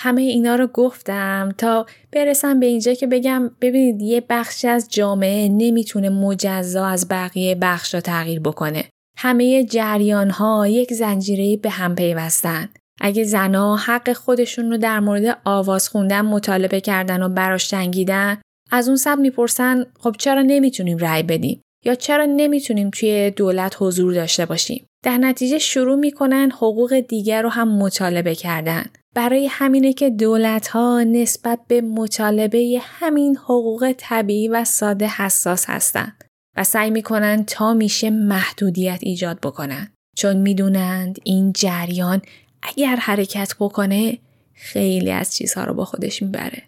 همه 0.00 0.22
اینا 0.22 0.56
رو 0.56 0.66
گفتم 0.66 1.54
تا 1.58 1.86
برسم 2.12 2.60
به 2.60 2.66
اینجا 2.66 2.94
که 2.94 3.06
بگم 3.06 3.50
ببینید 3.60 4.02
یه 4.02 4.22
بخشی 4.28 4.68
از 4.68 4.88
جامعه 4.90 5.48
نمی‌تونه 5.48 6.08
مجزا 6.08 6.86
از 6.86 7.08
بقیه 7.08 7.54
بخش 7.54 7.94
را 7.94 8.00
تغییر 8.00 8.40
بکنه. 8.40 8.84
همه 9.16 9.64
جریان 9.64 10.30
ها 10.30 10.66
یک 10.68 10.92
زنجیره 10.92 11.56
به 11.56 11.70
هم 11.70 11.94
پیوستن. 11.94 12.68
اگه 13.00 13.24
زنا 13.24 13.76
حق 13.76 14.12
خودشون 14.12 14.70
رو 14.70 14.76
در 14.76 15.00
مورد 15.00 15.38
آواز 15.44 15.88
خوندن 15.88 16.20
مطالبه 16.20 16.80
کردن 16.80 17.22
و 17.22 17.28
براش 17.28 17.70
جنگیدن 17.70 18.38
از 18.70 18.88
اون 18.88 18.96
سب 18.96 19.18
می‌پرسن 19.18 19.86
خب 20.00 20.14
چرا 20.18 20.42
نمی‌تونیم 20.42 20.98
رأی 20.98 21.22
بدیم 21.22 21.60
یا 21.84 21.94
چرا 21.94 22.24
نمی‌تونیم 22.24 22.90
توی 22.90 23.30
دولت 23.30 23.76
حضور 23.78 24.14
داشته 24.14 24.46
باشیم 24.46 24.86
در 25.04 25.18
نتیجه 25.18 25.58
شروع 25.58 25.96
می‌کنن 25.96 26.50
حقوق 26.50 27.00
دیگر 27.00 27.42
رو 27.42 27.48
هم 27.48 27.78
مطالبه 27.78 28.34
کردن 28.34 28.84
برای 29.14 29.46
همینه 29.46 29.92
که 29.92 30.10
دولت 30.10 30.68
ها 30.68 31.02
نسبت 31.02 31.58
به 31.68 31.80
مطالبه 31.80 32.80
همین 32.82 33.36
حقوق 33.36 33.94
طبیعی 33.98 34.48
و 34.48 34.64
ساده 34.64 35.06
حساس 35.08 35.64
هستند 35.70 36.24
و 36.56 36.64
سعی 36.64 36.90
می‌کنن 36.90 37.44
تا 37.44 37.74
میشه 37.74 38.10
محدودیت 38.10 38.98
ایجاد 39.02 39.40
بکنن. 39.40 39.92
چون 40.16 40.36
می‌دونند 40.36 41.18
این 41.24 41.52
جریان 41.52 42.22
اگر 42.62 42.96
حرکت 42.96 43.54
بکنه 43.60 44.18
خیلی 44.54 45.10
از 45.10 45.36
چیزها 45.36 45.64
رو 45.64 45.74
با 45.74 45.84
خودش 45.84 46.22
می‌بره. 46.22 46.62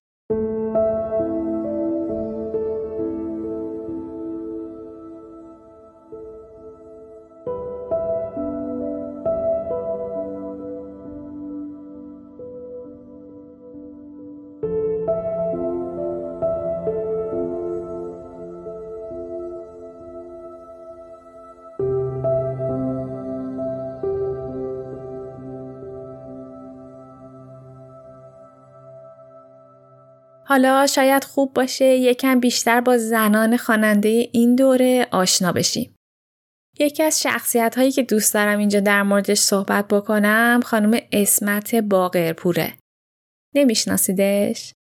حالا 30.51 30.87
شاید 30.87 31.25
خوب 31.25 31.55
باشه 31.55 31.85
یکم 31.85 32.41
بیشتر 32.41 32.81
با 32.81 32.99
زنان 32.99 33.57
خواننده 33.57 34.29
این 34.33 34.57
دوره 34.57 35.09
آشنا 35.11 35.53
بشیم. 35.53 35.95
یکی 36.81 37.03
از 37.03 37.23
شخصیت 37.23 37.79
هایی 37.79 37.93
که 37.93 38.03
دوست 38.03 38.35
دارم 38.35 38.59
اینجا 38.59 38.81
در 38.81 39.03
موردش 39.03 39.39
صحبت 39.39 39.89
بکنم 39.89 40.61
خانم 40.65 41.01
اسمت 41.13 41.75
باقرپوره. 41.75 42.75
نمیشناسیدش؟ 43.55 44.73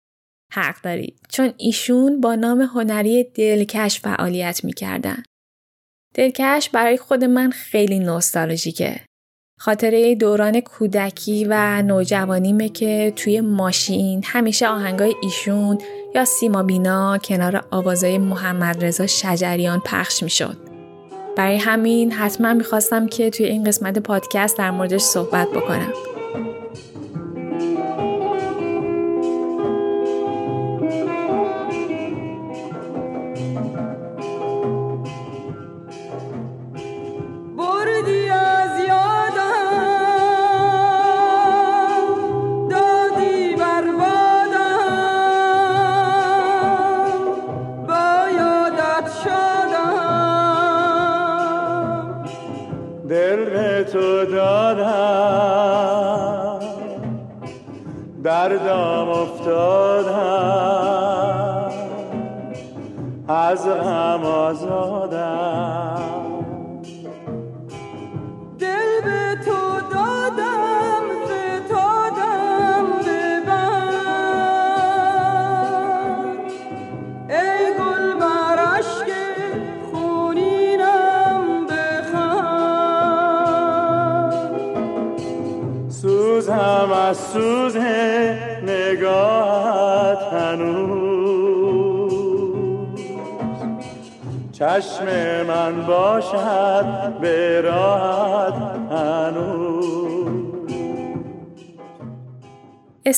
حق 0.52 0.82
داری 0.82 1.16
چون 1.28 1.54
ایشون 1.56 2.20
با 2.20 2.34
نام 2.34 2.60
هنری 2.60 3.24
دلکش 3.24 4.00
فعالیت 4.00 4.64
می‌کردن. 4.64 5.22
دلکش 6.14 6.70
برای 6.70 6.96
خود 6.96 7.24
من 7.24 7.50
خیلی 7.50 7.98
نوستالژیکه. 7.98 9.04
خاطره 9.62 10.14
دوران 10.14 10.60
کودکی 10.60 11.46
و 11.50 11.82
نوجوانیمه 11.82 12.68
که 12.68 13.12
توی 13.16 13.40
ماشین 13.40 14.22
همیشه 14.24 14.68
آهنگای 14.68 15.14
ایشون 15.22 15.78
یا 16.14 16.24
سیما 16.24 16.62
بینا 16.62 17.18
کنار 17.18 17.64
آوازای 17.70 18.18
محمد 18.18 18.84
رضا 18.84 19.06
شجریان 19.06 19.82
پخش 19.84 20.22
می‌شد. 20.22 20.56
برای 21.36 21.56
همین 21.56 22.12
حتما 22.12 22.54
می‌خواستم 22.54 23.06
که 23.06 23.30
توی 23.30 23.46
این 23.46 23.64
قسمت 23.64 23.98
پادکست 23.98 24.58
در 24.58 24.70
موردش 24.70 25.00
صحبت 25.00 25.48
بکنم. 25.48 25.92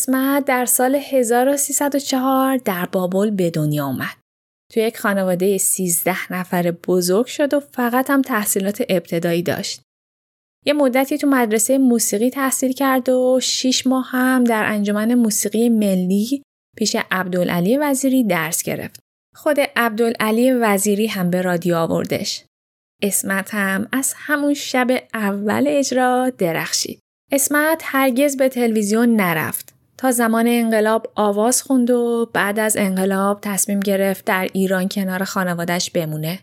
اسمت 0.02 0.44
در 0.44 0.64
سال 0.64 0.94
1304 0.94 2.56
در 2.56 2.86
بابل 2.86 3.30
به 3.30 3.50
دنیا 3.50 3.84
آمد. 3.84 4.16
تو 4.72 4.80
یک 4.80 4.98
خانواده 4.98 5.58
13 5.58 6.32
نفر 6.32 6.70
بزرگ 6.70 7.26
شد 7.26 7.54
و 7.54 7.60
فقط 7.60 8.10
هم 8.10 8.22
تحصیلات 8.22 8.82
ابتدایی 8.88 9.42
داشت. 9.42 9.82
یه 10.66 10.72
مدتی 10.72 11.18
تو 11.18 11.26
مدرسه 11.26 11.78
موسیقی 11.78 12.30
تحصیل 12.30 12.72
کرد 12.72 13.08
و 13.08 13.40
شیش 13.42 13.86
ماه 13.86 14.08
هم 14.10 14.44
در 14.44 14.64
انجمن 14.64 15.14
موسیقی 15.14 15.68
ملی 15.68 16.42
پیش 16.76 16.96
عبدالعلی 17.10 17.76
وزیری 17.76 18.24
درس 18.24 18.62
گرفت. 18.62 19.00
خود 19.34 19.56
عبدالعلی 19.76 20.52
وزیری 20.52 21.06
هم 21.06 21.30
به 21.30 21.42
رادیو 21.42 21.76
آوردش. 21.76 22.44
اسمت 23.02 23.54
هم 23.54 23.88
از 23.92 24.14
همون 24.16 24.54
شب 24.54 24.86
اول 25.14 25.64
اجرا 25.68 26.30
درخشید. 26.38 26.98
اسمت 27.32 27.82
هرگز 27.84 28.36
به 28.36 28.48
تلویزیون 28.48 29.16
نرفت. 29.16 29.71
تا 30.02 30.10
زمان 30.10 30.46
انقلاب 30.48 31.12
آواز 31.14 31.62
خوند 31.62 31.90
و 31.90 32.30
بعد 32.32 32.58
از 32.58 32.76
انقلاب 32.76 33.38
تصمیم 33.42 33.80
گرفت 33.80 34.24
در 34.24 34.48
ایران 34.52 34.88
کنار 34.88 35.24
خانوادش 35.24 35.90
بمونه. 35.90 36.38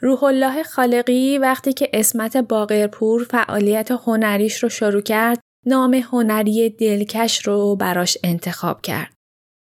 روح 0.00 0.24
الله 0.24 0.62
خالقی 0.62 1.38
وقتی 1.38 1.72
که 1.72 1.90
اسمت 1.92 2.36
باقرپور 2.36 3.24
فعالیت 3.24 3.90
هنریش 3.90 4.62
رو 4.62 4.68
شروع 4.68 5.00
کرد 5.00 5.40
نام 5.66 5.94
هنری 5.94 6.70
دلکش 6.70 7.46
رو 7.46 7.76
براش 7.76 8.18
انتخاب 8.24 8.80
کرد. 8.82 9.14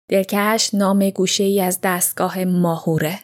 دلکش 0.09 0.74
نام 0.74 1.09
گوشه 1.09 1.43
ای 1.43 1.61
از 1.61 1.80
دستگاه 1.84 2.45
ماهوره. 2.45 3.19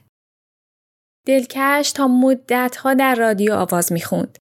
دلکش 1.28 1.92
تا 1.92 2.08
مدت 2.08 2.76
ها 2.76 2.94
در 2.94 3.16
رادیو 3.16 3.54
آواز 3.54 3.92
می‌خوند. 3.92 4.38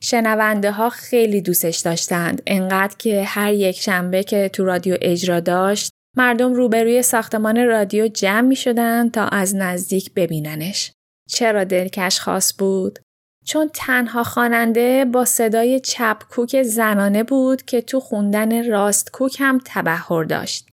شنونده 0.00 0.70
ها 0.70 0.90
خیلی 0.90 1.40
دوستش 1.40 1.78
داشتند 1.78 2.42
انقدر 2.46 2.96
که 2.98 3.24
هر 3.24 3.52
یک 3.52 3.80
شنبه 3.80 4.22
که 4.22 4.48
تو 4.48 4.64
رادیو 4.64 4.96
اجرا 5.00 5.40
داشت 5.40 5.90
مردم 6.16 6.52
روبروی 6.52 7.02
ساختمان 7.02 7.66
رادیو 7.66 8.08
جمع 8.08 8.40
می 8.40 8.56
شدن 8.56 9.10
تا 9.10 9.24
از 9.24 9.56
نزدیک 9.56 10.14
ببیننش. 10.14 10.92
چرا 11.28 11.64
دلکش 11.64 12.20
خاص 12.20 12.54
بود؟ 12.58 12.98
چون 13.44 13.70
تنها 13.74 14.24
خواننده 14.24 15.04
با 15.04 15.24
صدای 15.24 15.80
چپ 15.80 16.22
کوک 16.30 16.62
زنانه 16.62 17.22
بود 17.22 17.62
که 17.62 17.80
تو 17.80 18.00
خوندن 18.00 18.70
راست 18.70 19.10
کوک 19.10 19.36
هم 19.40 19.60
تبهر 19.64 20.24
داشت. 20.24 20.68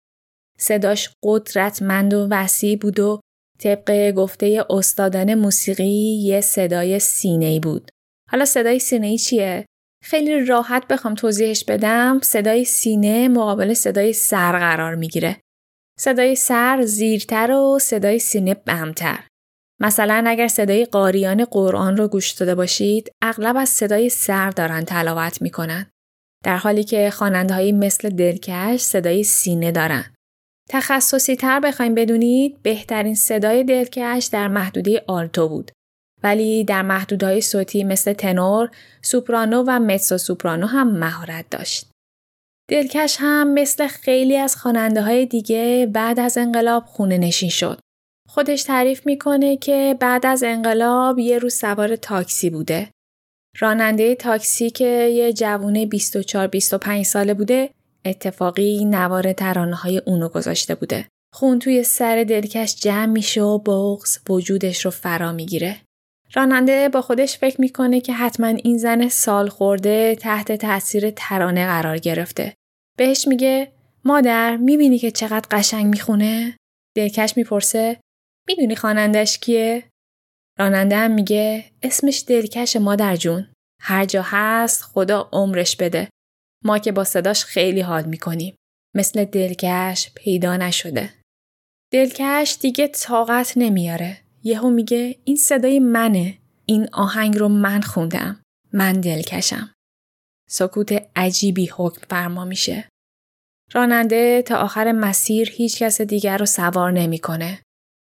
صداش 0.59 1.11
قدرتمند 1.23 2.15
و 2.15 2.29
وسیع 2.31 2.79
بود 2.79 3.01
و 3.01 3.21
طبق 3.59 4.11
گفته 4.11 4.65
استادان 4.71 5.35
موسیقی 5.35 6.21
یه 6.23 6.41
صدای 6.41 6.99
سینه 6.99 7.61
بود. 7.61 7.91
حالا 8.33 8.45
صدای 8.45 8.79
سینه 8.79 9.19
چیه؟ 9.19 9.67
خیلی 10.05 10.45
راحت 10.45 10.87
بخوام 10.89 11.15
توضیحش 11.15 11.65
بدم 11.65 12.21
صدای 12.23 12.65
سینه 12.65 13.29
مقابل 13.29 13.75
صدای 13.75 14.13
سر 14.13 14.59
قرار 14.59 14.95
می‌گیره. 14.95 15.41
صدای 15.99 16.35
سر 16.37 16.83
زیرتر 16.85 17.51
و 17.51 17.79
صدای 17.79 18.19
سینه 18.19 18.55
بمتر. 18.55 19.19
مثلا 19.81 20.25
اگر 20.27 20.49
صدای 20.49 20.85
قاریان 20.85 21.45
قرآن 21.45 21.97
رو 21.97 22.09
گوش 22.09 22.31
داده 22.31 22.55
باشید 22.55 23.13
اغلب 23.23 23.57
از 23.57 23.69
صدای 23.69 24.09
سر 24.09 24.51
دارن 24.51 24.85
تلاوت 24.85 25.43
می‌کنن 25.43 25.87
در 26.45 26.57
حالی 26.57 26.85
که 26.85 27.11
خواننده 27.11 27.73
مثل 27.73 28.09
دلکش 28.09 28.81
صدای 28.81 29.25
سینه 29.25 29.73
دارن 29.73 30.05
تخصصی 30.71 31.37
تر 31.37 31.61
بخوایم 31.61 31.95
بدونید 31.95 32.63
بهترین 32.63 33.15
صدای 33.15 33.65
دلکش 33.65 34.29
در 34.33 34.49
محدوده 34.49 35.05
آلتو 35.07 35.49
بود 35.49 35.71
ولی 36.23 36.65
در 36.65 36.83
محدودهای 36.83 37.41
صوتی 37.41 37.85
مثل 37.85 38.13
تنور، 38.13 38.71
سوپرانو 39.03 39.65
و 39.67 39.79
متسو 39.79 40.19
سوپرانو 40.19 40.67
هم 40.67 40.99
مهارت 40.99 41.45
داشت. 41.51 41.91
دلکش 42.71 43.17
هم 43.21 43.55
مثل 43.55 43.87
خیلی 43.87 44.37
از 44.37 44.57
خواننده 44.57 45.03
های 45.03 45.27
دیگه 45.27 45.91
بعد 45.93 46.21
از 46.21 46.39
انقلاب 46.39 46.85
خونه 46.85 47.19
نشین 47.19 47.49
شد. 47.49 47.81
خودش 48.29 48.63
تعریف 48.63 49.07
می‌کنه 49.07 49.57
که 49.57 49.97
بعد 50.01 50.27
از 50.27 50.43
انقلاب 50.43 51.19
یه 51.19 51.39
روز 51.39 51.55
سوار 51.55 51.97
تاکسی 51.97 52.51
بوده. 52.51 52.91
راننده 53.59 54.15
تاکسی 54.15 54.71
که 54.71 54.85
یه 55.15 55.33
جوونه 55.33 55.87
24-25 57.01 57.03
ساله 57.03 57.35
بوده 57.35 57.71
اتفاقی 58.05 58.85
نوار 58.85 59.33
ترانه 59.33 59.77
های 59.77 59.99
اونو 59.99 60.29
گذاشته 60.29 60.75
بوده. 60.75 61.09
خون 61.35 61.59
توی 61.59 61.83
سر 61.83 62.25
دلکش 62.29 62.77
جمع 62.77 63.07
میشه 63.07 63.43
و 63.43 63.59
بغز 63.59 64.19
وجودش 64.29 64.85
رو 64.85 64.91
فرا 64.91 65.33
می‌گیره. 65.33 65.81
راننده 66.35 66.89
با 66.89 67.03
خودش 67.03 67.39
فکر 67.39 67.61
می‌کنه 67.61 68.01
که 68.01 68.13
حتما 68.13 68.47
این 68.47 68.79
زن 68.79 69.09
سال 69.09 69.49
خورده 69.49 70.15
تحت 70.15 70.53
تاثیر 70.53 71.11
ترانه 71.11 71.67
قرار 71.67 71.99
گرفته. 71.99 72.55
بهش 72.99 73.29
میگه 73.29 73.73
مادر 74.05 74.57
می‌بینی 74.57 74.99
که 74.99 75.11
چقدر 75.11 75.49
قشنگ 75.51 75.87
می‌خونه؟ 75.87 76.57
دلکش 76.97 77.37
می‌پرسه 77.37 78.01
می‌دونی 78.49 78.77
خوانندش 78.77 79.39
کیه؟ 79.39 79.85
راننده 80.59 80.97
هم 80.97 81.11
میگه 81.11 81.65
اسمش 81.83 82.25
دلکش 82.29 82.77
مادر 82.77 83.17
جون. 83.17 83.49
هر 83.81 84.05
جا 84.05 84.23
هست 84.27 84.83
خدا 84.83 85.29
عمرش 85.33 85.77
بده. 85.77 86.09
ما 86.65 86.79
که 86.79 86.93
با 86.93 87.05
صداش 87.05 87.45
خیلی 87.45 87.81
حال 87.81 88.05
می‌کنیم. 88.05 88.57
مثل 88.97 89.25
دلکش 89.25 90.11
پیدا 90.15 90.57
نشده. 90.57 91.15
دلکش 91.93 92.57
دیگه 92.61 92.89
طاقت 92.89 93.53
نمیاره. 93.57 94.22
یهو 94.45 94.71
میگه 94.71 95.19
این 95.25 95.37
صدای 95.37 95.81
منه. 95.81 96.39
این 96.67 96.89
آهنگ 96.93 97.39
رو 97.39 97.49
من 97.49 97.81
خوندم. 97.81 98.43
من 98.73 98.93
دلکشم. 98.93 99.75
سکوت 100.49 100.93
عجیبی 101.17 101.67
حکم 101.67 102.07
فرما 102.11 102.45
میشه. 102.45 102.89
راننده 103.73 104.43
تا 104.43 104.57
آخر 104.57 104.93
مسیر 104.93 105.51
هیچ 105.51 105.83
کس 105.83 106.01
دیگر 106.01 106.39
رو 106.39 106.47
سوار 106.47 106.93
نمی‌کنه. 106.93 107.63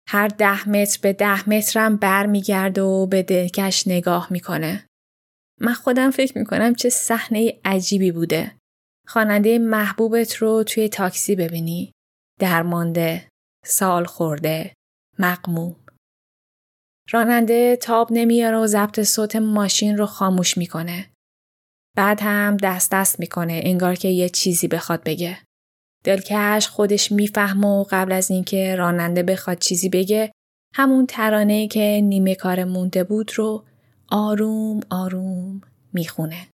هر 0.08 0.28
ده 0.28 0.70
متر 0.70 1.00
به 1.02 1.14
ده 1.14 1.50
مترم 1.50 1.96
برمیگرده 1.98 2.82
و 2.82 3.06
به 3.06 3.24
دلکش 3.24 3.88
نگاه 3.88 4.28
می‌کنه. 4.32 4.88
من 5.62 5.74
خودم 5.74 6.12
فکر 6.12 6.38
می‌کنم 6.38 6.76
چه 6.76 6.90
صحنه 6.90 7.60
عجیبی 7.66 8.12
بوده. 8.12 8.56
خواننده 9.08 9.60
محبوبت 9.60 10.36
رو 10.36 10.64
توی 10.64 10.90
تاکسی 10.90 11.36
ببینی. 11.36 11.92
درمانده، 12.40 13.28
سال 13.66 14.06
خورده، 14.06 14.74
مقموم. 15.20 15.76
راننده 17.10 17.76
تاب 17.76 18.08
نمیاره 18.12 18.58
و 18.58 18.68
ضبط 18.68 19.02
صوت 19.02 19.36
ماشین 19.36 19.98
رو 19.98 20.06
خاموش 20.06 20.58
می‌کنه. 20.58 21.10
بعد 21.98 22.22
هم 22.22 22.58
دست 22.58 22.92
دست 22.92 23.20
می‌کنه 23.20 23.62
انگار 23.64 23.96
که 23.96 24.08
یه 24.08 24.30
چیزی 24.30 24.68
بخواد 24.68 25.04
بگه. 25.04 25.38
دلکش 26.04 26.68
خودش 26.68 27.12
می‌فهمه 27.12 27.68
و 27.68 27.86
قبل 27.90 28.12
از 28.12 28.32
اینکه 28.32 28.76
راننده 28.76 29.24
بخواد 29.24 29.60
چیزی 29.60 29.90
بگه 29.90 30.32
همون 30.76 31.06
ترانه 31.06 31.68
که 31.68 32.02
نیمه 32.04 32.36
کار 32.36 32.64
مونده 32.64 33.04
بود 33.04 33.32
رو 33.36 33.66
آروم 34.10 34.80
آروم 34.90 35.62
می‌خونه. 35.94 36.48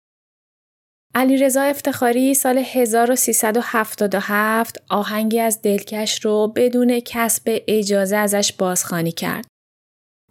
علی 1.15 1.37
رضا 1.37 1.61
افتخاری 1.61 2.33
سال 2.33 2.57
1377 2.57 4.83
آهنگی 4.89 5.39
از 5.39 5.61
دلکش 5.61 6.25
رو 6.25 6.53
بدون 6.55 6.99
کسب 6.99 7.61
اجازه 7.67 8.15
ازش 8.15 8.53
بازخانی 8.53 9.11
کرد. 9.11 9.45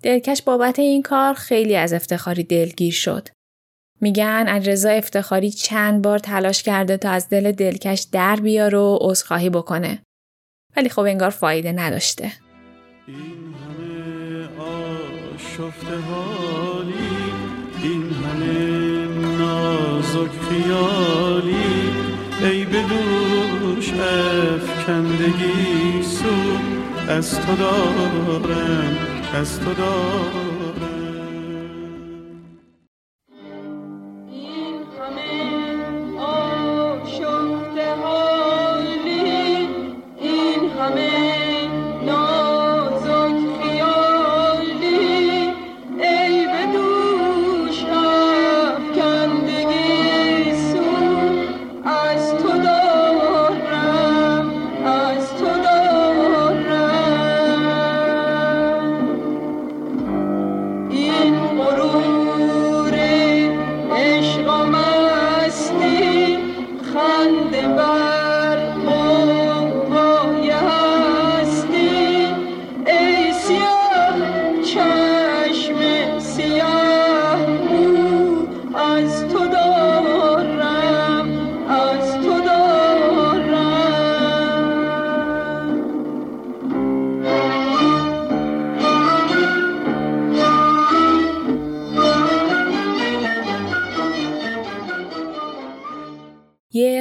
دلکش 0.03 0.42
بابت 0.42 0.78
این 0.78 1.03
کار 1.03 1.34
خیلی 1.34 1.76
از 1.76 1.92
افتخاری 1.92 2.44
دلگیر 2.44 2.92
شد. 2.92 3.28
میگن 4.01 4.46
علیرضا 4.49 4.90
افتخاری 4.90 5.51
چند 5.51 6.03
بار 6.03 6.18
تلاش 6.18 6.62
کرده 6.62 6.96
تا 6.96 7.11
از 7.11 7.28
دل 7.28 7.53
دلکش 7.53 8.07
در 8.12 8.36
بیار 8.36 8.74
و 8.74 8.99
عذرخواهی 9.01 9.51
بکنه 9.51 10.03
ولی 10.76 10.88
خب 10.88 11.01
انگار 11.01 11.30
فایده 11.30 11.72
نداشته 11.72 12.32
این 13.07 13.55
همه 13.64 14.49
آشفته 15.34 15.96
حالی 15.96 16.94
این 17.82 18.11
همه 18.11 19.07
نازک 19.38 20.30
خیالی 20.51 21.57
ای 22.42 22.64
به 22.64 22.82
دوش 22.82 23.92
افکندگی 24.55 26.03
سو 26.03 26.59
از 27.09 27.40
تو 27.40 27.57
دارم 27.57 29.17
از 29.34 29.60
تو 29.60 29.74
دارم 29.74 30.57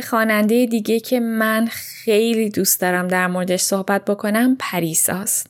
خواننده 0.07 0.65
دیگه 0.65 0.99
که 0.99 1.19
من 1.19 1.67
خیلی 1.71 2.49
دوست 2.49 2.81
دارم 2.81 3.07
در 3.07 3.27
موردش 3.27 3.61
صحبت 3.61 4.05
بکنم 4.05 4.55
پریساست. 4.59 5.47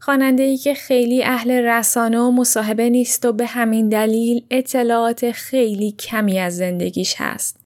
خواننده 0.00 0.42
ای 0.42 0.56
که 0.56 0.74
خیلی 0.74 1.24
اهل 1.24 1.50
رسانه 1.50 2.20
و 2.20 2.30
مصاحبه 2.30 2.90
نیست 2.90 3.24
و 3.24 3.32
به 3.32 3.46
همین 3.46 3.88
دلیل 3.88 4.46
اطلاعات 4.50 5.30
خیلی 5.30 5.92
کمی 5.92 6.38
از 6.38 6.56
زندگیش 6.56 7.14
هست. 7.18 7.60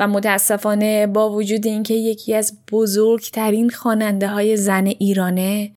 و 0.00 0.08
متاسفانه 0.08 1.06
با 1.06 1.30
وجود 1.30 1.66
اینکه 1.66 1.94
یکی 1.94 2.34
از 2.34 2.58
بزرگترین 2.72 3.70
خواننده 3.70 4.28
های 4.28 4.56
زن 4.56 4.86
ایرانه 4.86 5.74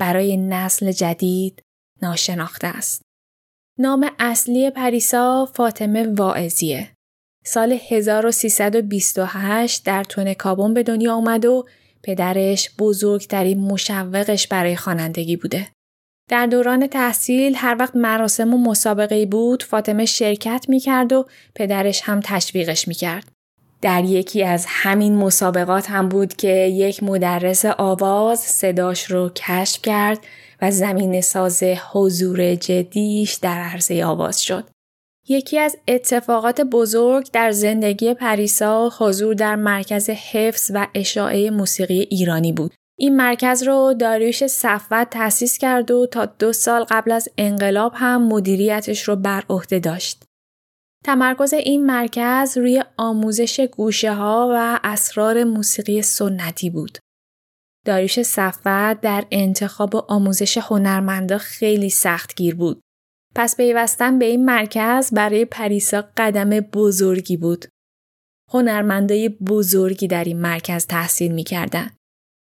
برای 0.00 0.36
نسل 0.36 0.92
جدید 0.92 1.62
ناشناخته 2.02 2.66
است. 2.66 3.02
نام 3.78 4.10
اصلی 4.18 4.70
پریسا 4.70 5.48
فاطمه 5.54 6.06
واعظیه. 6.06 6.93
سال 7.46 7.78
1328 7.88 9.84
در 9.84 10.04
تون 10.04 10.34
کابون 10.34 10.74
به 10.74 10.82
دنیا 10.82 11.14
آمد 11.14 11.44
و 11.44 11.66
پدرش 12.02 12.70
بزرگترین 12.78 13.60
مشوقش 13.60 14.46
برای 14.46 14.76
خوانندگی 14.76 15.36
بوده. 15.36 15.68
در 16.30 16.46
دوران 16.46 16.86
تحصیل 16.86 17.54
هر 17.56 17.76
وقت 17.78 17.96
مراسم 17.96 18.54
و 18.54 18.58
مسابقه 18.58 19.26
بود 19.26 19.62
فاطمه 19.62 20.04
شرکت 20.04 20.64
می 20.68 20.80
کرد 20.80 21.12
و 21.12 21.26
پدرش 21.54 22.00
هم 22.04 22.20
تشویقش 22.24 22.88
می 22.88 22.94
کرد. 22.94 23.24
در 23.82 24.04
یکی 24.04 24.44
از 24.44 24.66
همین 24.68 25.16
مسابقات 25.16 25.90
هم 25.90 26.08
بود 26.08 26.34
که 26.34 26.52
یک 26.52 27.02
مدرس 27.02 27.64
آواز 27.64 28.40
صداش 28.40 29.10
رو 29.10 29.30
کشف 29.36 29.82
کرد 29.82 30.18
و 30.62 30.70
زمین 30.70 31.20
ساز 31.20 31.62
حضور 31.62 32.54
جدیش 32.54 33.34
در 33.34 33.58
عرصه 33.58 34.04
آواز 34.04 34.42
شد. 34.42 34.73
یکی 35.28 35.58
از 35.58 35.76
اتفاقات 35.88 36.60
بزرگ 36.60 37.30
در 37.32 37.50
زندگی 37.50 38.14
پریسا 38.14 38.92
حضور 38.98 39.34
در 39.34 39.56
مرکز 39.56 40.10
حفظ 40.10 40.70
و 40.74 40.86
اشاعه 40.94 41.50
موسیقی 41.50 42.00
ایرانی 42.00 42.52
بود. 42.52 42.74
این 42.98 43.16
مرکز 43.16 43.62
رو 43.62 43.94
داریوش 44.00 44.46
صفوت 44.46 45.10
تأسیس 45.10 45.58
کرد 45.58 45.90
و 45.90 46.06
تا 46.06 46.26
دو 46.26 46.52
سال 46.52 46.84
قبل 46.84 47.12
از 47.12 47.28
انقلاب 47.38 47.92
هم 47.96 48.28
مدیریتش 48.28 49.02
رو 49.02 49.16
بر 49.16 49.44
عهده 49.50 49.78
داشت. 49.78 50.24
تمرکز 51.04 51.52
این 51.52 51.86
مرکز 51.86 52.58
روی 52.58 52.84
آموزش 52.96 53.60
گوشه 53.60 54.12
ها 54.12 54.50
و 54.54 54.80
اسرار 54.84 55.44
موسیقی 55.44 56.02
سنتی 56.02 56.70
بود. 56.70 56.98
داریوش 57.86 58.22
صفوت 58.22 59.00
در 59.00 59.24
انتخاب 59.30 59.94
و 59.94 59.98
آموزش 59.98 60.58
هنرمندا 60.58 61.38
خیلی 61.38 61.90
سختگیر 61.90 62.54
بود. 62.54 62.80
پس 63.34 63.56
پیوستن 63.56 64.18
به 64.18 64.24
این 64.24 64.44
مرکز 64.44 65.14
برای 65.14 65.44
پریسا 65.44 66.04
قدم 66.16 66.50
بزرگی 66.50 67.36
بود. 67.36 67.64
هنرمندای 68.52 69.28
بزرگی 69.28 70.08
در 70.08 70.24
این 70.24 70.40
مرکز 70.40 70.86
تحصیل 70.86 71.32
می‌کردن. 71.32 71.90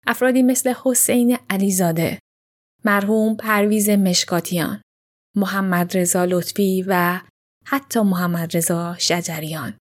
افرادی 0.07 0.41
مثل 0.41 0.73
حسین 0.83 1.37
علیزاده، 1.49 2.19
مرحوم 2.85 3.35
پرویز 3.35 3.89
مشکاتیان، 3.89 4.81
محمد 5.35 5.97
رضا 5.97 6.25
لطفی 6.25 6.85
و 6.87 7.21
حتی 7.65 7.99
محمد 7.99 8.57
رضا 8.57 8.95
شجریان. 8.99 9.77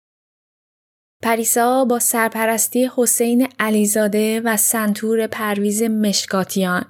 پریسا 1.22 1.84
با 1.84 1.98
سرپرستی 1.98 2.90
حسین 2.96 3.48
علیزاده 3.58 4.40
و 4.44 4.56
سنتور 4.56 5.26
پرویز 5.26 5.82
مشکاتیان 5.82 6.84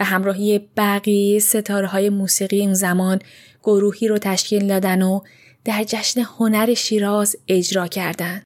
و 0.00 0.04
همراهی 0.04 0.58
بقیه 0.76 1.38
ستاره 1.38 2.10
موسیقی 2.10 2.60
اون 2.60 2.74
زمان 2.74 3.18
گروهی 3.62 4.08
رو 4.08 4.18
تشکیل 4.18 4.66
دادن 4.66 5.02
و 5.02 5.20
در 5.64 5.84
جشن 5.84 6.20
هنر 6.20 6.74
شیراز 6.74 7.36
اجرا 7.48 7.86
کردند. 7.86 8.42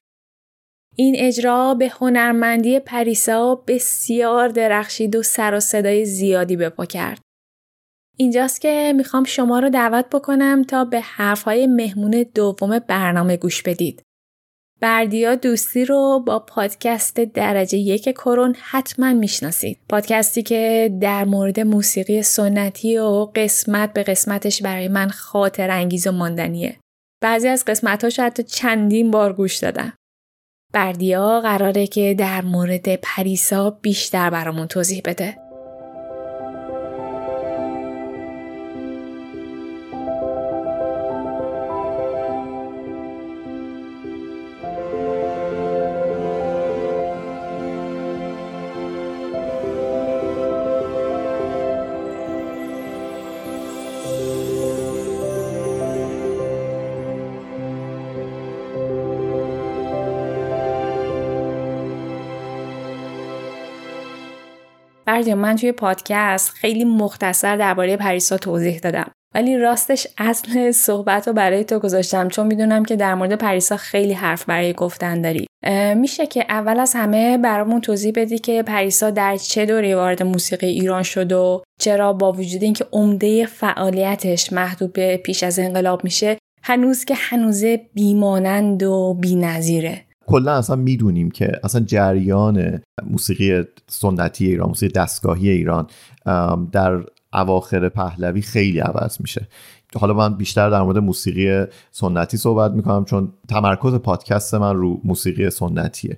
این 0.95 1.15
اجرا 1.17 1.73
به 1.73 1.89
هنرمندی 1.89 2.79
پریسا 2.79 3.55
بسیار 3.55 4.47
درخشید 4.47 5.15
و 5.15 5.23
سر 5.23 5.53
و 5.53 5.59
صدای 5.59 6.05
زیادی 6.05 6.55
به 6.55 6.69
پا 6.69 6.85
کرد. 6.85 7.21
اینجاست 8.17 8.61
که 8.61 8.93
می‌خوام 8.95 9.23
شما 9.23 9.59
رو 9.59 9.69
دعوت 9.69 10.05
بکنم 10.09 10.63
تا 10.63 10.85
به 10.85 10.99
حرفهای 10.99 11.67
مهمون 11.67 12.25
دوم 12.35 12.79
برنامه 12.79 13.37
گوش 13.37 13.63
بدید. 13.63 14.01
بردیا 14.81 15.35
دوستی 15.35 15.85
رو 15.85 16.23
با 16.27 16.39
پادکست 16.39 17.19
درجه 17.19 17.77
یک 17.77 18.03
کرون 18.03 18.55
حتما 18.59 19.13
می‌شناسید. 19.13 19.77
پادکستی 19.89 20.43
که 20.43 20.93
در 21.01 21.23
مورد 21.23 21.59
موسیقی 21.59 22.21
سنتی 22.21 22.97
و 22.97 23.27
قسمت 23.35 23.93
به 23.93 24.03
قسمتش 24.03 24.61
برای 24.61 24.87
من 24.87 25.09
خاطر 25.09 25.71
انگیز 25.71 26.07
و 26.07 26.11
ماندنیه. 26.11 26.77
بعضی 27.23 27.47
از 27.47 27.65
قسمتاش 27.65 28.19
حتی 28.19 28.43
چندین 28.43 29.11
بار 29.11 29.33
گوش 29.33 29.57
دادم. 29.57 29.93
بردیا 30.73 31.41
قراره 31.41 31.87
که 31.87 32.15
در 32.19 32.41
مورد 32.41 32.95
پریسا 32.95 33.69
بیشتر 33.69 34.29
برامون 34.29 34.67
توضیح 34.67 35.01
بده. 35.05 35.37
بردیا 65.11 65.35
من 65.35 65.55
توی 65.55 65.71
پادکست 65.71 66.49
خیلی 66.49 66.83
مختصر 66.83 67.57
درباره 67.57 67.97
پریسا 67.97 68.37
توضیح 68.37 68.79
دادم. 68.79 69.11
ولی 69.35 69.57
راستش 69.57 70.07
اصل 70.17 70.71
صحبت 70.71 71.27
رو 71.27 71.33
برای 71.33 71.63
تو 71.63 71.79
گذاشتم 71.79 72.27
چون 72.27 72.47
می‌دونم 72.47 72.85
که 72.85 72.95
در 72.95 73.15
مورد 73.15 73.35
پریسا 73.35 73.77
خیلی 73.77 74.13
حرف 74.13 74.45
برای 74.45 74.73
گفتن 74.73 75.21
داری. 75.21 75.47
میشه 75.95 76.25
که 76.25 76.45
اول 76.49 76.79
از 76.79 76.93
همه 76.95 77.37
برامون 77.37 77.81
توضیح 77.81 78.13
بدی 78.15 78.39
که 78.39 78.63
پریسا 78.63 79.09
در 79.09 79.37
چه 79.37 79.65
دوره 79.65 79.95
وارد 79.95 80.23
موسیقی 80.23 80.67
ایران 80.67 81.03
شد 81.03 81.31
و 81.31 81.63
چرا 81.79 82.13
با 82.13 82.31
وجود 82.31 82.63
اینکه 82.63 82.85
عمده 82.91 83.45
فعالیتش 83.45 84.53
محدود 84.53 84.93
به 84.93 85.17
پیش 85.17 85.43
از 85.43 85.59
انقلاب 85.59 86.03
میشه 86.03 86.37
هنوز 86.63 87.05
که 87.05 87.13
هنوزه 87.17 87.77
بیمانند 87.93 88.83
و 88.83 89.13
بینظیره. 89.13 90.05
کلا 90.31 90.53
اصلا 90.53 90.75
می‌دونیم 90.75 91.31
که 91.31 91.51
اصلا 91.63 91.81
جریان 91.81 92.81
موسیقی 93.09 93.63
سنتی 93.87 94.47
ایران 94.47 94.67
موسیقی 94.67 94.93
دستگاهی 94.93 95.49
ایران 95.49 95.87
در 96.71 97.03
اواخر 97.33 97.89
پهلوی 97.89 98.41
خیلی 98.41 98.79
عوض 98.79 99.21
میشه. 99.21 99.47
حالا 99.95 100.13
من 100.13 100.37
بیشتر 100.37 100.69
در 100.69 100.81
مورد 100.81 100.97
موسیقی 100.97 101.65
سنتی 101.91 102.37
صحبت 102.37 102.71
می‌کنم 102.71 103.05
چون 103.05 103.33
تمرکز 103.49 103.93
پادکست 103.93 104.55
من 104.55 104.75
رو 104.75 105.01
موسیقی 105.03 105.49
سنتیه. 105.49 106.17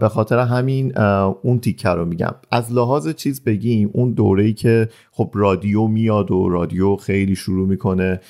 به 0.00 0.08
خاطر 0.08 0.38
همین 0.38 0.98
اون 1.42 1.58
تیکه 1.58 1.88
رو 1.88 2.04
میگم. 2.04 2.34
از 2.50 2.72
لحاظ 2.72 3.08
چیز 3.08 3.44
بگیم 3.44 3.90
اون 3.92 4.12
دوره‌ای 4.12 4.52
که 4.52 4.88
خب 5.12 5.30
رادیو 5.34 5.86
میاد 5.86 6.30
و 6.30 6.48
رادیو 6.48 6.96
خیلی 6.96 7.36
شروع 7.36 7.68
می‌کنه 7.68 8.20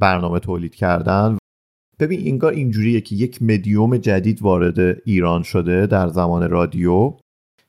برنامه 0.00 0.38
تولید 0.38 0.74
کردن 0.74 1.38
ببین 1.98 2.28
انگار 2.28 2.52
اینجوریه 2.52 3.00
که 3.00 3.16
یک 3.16 3.42
مدیوم 3.42 3.96
جدید 3.96 4.42
وارد 4.42 4.78
ایران 5.04 5.42
شده 5.42 5.86
در 5.86 6.08
زمان 6.08 6.50
رادیو 6.50 7.12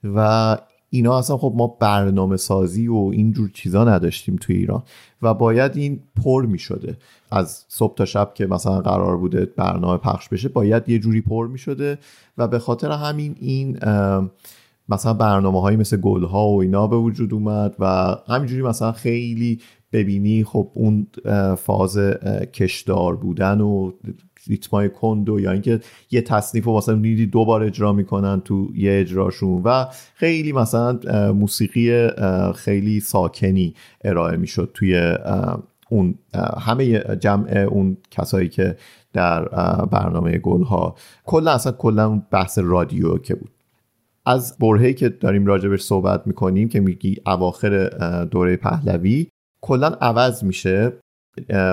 و 0.03 0.57
اینا 0.89 1.17
اصلا 1.17 1.37
خب 1.37 1.53
ما 1.55 1.67
برنامه 1.67 2.37
سازی 2.37 2.87
و 2.87 3.09
اینجور 3.13 3.49
چیزا 3.53 3.83
نداشتیم 3.83 4.35
توی 4.35 4.55
ایران 4.55 4.83
و 5.21 5.33
باید 5.33 5.77
این 5.77 5.99
پر 6.23 6.45
می 6.45 6.59
شده 6.59 6.97
از 7.31 7.65
صبح 7.67 7.95
تا 7.95 8.05
شب 8.05 8.33
که 8.33 8.47
مثلا 8.47 8.81
قرار 8.81 9.17
بوده 9.17 9.45
برنامه 9.45 9.97
پخش 9.97 10.29
بشه 10.29 10.49
باید 10.49 10.89
یه 10.89 10.99
جوری 10.99 11.21
پر 11.21 11.47
می 11.47 11.57
شده 11.57 11.97
و 12.37 12.47
به 12.47 12.59
خاطر 12.59 12.91
همین 12.91 13.35
این 13.39 13.77
مثلا 14.89 15.13
برنامه 15.13 15.61
هایی 15.61 15.77
مثل 15.77 15.97
گل 15.97 16.23
ها 16.23 16.47
و 16.47 16.61
اینا 16.61 16.87
به 16.87 16.95
وجود 16.95 17.33
اومد 17.33 17.75
و 17.79 18.15
همینجوری 18.27 18.61
مثلا 18.61 18.91
خیلی 18.91 19.59
ببینی 19.93 20.43
خب 20.43 20.71
اون 20.73 21.07
فاز 21.57 21.97
کشدار 22.53 23.15
بودن 23.15 23.61
و 23.61 23.91
ریتمای 24.47 24.89
کند 24.89 25.29
و 25.29 25.39
یا 25.39 25.51
اینکه 25.51 25.79
یه 26.11 26.21
تصنیف 26.21 26.65
رو 26.65 26.77
مثلا 26.77 26.95
میدی 26.95 27.25
دو 27.25 27.45
بار 27.45 27.63
اجرا 27.63 27.93
می‌کنن 27.93 28.41
تو 28.41 28.71
یه 28.75 28.99
اجراشون 28.99 29.61
و 29.65 29.85
خیلی 30.15 30.51
مثلا 30.51 30.99
موسیقی 31.33 32.09
خیلی 32.55 32.99
ساکنی 32.99 33.73
ارائه 34.03 34.37
می‌شد 34.37 34.71
توی 34.73 35.15
اون 35.89 36.15
همه 36.59 36.99
جمع 36.99 37.57
اون 37.57 37.97
کسایی 38.11 38.49
که 38.49 38.77
در 39.13 39.45
برنامه 39.85 40.37
گل 40.37 40.63
ها 40.63 40.95
کلا 41.25 41.51
اصلا 41.51 41.71
کلا 41.71 42.21
بحث 42.31 42.59
رادیو 42.59 43.17
که 43.17 43.35
بود. 43.35 43.51
از 44.25 44.57
برهی 44.59 44.93
که 44.93 45.09
داریم 45.09 45.45
راجبش 45.45 45.81
صحبت 45.81 46.27
می‌کنیم 46.27 46.69
که 46.69 46.79
میگی 46.79 47.17
اواخر 47.25 47.89
دوره 48.31 48.57
پهلوی 48.57 49.27
کلا 49.63 49.87
عوض 49.87 50.43
میشه. 50.43 50.93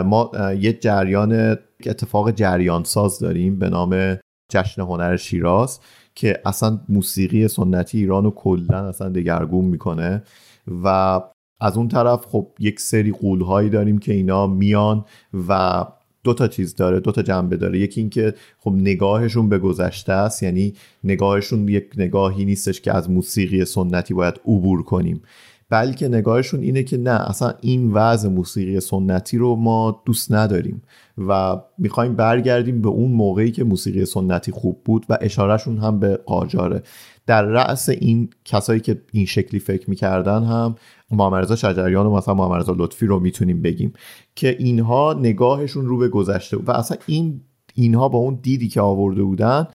ما 0.05 0.31
یه 0.61 0.73
جریان 0.73 1.57
اتفاق 1.87 2.31
جریان 2.31 2.85
ساز 2.85 3.19
داریم 3.19 3.59
به 3.59 3.71
نام 3.71 4.19
جشن 4.53 4.83
هنر 4.83 5.17
شیراز 5.17 5.81
که 6.15 6.41
اصلا 6.45 6.81
موسیقی 6.89 7.49
سنتی 7.49 7.99
ایران 7.99 8.25
رو 8.25 8.31
کلا 8.31 8.89
اصلا 8.89 9.09
دگرگون 9.09 9.65
می‌کنه 9.65 10.23
و 10.85 11.21
از 11.61 11.77
اون 11.77 11.89
طرف 11.89 12.27
خب 12.27 12.53
یک 12.59 12.81
سری 12.81 13.13
قولهایی 13.13 13.71
داریم 13.71 13.99
که 13.99 14.13
اینا 14.13 14.47
میان 14.47 15.05
و 15.49 15.85
دو 16.25 16.35
تا 16.35 16.49
چیز 16.49 16.75
داره 16.75 17.01
دو 17.01 17.13
تا 17.13 17.23
جنبه 17.23 17.57
داره. 17.57 17.79
یکی 17.79 18.01
اینکه 18.01 18.35
خب 18.59 18.73
نگاهشون 18.73 19.49
به 19.49 19.59
گذشته 19.59 20.13
است 20.13 20.43
یعنی 20.43 20.75
نگاهشون 21.05 21.69
یک 21.69 21.91
نگاهی 21.97 22.45
نیستش 22.45 22.81
که 22.81 22.97
از 22.97 23.11
موسیقی 23.11 23.65
سنتی 23.65 24.15
باید 24.15 24.35
عبور 24.45 24.83
کنیم. 24.83 25.23
بلکه 25.71 26.09
نگاهشون 26.09 26.61
اینه 26.61 26.83
که 26.83 26.97
نه 26.97 27.11
اصلا 27.11 27.55
این 27.61 27.93
وضع 27.93 28.29
موسیقی 28.29 28.81
سنتی 28.81 29.39
رو 29.39 29.57
ما 29.57 30.03
دوست 30.05 30.33
نداریم 30.33 30.83
و 31.29 31.61
می‌خوایم 31.79 32.17
برگردیم 32.17 32.83
به 32.83 32.89
اون 32.89 33.13
موقعی 33.13 33.51
که 33.51 33.65
موسیقی 33.65 34.05
سنتی 34.05 34.53
خوب 34.53 34.81
بود 34.85 35.07
و 35.09 35.19
اشارهشون 35.21 35.79
هم 35.79 35.99
به 35.99 36.17
قاجاره. 36.17 36.83
در 37.27 37.43
رأس 37.43 37.89
این 37.89 38.31
کسایی 38.45 38.81
که 38.81 39.03
این 39.13 39.27
شکلی 39.27 39.61
فکر 39.61 39.91
می‌کردن 39.91 40.43
هم 40.43 40.75
محمد 41.11 41.55
شجریان 41.55 42.07
و 42.07 42.17
مثلا 42.17 42.35
محمد 42.35 42.71
لطفی 42.71 43.07
رو 43.07 43.21
می‌تونیم 43.21 43.63
بگیم 43.63 43.93
که 44.35 44.57
اینها 44.59 45.17
نگاهشون 45.21 45.87
رو 45.87 45.99
به 45.99 46.09
گذشته 46.09 46.57
و 46.57 46.71
اصلا 46.71 46.97
این 47.07 47.41
اینها 47.75 48.09
با 48.09 48.19
اون 48.19 48.39
دیدی 48.43 48.69
که 48.69 48.81
آورده 48.81 49.23
بودن 49.23 49.67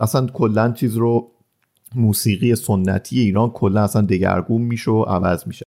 اصلا 0.00 0.26
کلا 0.26 0.72
چیز 0.72 0.96
رو 0.96 1.31
موسیقی 1.94 2.54
سنتی 2.54 3.20
ایران 3.20 3.50
کلا 3.50 3.82
اصلا 3.82 4.02
دگرگون 4.02 4.62
میشه 4.62 4.90
و 4.90 5.02
عوض 5.02 5.46
میشه. 5.46 5.64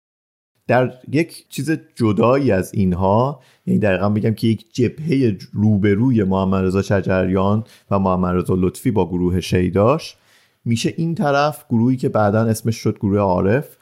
در 0.67 0.93
یک 1.11 1.49
چیز 1.49 1.71
جدایی 1.95 2.51
از 2.51 2.73
اینها 2.73 3.41
یعنی 3.65 3.79
دقیقا 3.79 4.09
بگم 4.09 4.33
که 4.33 4.47
یک 4.47 4.73
جبهه 4.73 5.37
روبروی 5.53 6.23
محمد 6.23 6.65
رضا 6.65 6.81
شجریان 6.81 7.63
و 7.91 7.99
محمد 7.99 8.35
رضا 8.35 8.55
لطفی 8.57 8.91
با 8.91 9.09
گروه 9.09 9.39
شیداش 9.39 10.15
میشه 10.65 10.93
این 10.97 11.15
طرف 11.15 11.65
گروهی 11.69 11.97
که 11.97 12.09
بعدا 12.09 12.41
اسمش 12.41 12.75
شد 12.75 12.97
گروه 12.97 13.19
عارف 13.19 13.77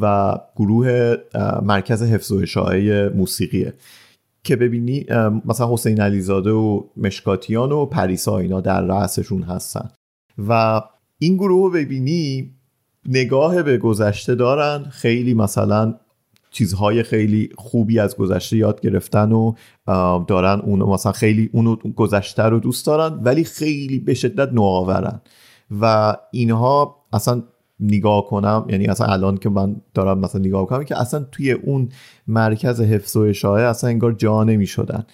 و 0.00 0.34
گروه 0.56 1.16
مرکز 1.62 2.02
حفظ 2.02 2.32
و 2.32 2.36
اشاعه 2.36 3.08
موسیقیه. 3.08 3.74
که 4.44 4.56
ببینی 4.56 5.06
مثلا 5.44 5.72
حسین 5.72 6.00
علیزاده 6.00 6.50
و 6.50 6.82
مشکاتیان 6.96 7.72
و 7.72 7.86
پریسا 7.86 8.38
اینا 8.38 8.60
در 8.60 8.80
رأسشون 8.80 9.42
هستن. 9.42 9.90
و 10.48 10.80
این 11.24 11.36
گروه 11.36 11.62
رو 11.62 11.70
ببینی 11.70 12.50
نگاه 13.08 13.62
به 13.62 13.78
گذشته 13.78 14.34
دارن. 14.34 14.84
خیلی 14.90 15.34
مثلا 15.34 15.94
چیزهای 16.50 17.02
خیلی 17.02 17.48
خوبی 17.56 17.98
از 17.98 18.16
گذشته 18.16 18.56
یاد 18.56 18.80
گرفتن 18.80 19.32
و 19.32 19.54
دارن 20.28 20.60
اونو 20.60 20.86
مثلا 20.86 21.12
خیلی 21.12 21.50
اونو 21.52 21.76
گذشته 21.76 22.42
رو 22.42 22.58
دوست 22.60 22.86
دارن 22.86 23.20
ولی 23.22 23.44
خیلی 23.44 23.98
به 23.98 24.14
شدت 24.14 24.52
نوآورن. 24.52 25.20
و 25.80 26.16
اینها 26.32 26.96
اصلا 27.12 27.42
نگاه 27.80 28.26
کنم 28.26 28.66
یعنی 28.68 28.86
اصلا 28.86 29.06
الان 29.06 29.36
که 29.36 29.48
من 29.48 29.76
دارم 29.94 30.18
مثلا 30.18 30.40
نگاه 30.40 30.66
کنم 30.66 30.84
که 30.84 31.00
اصلا 31.00 31.26
توی 31.32 31.52
اون 31.52 31.88
مرکز 32.26 32.80
حفظ 32.80 33.16
و 33.16 33.20
اشاعه 33.20 33.64
اصلا 33.64 33.90
انگار 33.90 34.12
جا 34.12 34.44
نمی 34.44 34.66
شدن 34.66 35.04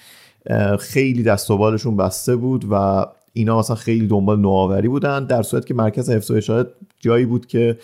خیلی 0.78 1.22
دست 1.22 1.50
و 1.50 1.58
بالشون 1.58 1.96
بسته 1.96 2.36
بود 2.36 2.64
و 2.70 3.06
اینا 3.33 3.59
مثلا 3.59 3.76
خیلی 3.76 4.07
دنبال 4.07 4.41
نوآوری 4.41 4.89
بودن 4.89 5.24
در 5.24 5.43
صورت 5.43 5.66
که 5.66 5.74
مرکز 5.74 6.11
حفظ 6.11 6.31
و 6.31 6.35
اشاعه 6.35 6.66
جایی 7.01 7.24
بود 7.24 7.47
که 7.47 7.78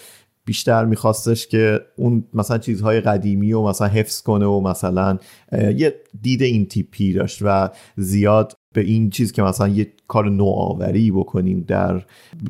بیشتر 0.44 0.84
میخواستش 0.84 1.46
که 1.46 1.80
اون 1.96 2.24
مثلا 2.34 2.58
چیزهای 2.58 3.00
قدیمی 3.00 3.52
و 3.52 3.62
مثلا 3.62 3.88
حفظ 3.88 4.22
کنه 4.22 4.46
و 4.46 4.60
مثلا 4.60 5.18
یه 5.52 5.94
دید 6.22 6.42
این 6.42 6.66
تیپی 6.66 7.12
داشت 7.12 7.38
و 7.42 7.70
زیاد 7.96 8.52
به 8.74 8.80
این 8.80 9.10
چیز 9.10 9.32
که 9.32 9.42
مثلا 9.42 9.68
یه 9.68 9.92
کار 10.08 10.30
نوآوری 10.30 11.10
بکنیم 11.10 11.64
در 11.68 12.02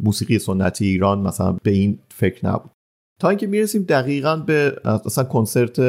موسیقی 0.03 0.39
سنتی 0.39 0.87
ایران 0.87 1.21
مثلا 1.21 1.53
به 1.63 1.71
این 1.71 1.99
فکر 2.09 2.47
نبود. 2.47 2.71
تا 3.21 3.29
اینکه 3.29 3.47
می‌رسیم 3.47 3.83
دقیقا 3.83 4.37
به 4.37 4.77
مثلا 5.07 5.25
کنسرت 5.25 5.81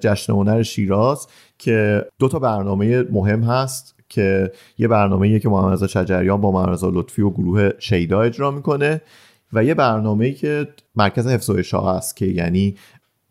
جشن 0.00 0.32
هنر 0.32 0.62
شیراز 0.62 1.26
که 1.58 2.06
دو 2.18 2.28
تا 2.28 2.38
برنامه 2.38 3.02
مهم 3.02 3.42
هست. 3.42 3.95
که 4.08 4.52
یه 4.78 4.88
برنامه 4.88 5.38
که 5.38 5.48
محمد 5.48 5.86
شجریان 5.86 6.40
با 6.40 6.52
محمد 6.52 6.78
لطفی 6.82 7.22
و 7.22 7.30
گروه 7.30 7.70
شیدا 7.78 8.22
اجرا 8.22 8.50
می‌کنه 8.50 9.02
و 9.52 9.64
یه 9.64 9.74
برنامه 9.74 10.32
که 10.32 10.68
مرکز 10.96 11.26
حفظ 11.26 11.50
و 11.50 11.56
اشاعه 11.58 11.88
است 11.88 12.16
که 12.16 12.26
یعنی 12.26 12.76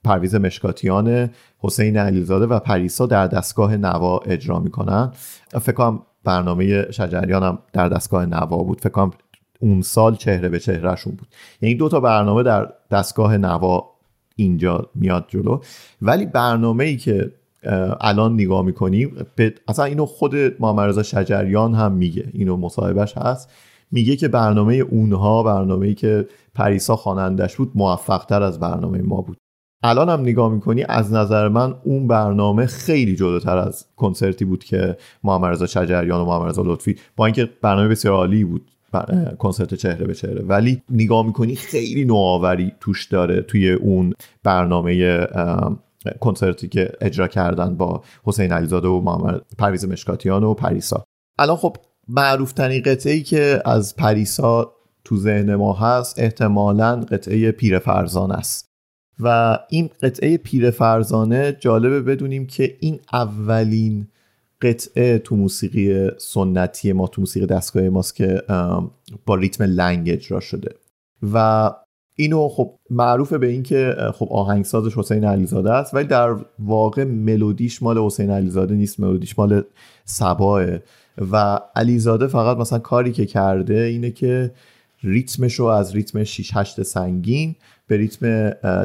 پرویز 0.04 0.36
مشکاتیان 0.36 1.30
حسین 1.60 1.98
علیزاده 1.98 2.46
و 2.46 2.60
پریسا 2.60 3.06
در 3.06 3.28
دستگاه 3.28 3.78
نوا 3.78 4.18
اجرا 4.18 4.60
می‌کنن. 4.60 5.12
فکر 5.62 5.72
کنم 5.72 6.02
برنامه 6.24 6.92
شجریان 6.92 7.44
هم 7.44 7.60
در 7.74 7.90
دستگاه 7.90 8.26
نوا 8.26 8.58
بود. 8.58 8.82
فکر 8.82 8.90
کنم 8.90 9.12
اون 9.60 9.82
سال 9.82 10.16
چهره 10.16 10.50
به 10.50 10.60
چهرهشون 10.60 11.16
بود. 11.16 11.28
یعنی 11.62 11.76
دو 11.76 11.90
تا 11.90 12.00
برنامه 12.00 12.44
در 12.44 12.70
دستگاه 12.92 13.38
نوا 13.38 13.90
اینجا 14.36 14.90
میاد 14.96 15.26
جلو. 15.28 15.60
ولی 16.02 16.26
برنامه 16.26 16.84
ای 16.84 16.98
که 16.98 17.32
الان 18.02 18.34
نگاه 18.34 18.66
می‌کنیم 18.66 19.18
اصلا 19.68 19.86
اینو 19.86 20.06
خود 20.06 20.36
محمد 20.60 21.02
شجریان 21.02 21.74
هم 21.74 21.92
میگه 21.92 22.30
اینو 22.34 22.58
مصاحبهش 22.58 23.18
هست. 23.18 23.52
میگه 23.92 24.16
که 24.16 24.28
برنامه 24.28 24.74
اونها 24.74 25.44
برنامه 25.44 25.88
ای 25.88 25.94
که 25.94 26.28
پریسا 26.56 26.96
خوانندش 26.96 27.56
بود 27.56 27.72
موفق 27.76 28.26
تر 28.26 28.44
از 28.44 28.60
برنامه 28.60 29.02
ما 29.02 29.22
بود. 29.22 29.38
الان 29.84 30.10
هم 30.10 30.22
نگاه 30.22 30.54
می‌کنی 30.54 30.84
از 30.90 31.14
نظر 31.14 31.48
من 31.48 31.76
اون 31.84 32.08
برنامه 32.08 32.66
خیلی 32.66 33.16
جلوتر 33.16 33.58
از 33.58 33.86
کنسرتی 33.96 34.46
بود 34.46 34.64
که 34.64 34.98
محمد 35.24 35.66
شجریان 35.66 36.22
و 36.22 36.26
محمد 36.26 36.50
رضا 36.50 36.64
لطفی 36.66 36.96
با 37.16 37.26
اینکه 37.26 37.50
برنامه 37.62 37.88
بسیار 37.88 38.14
عالی 38.14 38.44
بود 38.44 38.72
کنسرت 39.38 39.74
چهره 39.74 40.08
به 40.08 40.14
چهره. 40.14 40.44
ولی 40.44 40.82
نگاه 40.90 41.26
می‌کنی 41.26 41.56
خیلی 41.56 42.06
نوآوری 42.06 42.72
توش 42.80 43.06
داره 43.06 43.42
توی 43.42 43.72
اون 43.72 44.14
برنامه 44.44 45.28
کنسرتی 46.20 46.68
که 46.68 46.92
اجرا 47.02 47.28
کردن 47.28 47.76
با 47.76 48.04
حسین 48.24 48.52
علیزاده 48.52 48.88
و 48.88 49.02
محمد 49.02 49.42
پرویز 49.58 49.86
مشکاتیان 49.86 50.44
و 50.44 50.54
پریسا. 50.54 51.06
الان 51.40 51.56
خب 51.56 51.78
معروف 52.08 52.52
ترین 52.52 52.82
قطعه 52.82 53.14
ای 53.14 53.24
که 53.24 53.62
از 53.66 53.96
پریسا 53.96 54.72
تو 55.04 55.18
ذهن 55.18 55.56
ما 55.56 55.74
هست 55.74 56.20
احتمالا 56.20 56.96
قطعه 56.96 57.52
پیر 57.52 57.80
فرزان 57.80 58.32
است. 58.32 58.66
و 59.20 59.60
این 59.70 59.90
قطعه 60.02 60.38
پیر 60.38 60.72
فرزانه 60.72 61.58
جالبه 61.60 62.02
بدونیم 62.02 62.48
که 62.48 62.78
این 62.80 63.00
اولین 63.14 64.08
قطعه 64.62 65.18
تو 65.18 65.36
موسیقی 65.36 66.10
سنتی 66.18 66.94
ما 66.94 67.08
تو 67.08 67.22
موسیقی 67.22 67.46
دستگاه 67.46 67.90
ماست 67.90 68.16
که 68.16 68.42
با 69.26 69.36
ریتم 69.36 69.64
لنگ 69.64 70.10
اجرا 70.10 70.40
شده. 70.40 70.76
و 71.34 71.72
اینو 72.16 72.48
خب 72.48 72.74
معروفه 72.90 73.38
به 73.38 73.48
این 73.48 73.64
که 73.64 73.96
خب 74.14 74.28
آهنگسازش 74.32 74.98
حسین 74.98 75.24
علیزاده 75.24 75.72
است 75.72 75.94
ولی 75.94 76.08
در 76.08 76.36
واقع 76.60 77.04
ملودیش 77.04 77.84
مال 77.84 77.98
حسین 77.98 78.32
علیزاده 78.32 78.76
نیست 78.76 79.00
ملودیش 79.00 79.40
مال 79.40 79.64
سباه 80.06 80.66
و 81.32 81.60
علیزاده 81.76 82.28
فقط 82.28 82.58
مثلا 82.58 82.80
کاری 82.80 83.12
که 83.12 83.26
کرده 83.26 83.80
اینه 83.80 84.12
که 84.12 84.52
ریتمش 85.04 85.54
رو 85.54 85.66
از 85.66 85.96
ریتم 85.96 86.24
6 86.24 86.52
8 86.54 86.84
سنگین 86.84 87.56
به 87.88 87.98
ریتم 87.98 88.26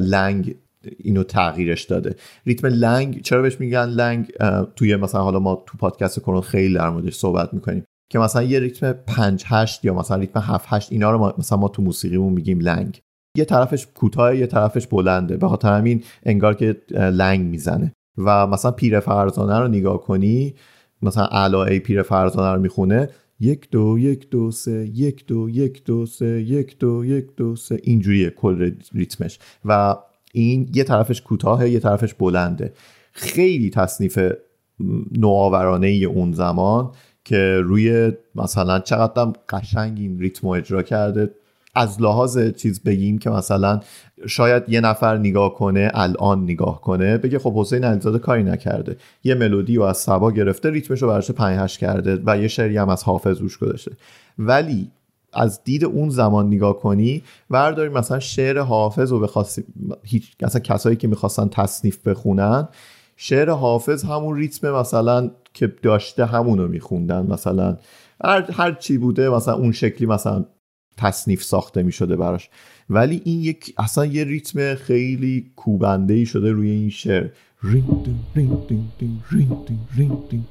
لنگ 0.01 0.55
اینو 0.99 1.23
تغییرش 1.23 1.83
داده. 1.83 2.17
ریتم 2.47 2.67
لنگ 2.67 3.23
چرا 3.23 3.43
بهش 3.43 3.61
میگن 3.61 3.85
لنگ؟ 3.85 4.33
توی 4.77 4.97
مثلا 4.97 5.23
حالا 5.23 5.39
ما 5.39 5.65
تو 5.67 5.79
پادکست 5.79 6.21
کرون 6.21 6.41
خیلی 6.41 6.75
در 6.75 6.91
موردش 6.91 7.15
صحبت 7.15 7.55
می‌کنیم 7.55 7.85
که 8.11 8.19
مثلا 8.19 8.43
یه 8.43 8.61
ریتم 8.61 8.93
5 8.93 9.45
8 9.47 9.85
یا 9.85 9.95
مثلا 9.95 10.17
ریتم 10.17 10.41
7 10.41 10.67
8 10.69 10.93
اینا 10.93 11.11
رو 11.11 11.35
مثلا 11.39 11.59
ما 11.59 11.69
تو 11.69 11.83
موسیقیمون 11.83 12.33
میگیم 12.33 12.61
لنگ. 12.61 13.01
یه 13.37 13.45
طرفش 13.45 13.87
کوتاه 13.95 14.37
یه 14.37 14.47
طرفش 14.47 14.87
بلنده. 14.87 15.37
به 15.37 15.49
خاطر 15.49 15.79
همین 15.79 16.03
انگار 16.23 16.55
که 16.55 16.77
لنگ 16.91 17.41
می‌زنه. 17.41 17.93
و 18.19 18.47
مثلا 18.47 18.71
پیر 18.71 19.01
فرزانه 19.01 19.59
رو 19.59 19.69
نگاه 19.69 20.01
کنی 20.01 20.55
مثلا 21.03 21.25
علای 21.25 21.79
پیر 21.79 22.03
فرزانه 22.03 22.55
رو 22.55 22.61
می‌خونه 22.61 23.09
یک 23.41 23.71
دو 23.71 23.99
یک 23.99 24.31
دو 24.31 24.51
سه 24.51 24.91
یک 24.95 25.27
دو 25.27 25.51
یک 25.51 25.85
دو 25.85 26.07
سه 26.07 26.27
یک 26.27 26.79
دو 26.79 27.05
یک 27.05 27.27
دو 27.37 27.57
سه 27.57 27.81
اینجوریه 27.83 28.31
کل 28.31 28.73
ریتمش. 28.93 29.39
و 29.65 29.97
این 30.33 30.71
یه 30.75 30.85
طرفش 30.85 31.21
کوتاهه 31.21 31.71
یه 31.71 31.81
طرفش 31.81 32.15
بلنده. 32.15 32.73
خیلی 33.13 33.71
تصنیف 33.71 34.19
نوآورانه 35.19 35.87
اون 35.87 36.33
زمان 36.33 36.91
که 37.25 37.61
روی 37.65 38.13
مثلا 38.35 38.81
چقدر 38.81 39.33
قشنگ 39.49 39.99
این 39.99 40.21
ریتم 40.21 40.49
اجرا 40.49 40.83
کرده. 40.83 41.31
از 41.75 42.03
لحاظ 42.03 42.39
چیز 42.57 42.83
بگیم 42.83 43.19
که 43.19 43.31
مثلا 43.31 43.81
شاید 44.27 44.63
یه 44.69 44.81
نفر 44.81 45.17
نگاه 45.17 45.55
کنه 45.55 45.91
الان 45.95 46.43
نگاه 46.43 46.81
کنه 46.81 47.19
بگه 47.19 47.39
خب 47.39 47.57
حسین 47.57 47.85
علیزاده 47.85 48.19
کاری 48.19 48.43
نکرده. 48.43 48.97
یه 49.25 49.35
ملودی 49.35 49.79
و 49.79 49.83
از 49.83 49.99
سبا 49.99 50.33
گرفته 50.33 50.71
ریتمش 50.71 51.03
رو 51.03 51.09
براش 51.09 51.31
پنهش 51.31 51.79
کرده 51.79 52.23
و 52.27 52.39
یه 52.39 52.49
شعری 52.49 52.77
هم 52.77 52.89
از 52.89 53.05
حافظ 53.05 53.39
روش 53.39 53.59
گذاشته. 53.59 53.93
ولی 54.39 54.91
از 55.33 55.65
دید 55.65 55.85
اون 55.85 56.09
زمان 56.09 56.47
نگاه 56.47 56.79
کنی 56.81 57.23
ورداری 57.51 57.89
مثلا 57.89 58.19
شعر 58.19 58.59
حافظ 58.59 59.11
رو 59.13 59.21
بخواستی 59.21 59.65
هیچ 60.03 60.37
مثلا 60.43 60.61
کسایی 60.61 60.97
که 60.97 61.09
می‌خواستن 61.09 61.49
تصنیف 61.49 62.09
بخونن 62.09 62.69
شعر 63.17 63.51
حافظ 63.51 64.05
همون 64.05 64.37
ریتم 64.37 64.71
مثلا 64.71 65.31
که 65.55 65.73
داشته 65.83 66.27
همونو 66.27 66.69
میخوندن. 66.69 67.27
مثلا 67.27 67.77
هر, 68.25 68.51
هر 68.53 68.73
چی 68.73 68.99
بوده 68.99 69.29
مثلا 69.29 69.55
اون 69.55 69.73
شکلی 69.73 70.07
مثلا 70.07 70.45
تصنیف 71.01 71.43
ساخته 71.43 71.83
می 71.83 71.93
شده 71.93 72.17
براش. 72.17 72.49
ولی 72.91 73.23
این 73.25 73.41
یک 73.41 73.75
اصلا 73.79 74.07
یه 74.07 74.25
ریتم 74.25 74.75
خیلی 74.75 75.51
کوبنده 75.57 76.15
ای 76.15 76.27
شده 76.27 76.53
روی 76.53 76.71
این 76.71 76.91
شعر. 76.91 77.29
این 80.33 80.45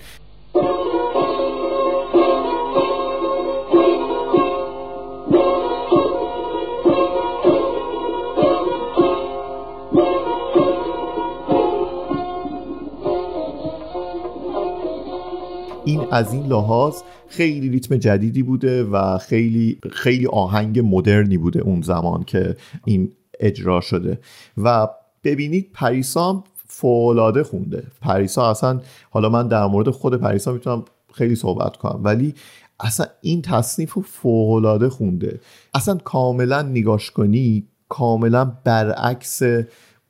از 16.12 16.34
این 16.34 16.46
لحاظ 16.46 16.96
خیلی 17.28 17.70
ریتم 17.70 17.98
جدیدی 17.98 18.44
بوده 18.44 18.84
و 18.84 19.18
خیلی 19.18 19.80
خیلی 19.92 20.28
آهنگ 20.28 20.80
مدرنی 20.84 21.38
بوده 21.38 21.60
اون 21.60 21.82
زمان 21.82 22.24
که 22.24 22.56
این 22.86 23.12
اجرا 23.40 23.82
شده. 23.82 24.20
و 24.58 24.88
ببینید 25.24 25.70
پریسام 25.74 26.44
فولاده 26.68 27.44
خونده. 27.44 27.84
پریسا 28.02 28.50
اصلا 28.50 28.82
حالا 29.10 29.30
من 29.30 29.48
در 29.48 29.66
مورد 29.66 29.90
خود 29.90 30.16
پریسا 30.16 30.52
می‌تونم 30.52 30.86
خیلی 31.14 31.36
صحبت 31.36 31.78
کنم 31.78 32.00
ولی 32.04 32.34
اصلا 32.80 33.06
این 33.22 33.42
تصنیف 33.42 33.94
رو 33.94 34.02
فوقالعاده 34.02 34.90
خونده. 34.90 35.40
اصلا 35.74 35.96
کاملا 35.96 36.62
نگاش 36.62 37.12
کنی 37.12 37.68
کاملا 37.90 38.46
برعکس 38.64 39.42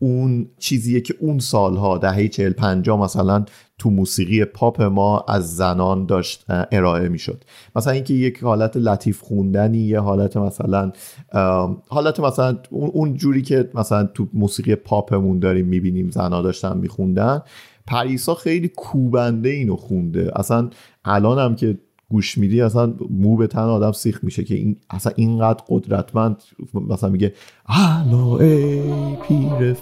اون 0.01 0.47
چیزیه 0.59 1.01
که 1.01 1.15
اون 1.19 1.39
سالها 1.39 1.97
دهه 1.97 2.27
چهل 2.27 2.51
پنجاه 2.51 3.01
مثلا 3.01 3.45
تو 3.77 3.89
موسیقی 3.89 4.45
پاپ 4.45 4.81
ما 4.81 5.25
از 5.27 5.55
زنان 5.55 6.05
داشت 6.05 6.45
ارائه 6.49 7.09
می‌شد. 7.09 7.43
مثلا 7.75 7.93
اینکه 7.93 8.13
یک 8.13 8.43
حالت 8.43 8.77
لطیف 8.77 9.21
خوندنی 9.21 9.77
یه 9.77 9.99
حالت 9.99 10.37
مثلا 10.37 10.91
حالت 11.87 12.19
مثلا 12.19 12.57
اون 12.69 13.13
جوری 13.13 13.41
که 13.41 13.69
مثلا 13.73 14.03
تو 14.03 14.27
موسیقی 14.33 14.75
پاپمون 14.75 15.39
داریم 15.39 15.65
می‌بینیم 15.65 16.09
زنا 16.09 16.41
داشتن 16.41 16.77
میخوندن 16.77 17.41
پریسا 17.87 18.35
خیلی 18.35 18.67
کوبنده 18.67 19.49
اینو 19.49 19.75
خونده. 19.75 20.31
اصلا 20.35 20.69
الان 21.05 21.39
هم 21.39 21.55
که 21.55 21.77
گوش 22.09 22.37
میدی 22.37 22.61
اصلا 22.61 22.93
مو 23.09 23.37
به 23.37 23.47
تن 23.47 23.59
آدم 23.59 23.91
سیخ 23.91 24.23
میشه 24.23 24.43
که 24.43 24.55
این 24.55 24.77
اصلا 24.89 25.13
اینقدر 25.15 25.63
قدرتمند 25.69 26.43
مثلا 26.73 27.09
میگه 27.09 27.33
الو 27.67 28.31
ای 28.31 29.15
پیر 29.27 29.73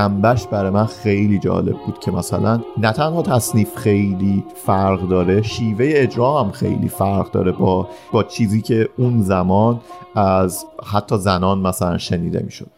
جنبش 0.00 0.46
برای 0.46 0.70
من 0.70 0.86
خیلی 0.86 1.38
جالب 1.38 1.76
بود 1.86 1.98
که 1.98 2.10
مثلا 2.10 2.60
نه 2.78 2.92
تنها 2.92 3.22
تصنیف 3.22 3.76
خیلی 3.76 4.44
فرق 4.64 5.08
داره 5.08 5.42
شیوه 5.42 5.90
اجرا 5.94 6.44
هم 6.44 6.50
خیلی 6.50 6.88
فرق 6.88 7.30
داره 7.30 7.52
با 7.52 7.88
با 8.12 8.22
چیزی 8.22 8.62
که 8.62 8.88
اون 8.96 9.22
زمان 9.22 9.80
از 10.14 10.64
حتی 10.92 11.18
زنان 11.18 11.58
مثلا 11.58 11.98
شنیده 11.98 12.42
می‌شد. 12.42 12.70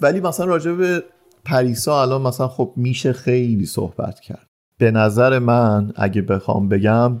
ولی 0.00 0.20
مثلا 0.20 0.46
راجع 0.46 0.72
به 0.72 1.04
پریسا 1.44 2.02
الان 2.02 2.22
مثلا 2.22 2.48
خب 2.48 2.72
میشه 2.76 3.12
خیلی 3.12 3.66
صحبت 3.66 4.20
کرد. 4.20 4.46
به 4.78 4.90
نظر 4.90 5.38
من 5.38 5.92
اگه 5.96 6.22
بخوام 6.22 6.68
بگم 6.68 7.20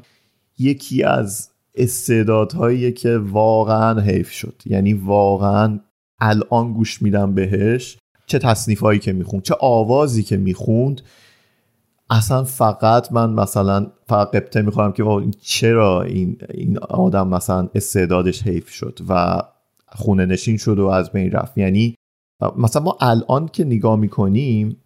یکی 0.58 1.02
از 1.04 1.50
استعدادهایی 1.74 2.92
که 2.92 3.18
واقعا 3.18 4.00
حیف 4.00 4.30
شد. 4.30 4.62
یعنی 4.66 4.92
واقعا 4.92 5.78
الان 6.20 6.72
گوش 6.72 7.02
میدم 7.02 7.34
بهش. 7.34 7.98
چه 8.28 8.38
تصنیف 8.38 8.84
که 9.02 9.12
می‌خوند 9.12 9.42
چه 9.42 9.54
آوازی 9.60 10.22
که 10.22 10.36
می‌خوند. 10.36 11.00
اصلا 12.10 12.44
فقط 12.44 13.12
من 13.12 13.30
مثلا 13.30 13.86
فقط 14.06 14.30
قبطه 14.30 14.62
می‌خورم 14.62 14.92
که 14.92 15.06
این 15.06 15.34
چرا 15.40 16.02
این, 16.02 16.38
این 16.54 16.78
آدم 16.78 17.28
مثلا 17.28 17.68
استعدادش 17.74 18.42
حیف 18.42 18.68
شد 18.68 18.98
و 19.08 19.42
خونه 19.88 20.26
نشین 20.26 20.56
شد 20.56 20.78
و 20.78 20.86
از 20.86 21.12
بین 21.12 21.30
رفت. 21.30 21.58
یعنی 21.58 21.94
مثلا 22.56 22.82
ما 22.82 22.96
الان 23.00 23.48
که 23.48 23.64
نگاه 23.64 23.96
می‌کنیم 23.96 24.76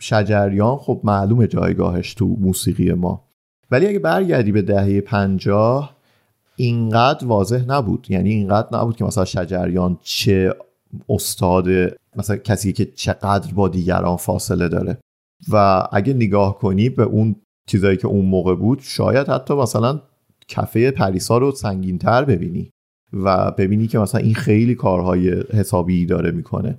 شجریان 0.00 0.76
خب 0.76 1.00
معلومه 1.04 1.46
جایگاهش 1.46 2.14
تو 2.14 2.26
موسیقی 2.26 2.92
ما. 2.92 3.24
ولی 3.70 3.86
اگه 3.86 3.98
برگردی 3.98 4.52
به 4.52 4.62
دهه 4.62 5.00
پنجاه 5.00 5.96
اینقدر 6.56 7.26
واضح 7.26 7.64
نبود. 7.66 8.06
یعنی 8.10 8.30
اینقدر 8.30 8.78
نبود 8.78 8.96
که 8.96 9.04
مثلا 9.04 9.24
شجریان 9.24 9.98
چه 10.02 10.54
استاد 11.08 11.68
مثلا 12.16 12.36
کسی 12.36 12.72
که 12.72 12.84
چقدر 12.84 13.54
با 13.54 13.68
دیگران 13.68 14.16
فاصله 14.16 14.68
داره. 14.68 14.98
و 15.52 15.86
اگه 15.92 16.14
نگاه 16.14 16.58
کنی 16.58 16.88
به 16.88 17.02
اون 17.02 17.36
چیزایی 17.66 17.96
که 17.96 18.06
اون 18.06 18.24
موقع 18.24 18.54
بود 18.54 18.78
شاید 18.82 19.28
حتی 19.28 19.54
مثلا 19.54 20.00
کفه 20.48 20.90
پریسا 20.90 21.38
رو 21.38 21.52
سنگینتر 21.52 22.24
ببینی 22.24 22.70
و 23.12 23.50
ببینی 23.50 23.86
که 23.86 23.98
مثلا 23.98 24.20
این 24.20 24.34
خیلی 24.34 24.74
کارهای 24.74 25.30
حسابی 25.30 26.06
داره 26.06 26.30
می‌کنه. 26.30 26.78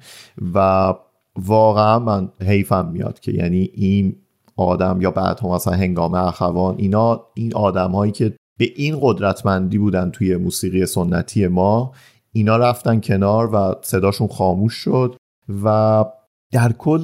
و 0.54 0.94
واقعا 1.38 2.00
من 2.00 2.30
حیفم 2.42 2.90
میاد 2.94 3.20
که 3.20 3.32
یعنی 3.32 3.70
این 3.74 4.16
آدم 4.56 5.02
یا 5.02 5.12
بعد 5.12 5.40
هم 5.40 5.50
مثلا 5.50 5.74
هنگام 5.74 6.14
اخوان 6.14 6.76
اینا 6.78 7.26
این 7.34 7.56
آدم 7.56 7.92
هایی 7.92 8.12
که 8.12 8.34
به 8.60 8.72
این 8.76 8.98
قدرتمندی 9.02 9.78
بودن 9.78 10.12
توی 10.12 10.36
موسیقی 10.36 10.86
سنتی 10.86 11.48
ما 11.48 11.94
اینا 12.32 12.58
رفتن 12.58 13.00
کنار 13.00 13.56
و 13.56 13.76
صداشون 13.82 14.28
خاموش 14.28 14.74
شد 14.74 15.16
و 15.64 16.06
در 16.52 16.72
کل 16.72 17.02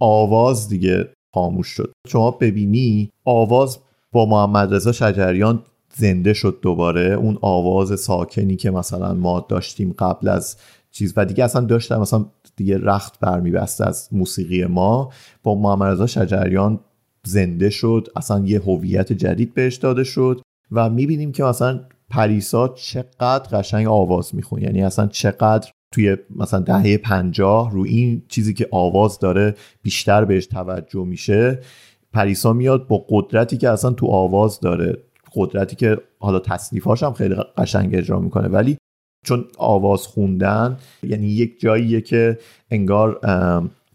آواز 0.00 0.68
دیگه 0.68 1.08
خاموش 1.34 1.66
شد. 1.66 1.92
شما 2.08 2.30
ببینی 2.30 3.10
آواز 3.24 3.78
با 4.12 4.26
محمد 4.26 4.74
رضا 4.74 4.92
شجریان 4.92 5.62
زنده 5.94 6.32
شد 6.32 6.58
دوباره. 6.62 7.12
اون 7.12 7.38
آواز 7.42 8.00
ساکنی 8.00 8.56
که 8.56 8.70
مثلا 8.70 9.14
ما 9.14 9.46
داشتیم 9.48 9.94
قبل 9.98 10.28
از 10.28 10.56
چیز 10.90 11.12
و 11.16 11.24
دیگه 11.24 11.44
اصلا 11.44 11.64
داشتم 11.64 12.00
مثلا 12.00 12.26
دیگه 12.56 12.78
رخت 12.78 13.20
برمیبسته 13.20 13.86
از 13.88 14.08
موسیقی 14.12 14.64
ما. 14.64 15.10
با 15.42 15.54
محمد 15.54 15.92
رضا 15.92 16.06
شجریان 16.06 16.80
زنده 17.24 17.70
شد. 17.70 18.08
اصلا 18.16 18.44
یه 18.46 18.60
هویت 18.60 19.12
جدید 19.12 19.54
بهش 19.54 19.76
داده 19.76 20.04
شد 20.04 20.40
و 20.72 20.90
می‌بینیم 20.90 21.32
که 21.32 21.44
مثلا 21.44 21.80
پریسا 22.10 22.68
چقدر 22.68 23.58
قشنگ 23.58 23.86
آواز 23.86 24.34
میخون 24.34 24.62
یعنی 24.62 24.82
اصلا 24.82 25.06
چقدر 25.06 25.70
توی 25.92 26.16
مثلا 26.36 26.60
دهه 26.60 26.96
پنجاه 26.96 27.72
رو 27.72 27.82
این 27.82 28.22
چیزی 28.28 28.54
که 28.54 28.68
آواز 28.70 29.18
داره 29.18 29.54
بیشتر 29.82 30.24
بهش 30.24 30.46
توجه 30.46 31.04
میشه 31.04 31.60
پریسا 32.12 32.52
میاد 32.52 32.86
با 32.86 33.04
قدرتی 33.08 33.56
که 33.56 33.70
اصلا 33.70 33.90
تو 33.90 34.06
آواز 34.06 34.60
داره 34.60 34.96
قدرتی 35.34 35.76
که 35.76 35.98
حالا 36.18 36.38
تصنیفاش 36.38 37.02
هم 37.02 37.12
خیلی 37.12 37.34
قشنگ 37.34 37.94
اجرا 37.94 38.20
می‌کنه. 38.20 38.48
ولی 38.48 38.78
چون 39.24 39.44
آواز 39.58 40.06
خوندن 40.06 40.76
یعنی 41.02 41.26
یک 41.26 41.60
جاییه 41.60 42.00
که 42.00 42.38
انگار 42.70 43.20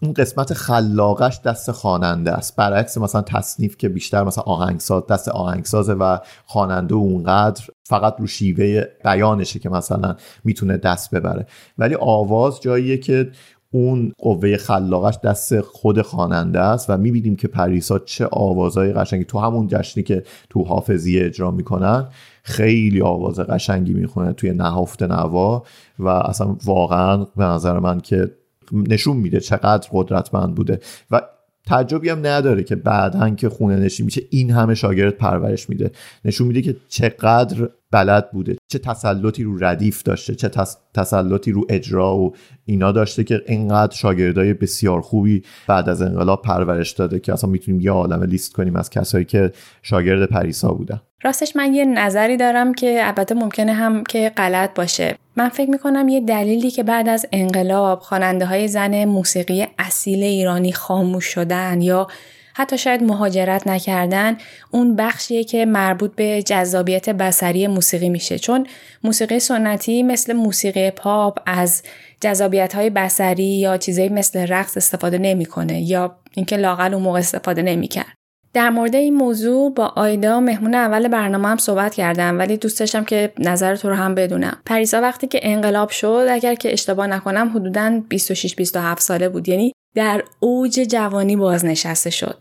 اون 0.02 0.14
قسمت 0.14 0.54
خلاقش 0.54 1.40
دست 1.46 1.72
خواننده 1.72 2.32
است. 2.32 2.56
برعکس 2.56 2.98
مثلا 2.98 3.22
تصنیف 3.22 3.78
که 3.78 3.90
بیشتر 3.90 4.24
مثلا 4.24 4.44
آهنگساز 4.44 5.08
دست 5.08 5.30
آهنگسازه 5.30 5.94
و 5.94 6.18
خواننده 6.46 6.96
اونقدر 6.96 7.64
فقط 7.84 8.16
رو 8.20 8.28
شیوه 8.28 8.84
بیانشه 9.04 9.60
که 9.60 9.70
مثلا 9.70 10.16
می‌تونه 10.44 10.78
دست 10.78 11.16
ببره. 11.16 11.48
ولی 11.78 11.96
آواز 12.00 12.62
جاییه 12.62 12.98
که 12.98 13.32
اون 13.72 14.14
قوه 14.18 14.58
خلاقش 14.58 15.20
دست 15.24 15.62
خود 15.62 16.02
خواننده 16.02 16.60
است 16.60 16.90
و 16.90 16.98
می‌بینیم 16.98 17.36
که 17.36 17.48
پریسا 17.48 18.00
چه 18.00 18.28
آوازهای 18.32 18.94
قشنگی 18.94 19.24
تو 19.24 19.40
همون 19.40 19.68
جشنی 19.68 20.04
که 20.04 20.24
تو 20.50 20.64
حافظیه 20.64 21.26
اجرا 21.26 21.52
می‌کنن 21.52 22.08
خیلی 22.44 23.02
آواز 23.02 23.40
قشنگی 23.40 23.94
می‌خونه 23.94 24.34
توی 24.34 24.54
نهفت 24.54 25.04
نوا 25.04 25.64
و 26.00 26.08
اصلا 26.08 26.56
واقعا 26.66 27.18
به 27.18 27.44
نظر 27.44 27.80
من 27.80 28.00
که 28.00 28.32
نشون 28.74 29.18
میده 29.18 29.40
چقدر 29.40 29.88
قدرتمند 29.92 30.56
بوده. 30.56 30.80
و 31.12 31.22
تعجبی 31.66 32.10
هم 32.10 32.28
نداره 32.28 32.64
که 32.64 32.76
بعدا 32.76 33.30
که 33.30 33.50
خونه 33.50 33.76
نشین 33.76 34.06
میشه 34.06 34.22
این 34.30 34.52
همه 34.52 34.76
شاگرد 34.76 35.14
پرورش 35.18 35.70
میده. 35.70 35.92
نشون 36.26 36.48
میده 36.48 36.62
که 36.62 36.76
چقدر 36.90 37.70
بلد 37.94 38.32
بوده. 38.32 38.56
چه 38.72 38.80
تسلطی 38.80 39.44
رو 39.44 39.64
ردیف 39.64 40.04
داشته 40.04 40.36
چه 40.36 40.52
تسلطی 40.94 41.52
رو 41.52 41.66
اجرا 41.70 42.16
و 42.16 42.34
اینا 42.66 42.92
داشته 42.92 43.24
که 43.24 43.42
اینقدر 43.48 43.96
شاگردای 43.96 44.54
بسیار 44.54 45.02
خوبی 45.02 45.44
بعد 45.68 45.90
از 45.90 46.02
انقلاب 46.02 46.42
پرورش 46.42 46.92
داده 46.92 47.20
که 47.20 47.34
اصلا 47.34 47.50
می‌تونیم 47.50 47.82
یه 47.82 47.92
عالمه 47.92 48.26
لیست 48.26 48.54
کنیم 48.54 48.76
از 48.76 48.90
کسایی 48.90 49.26
که 49.26 49.52
شاگرد 49.82 50.30
پریسا 50.30 50.74
بودن. 50.74 51.02
راستش 51.24 51.56
من 51.56 51.74
یه 51.74 51.86
نظری 51.86 52.38
دارم 52.38 52.74
که 52.74 53.00
البته 53.08 53.36
ممکنه 53.36 53.74
هم 53.74 54.04
که 54.04 54.32
غلط 54.38 54.74
باشه. 54.76 55.16
من 55.36 55.50
فکر 55.50 55.70
می‌کنم 55.70 56.10
یه 56.10 56.22
دلیلی 56.22 56.72
که 56.72 56.84
بعد 56.84 57.10
از 57.10 57.26
انقلاب 57.32 58.00
خواننده 58.00 58.46
های 58.46 58.68
زن 58.68 59.06
موسیقی 59.06 59.68
اصیل 59.80 60.24
ایرانی 60.24 60.72
خاموش 60.72 61.26
شدن 61.26 61.82
یا 61.82 62.08
حتی 62.56 62.78
شاید 62.78 63.04
مهاجرت 63.04 63.68
نکردن 63.68 64.38
اون 64.72 64.96
بخشیه 64.96 65.44
که 65.44 65.66
مربوط 65.66 66.16
به 66.16 66.44
جذابیت 66.44 67.10
بسری 67.10 67.68
موسیقی 67.68 68.10
میشه. 68.10 68.40
چون 68.40 68.68
موسیقی 69.04 69.40
سنتی 69.40 70.04
مثل 70.04 70.34
موسیقی 70.34 70.92
پاپ 70.92 71.40
از 71.46 71.84
جذابیت 72.22 72.76
های 72.76 72.90
بسری 72.90 73.44
یا 73.44 73.78
چیزایی 73.78 74.10
مثل 74.10 74.48
رقص 74.48 74.78
استفاده 74.78 75.18
نمی‌کنه 75.18 75.82
یا 75.82 76.16
اینکه 76.36 76.58
لاقل 76.58 76.94
اون 76.94 77.04
موقع 77.04 77.20
استفاده 77.20 77.62
نمی‌کرد. 77.62 78.14
در 78.54 78.70
مورد 78.70 78.96
این 78.96 79.14
موضوع 79.14 79.74
با 79.74 79.86
آیدا 79.86 80.40
مهمون 80.40 80.76
اول 80.76 81.08
برنامه 81.08 81.48
هم 81.48 81.58
صحبت 81.58 81.94
کردم 81.94 82.40
ولی 82.40 82.58
دوست 82.58 82.80
داشتم 82.80 83.04
که 83.04 83.34
نظر 83.40 83.76
تو 83.76 83.90
رو 83.90 83.96
هم 83.96 84.16
بدونم. 84.16 84.58
پریسا 84.66 85.02
وقتی 85.02 85.28
که 85.28 85.40
انقلاب 85.42 85.90
شد 85.90 86.28
اگر 86.30 86.56
که 86.56 86.74
اشتباه 86.74 87.08
نکنم 87.08 87.52
حدودا 87.56 88.02
26 88.10 88.56
27 88.56 89.02
ساله 89.02 89.30
بود. 89.30 89.50
یعنی 89.50 89.74
در 89.96 90.24
اوج 90.40 90.80
جوانی 90.80 91.36
بازنشسته 91.36 92.10
شد. 92.10 92.40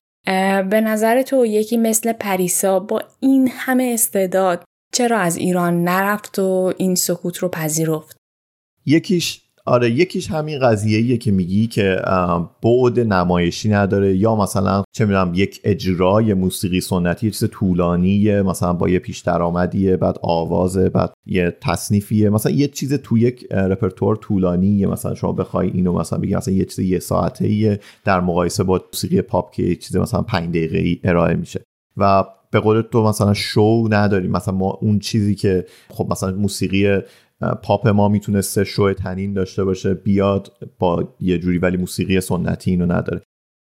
به 0.70 0.80
نظر 0.80 1.22
تو 1.22 1.46
یکی 1.46 1.76
مثل 1.76 2.12
پریسا 2.12 2.80
با 2.80 3.02
این 3.20 3.50
همه 3.52 3.90
استعداد 3.94 4.64
چرا 4.94 5.18
از 5.18 5.36
ایران 5.36 5.84
نرفت 5.84 6.38
و 6.38 6.72
این 6.78 6.94
سکوت 6.94 7.38
رو 7.38 7.48
پذیرفت؟ 7.48 8.16
یکیش 8.86 9.42
آره 9.66 9.90
یکیش 9.90 10.30
همین 10.30 10.58
قضیه 10.58 11.16
که 11.16 11.30
میگی 11.30 11.66
که 11.66 12.00
بعد 12.62 13.00
نمایشی 13.00 13.68
نداره 13.68 14.16
یا 14.16 14.36
مثلا 14.36 14.82
چه 14.92 15.04
می‌دونم 15.04 15.32
یک 15.34 15.60
اجرای 15.64 16.34
موسیقی 16.34 16.80
سنتی 16.80 17.30
چیز 17.30 17.50
طولانیه 17.50 18.42
مثلا 18.42 18.72
با 18.72 18.88
یه 18.88 18.98
پیش 18.98 19.20
درآمدیه 19.20 19.96
بعد 19.96 20.18
آوازه 20.22 20.88
بعد 20.88 21.12
یه 21.26 21.56
تصنیفیه 21.60 22.30
مثلا 22.30 22.52
یه 22.52 22.68
چیز 22.68 22.94
تو 22.94 23.18
یک 23.18 23.52
رپرتور 23.52 24.16
طولانیه 24.16 24.86
مثلا 24.86 25.14
شما 25.14 25.32
بخوای 25.32 25.70
اینو 25.70 25.92
مثلا 25.92 26.18
بگی 26.18 26.34
مثلا 26.34 26.54
یه 26.54 26.64
چیز 26.64 26.78
یه 26.78 26.98
ساعته 26.98 27.80
در 28.04 28.20
مقایسه 28.20 28.64
با 28.64 28.84
موسیقی 28.92 29.22
پاپ 29.22 29.52
که 29.52 29.62
یه 29.62 29.76
چیز 29.76 29.96
مثلا 29.96 30.22
5 30.22 30.48
دقیقه 30.48 30.78
ای 30.78 31.00
ارائه 31.04 31.34
میشه. 31.34 31.64
و 31.96 32.24
به 32.50 32.60
قول 32.60 32.82
تو 32.82 33.02
مثلا 33.04 33.34
شو 33.34 33.88
نداریم 33.90 34.30
مثلا 34.30 34.54
ما 34.54 34.78
اون 34.80 34.98
چیزی 34.98 35.34
که 35.34 35.66
خب 35.88 36.06
مثلا 36.10 36.32
موسیقی 36.32 37.00
پاپ 37.62 37.88
ما 37.88 38.08
می‌تونسته 38.08 38.64
شو 38.64 38.92
تنین 38.92 39.32
داشته 39.32 39.64
باشه 39.64 39.94
بیاد 39.94 40.52
با 40.78 41.14
یه 41.20 41.38
جوری 41.38 41.58
ولی 41.58 41.76
موسیقی 41.76 42.20
سنتی 42.20 42.70
اینو 42.70 42.86
نداره. 42.86 43.22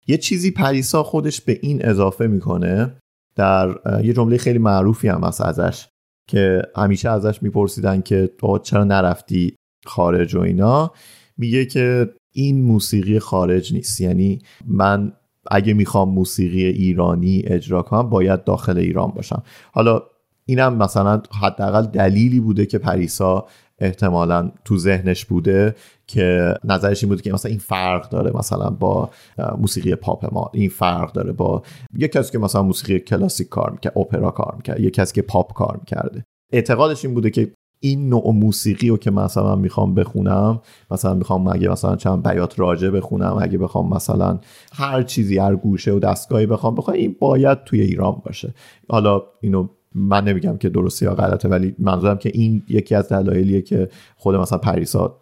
یه 0.07 0.17
چیزی 0.17 0.51
پریسا 0.51 1.03
خودش 1.03 1.41
به 1.41 1.59
این 1.61 1.85
اضافه 1.85 2.27
می‌کنه 2.27 2.97
در 3.35 3.75
یه 4.03 4.13
جمله 4.13 4.37
خیلی 4.37 4.59
معروفی 4.59 5.07
هم 5.07 5.23
هست 5.23 5.41
ازش 5.41 5.87
که 6.29 6.61
همیشه 6.75 7.09
ازش 7.09 7.43
میپرسیدن 7.43 8.01
که 8.01 8.29
تو 8.37 8.57
چرا 8.57 8.83
نرفتی 8.83 9.55
خارج 9.85 10.35
و 10.35 10.39
اینا؟ 10.39 10.91
میگه 11.37 11.65
که 11.65 12.09
این 12.33 12.61
موسیقی 12.61 13.19
خارج 13.19 13.73
نیست. 13.73 14.01
یعنی 14.01 14.39
من 14.67 15.13
اگه 15.51 15.73
می‌خوام 15.73 16.09
موسیقی 16.09 16.65
ایرانی 16.65 17.43
اجرا 17.45 17.81
کنم 17.81 18.09
باید 18.09 18.43
داخل 18.43 18.77
ایران 18.77 19.11
باشم. 19.11 19.43
حالا 19.71 20.01
اینم 20.45 20.77
مثلا 20.77 21.21
حداقل 21.41 21.85
دلیلی 21.85 22.39
بوده 22.39 22.65
که 22.65 22.77
پریسا 22.77 23.47
احتمالا 23.79 24.51
تو 24.65 24.77
ذهنش 24.77 25.25
بوده 25.25 25.75
که 26.07 26.53
نظرش 26.63 27.03
این 27.03 27.09
بوده 27.09 27.21
که 27.21 27.33
مثلا 27.33 27.49
این 27.49 27.59
فرق 27.59 28.09
داره 28.09 28.31
مثلا 28.37 28.69
با 28.69 29.09
موسیقی 29.57 29.95
پاپ 29.95 30.33
ما. 30.33 30.51
این 30.53 30.69
فرق 30.69 31.11
داره 31.11 31.31
با 31.31 31.63
یک 31.97 32.11
کسی 32.11 32.31
که 32.31 32.39
مثلا 32.39 32.63
موسیقی 32.63 32.99
کلاسیک 32.99 33.49
کار 33.49 33.71
می‌کرد 33.71 33.97
اپرا 33.97 34.31
کار 34.31 34.53
می‌کرد 34.57 34.79
یک 34.79 34.93
کسی 34.93 35.13
که 35.13 35.21
پاپ 35.21 35.53
کار 35.53 35.77
می‌کرده. 35.79 36.23
اعتقادش 36.53 37.05
این 37.05 37.13
بوده 37.13 37.29
که 37.29 37.51
این 37.79 38.09
نوع 38.09 38.31
موسیقی 38.31 38.89
رو 38.89 38.97
که 38.97 39.11
مثلا 39.11 39.55
می‌خوام 39.55 39.95
بخونم 39.95 40.61
مثلا 40.91 41.13
می‌خوام 41.13 41.47
اگه 41.47 41.69
مثلا 41.69 41.95
چند 41.95 42.27
بیات 42.27 42.59
راجع 42.59 42.89
بخونم 42.89 43.37
اگه 43.41 43.57
بخوام 43.57 43.93
مثلا 43.93 44.39
هر 44.73 45.03
چیزی 45.03 45.37
هر 45.37 45.55
گوشه 45.55 45.91
و 45.91 45.99
دستگاهی 45.99 46.45
بخوام 46.45 46.75
بخوام 46.75 46.97
این 46.97 47.15
باید 47.19 47.63
توی 47.63 47.81
ایران 47.81 48.21
باشه. 48.25 48.53
حالا 48.89 49.21
اینو 49.41 49.67
من 49.95 50.23
نمیگم 50.23 50.57
که 50.57 50.69
درسته 50.69 51.05
یا 51.05 51.15
غلطه 51.15 51.49
ولی 51.49 51.75
منظورم 51.79 52.17
که 52.17 52.31
این 52.33 52.63
یکی 52.69 52.95
از 52.95 53.09
دلایلیه 53.09 53.61
که 53.61 53.89
خود 54.15 54.35
مثلا 54.35 54.57
پریسا 54.57 55.19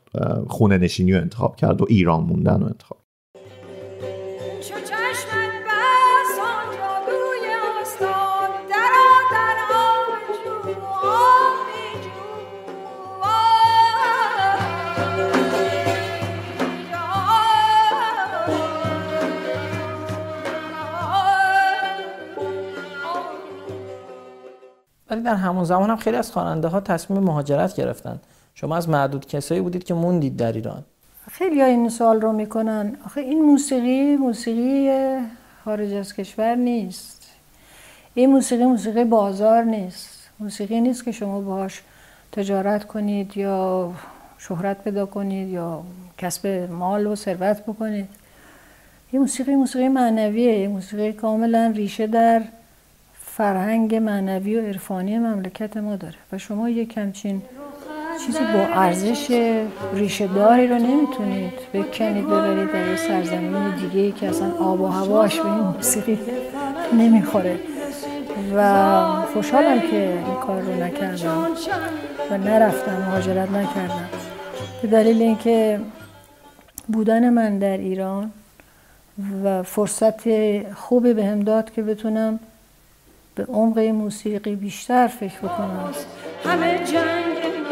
خونه 0.48 0.78
نشینی 0.78 1.14
رو 1.14 1.22
انتخاب 1.22 1.56
کرد 1.56 1.82
و 1.82 1.86
ایران 1.90 2.24
موندن 2.24 2.60
رو 2.60 2.66
انتخاب 2.66 3.03
در 25.16 25.36
همون 25.36 25.64
زمان 25.64 25.90
هم 25.90 25.98
خیلی 25.98 26.18
از 26.18 26.32
خواننده 26.32 26.68
ها 26.68 26.80
تصمیم 26.80 27.24
مهاجرت 27.24 27.76
گرفتن. 27.76 28.20
شما 28.56 28.76
از 28.78 28.90
معدود 28.90 29.28
کسایی 29.28 29.62
بودید 29.62 29.84
که 29.84 29.94
موندید 29.94 30.38
در 30.38 30.52
ایران. 30.52 30.84
خیلی 31.32 31.62
ها 31.62 31.68
این 31.68 31.90
سوال 31.90 32.22
رو 32.22 32.32
می‌کنن. 32.32 32.98
آخه 33.06 33.22
این 33.22 33.42
موسیقی 33.42 34.16
موسیقی 34.16 34.92
خارج 35.66 35.94
از 35.94 36.14
کشور 36.14 36.56
نیست. 36.56 37.28
این 38.14 38.30
موسیقی 38.30 38.66
موسیقی 38.66 39.04
بازار 39.04 39.64
نیست. 39.64 40.30
موسیقی 40.40 40.82
نیست 40.82 41.06
که 41.06 41.12
شما 41.12 41.42
باهاش 41.42 41.82
تجارت 42.32 42.88
کنید 42.88 43.38
یا 43.38 43.92
شهرت 44.38 44.84
پیدا 44.84 45.06
کنید 45.06 45.50
یا 45.50 45.84
کسب 46.18 46.48
مال 46.72 47.08
و 47.08 47.16
ثروت 47.16 47.64
بکنید. 47.64 48.10
این 49.12 49.22
موسیقی 49.22 49.56
موسیقی 49.56 49.88
معنویه. 49.88 50.68
موسیقی 50.68 51.14
کاملا 51.14 51.74
ریشه 51.76 52.08
در 52.08 52.42
فرهنگ 53.38 53.96
معنوی 53.96 54.56
و 54.56 54.62
عرفانی 54.62 55.18
مملکت 55.18 55.78
ما 55.78 55.96
داره 55.96 56.16
و 56.32 56.38
شما 56.38 56.70
یک 56.70 56.98
همچین 56.98 57.42
چیزی 58.26 58.40
با 58.40 58.60
ارزش 58.74 59.52
ریشه 59.94 60.28
داری 60.28 60.68
رو 60.68 60.76
نمی‌تونید 60.76 61.54
بکنید 61.74 62.28
ببرید 62.28 62.72
در 62.72 62.88
یه 62.88 62.96
سرزمین 62.96 63.76
دیگه 63.76 64.12
که 64.12 64.30
اصلا 64.30 64.52
آب 64.52 64.82
و 64.82 64.88
هواش 64.88 65.40
به 65.40 65.46
این 65.46 65.64
موسیقی 65.64 66.20
نمی‌خوره. 66.94 67.60
و 68.56 69.04
خوشحالم 69.34 69.80
که 69.80 70.10
این 70.10 70.36
کار 70.48 70.62
رو 70.62 70.84
نکردم 70.84 71.48
و 72.32 72.38
نرفتم 72.38 72.98
مهاجرت 72.98 73.52
نکردم. 73.52 74.10
به 74.82 74.88
دلیل 74.88 75.22
اینکه 75.22 75.80
بودن 76.88 77.30
من 77.30 77.60
در 77.60 77.78
ایران 77.78 78.32
و 79.44 79.64
فرصت 79.64 80.24
خوبی 80.74 81.14
به 81.14 81.36
داد 81.36 81.72
که 81.72 81.82
بتونم 81.82 82.40
به 83.36 83.46
عمق 83.46 83.80
موسیقی 83.80 84.56
بیشتر 84.56 85.08
فکر 85.08 85.40
بکنم. 85.40 85.94
همه 86.46 86.84
جنگ 86.86 87.63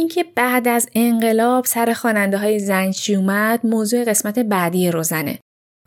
اینکه 0.00 0.24
بعد 0.34 0.68
از 0.68 0.88
انقلاب 0.94 1.64
سر 1.64 1.92
خواننده 1.92 2.38
های 2.38 2.58
زن 2.58 2.90
چی 2.90 3.16
اومد 3.16 3.66
موضوع 3.66 4.04
قسمت 4.04 4.38
بعدی 4.38 4.90
روزنه. 4.90 5.38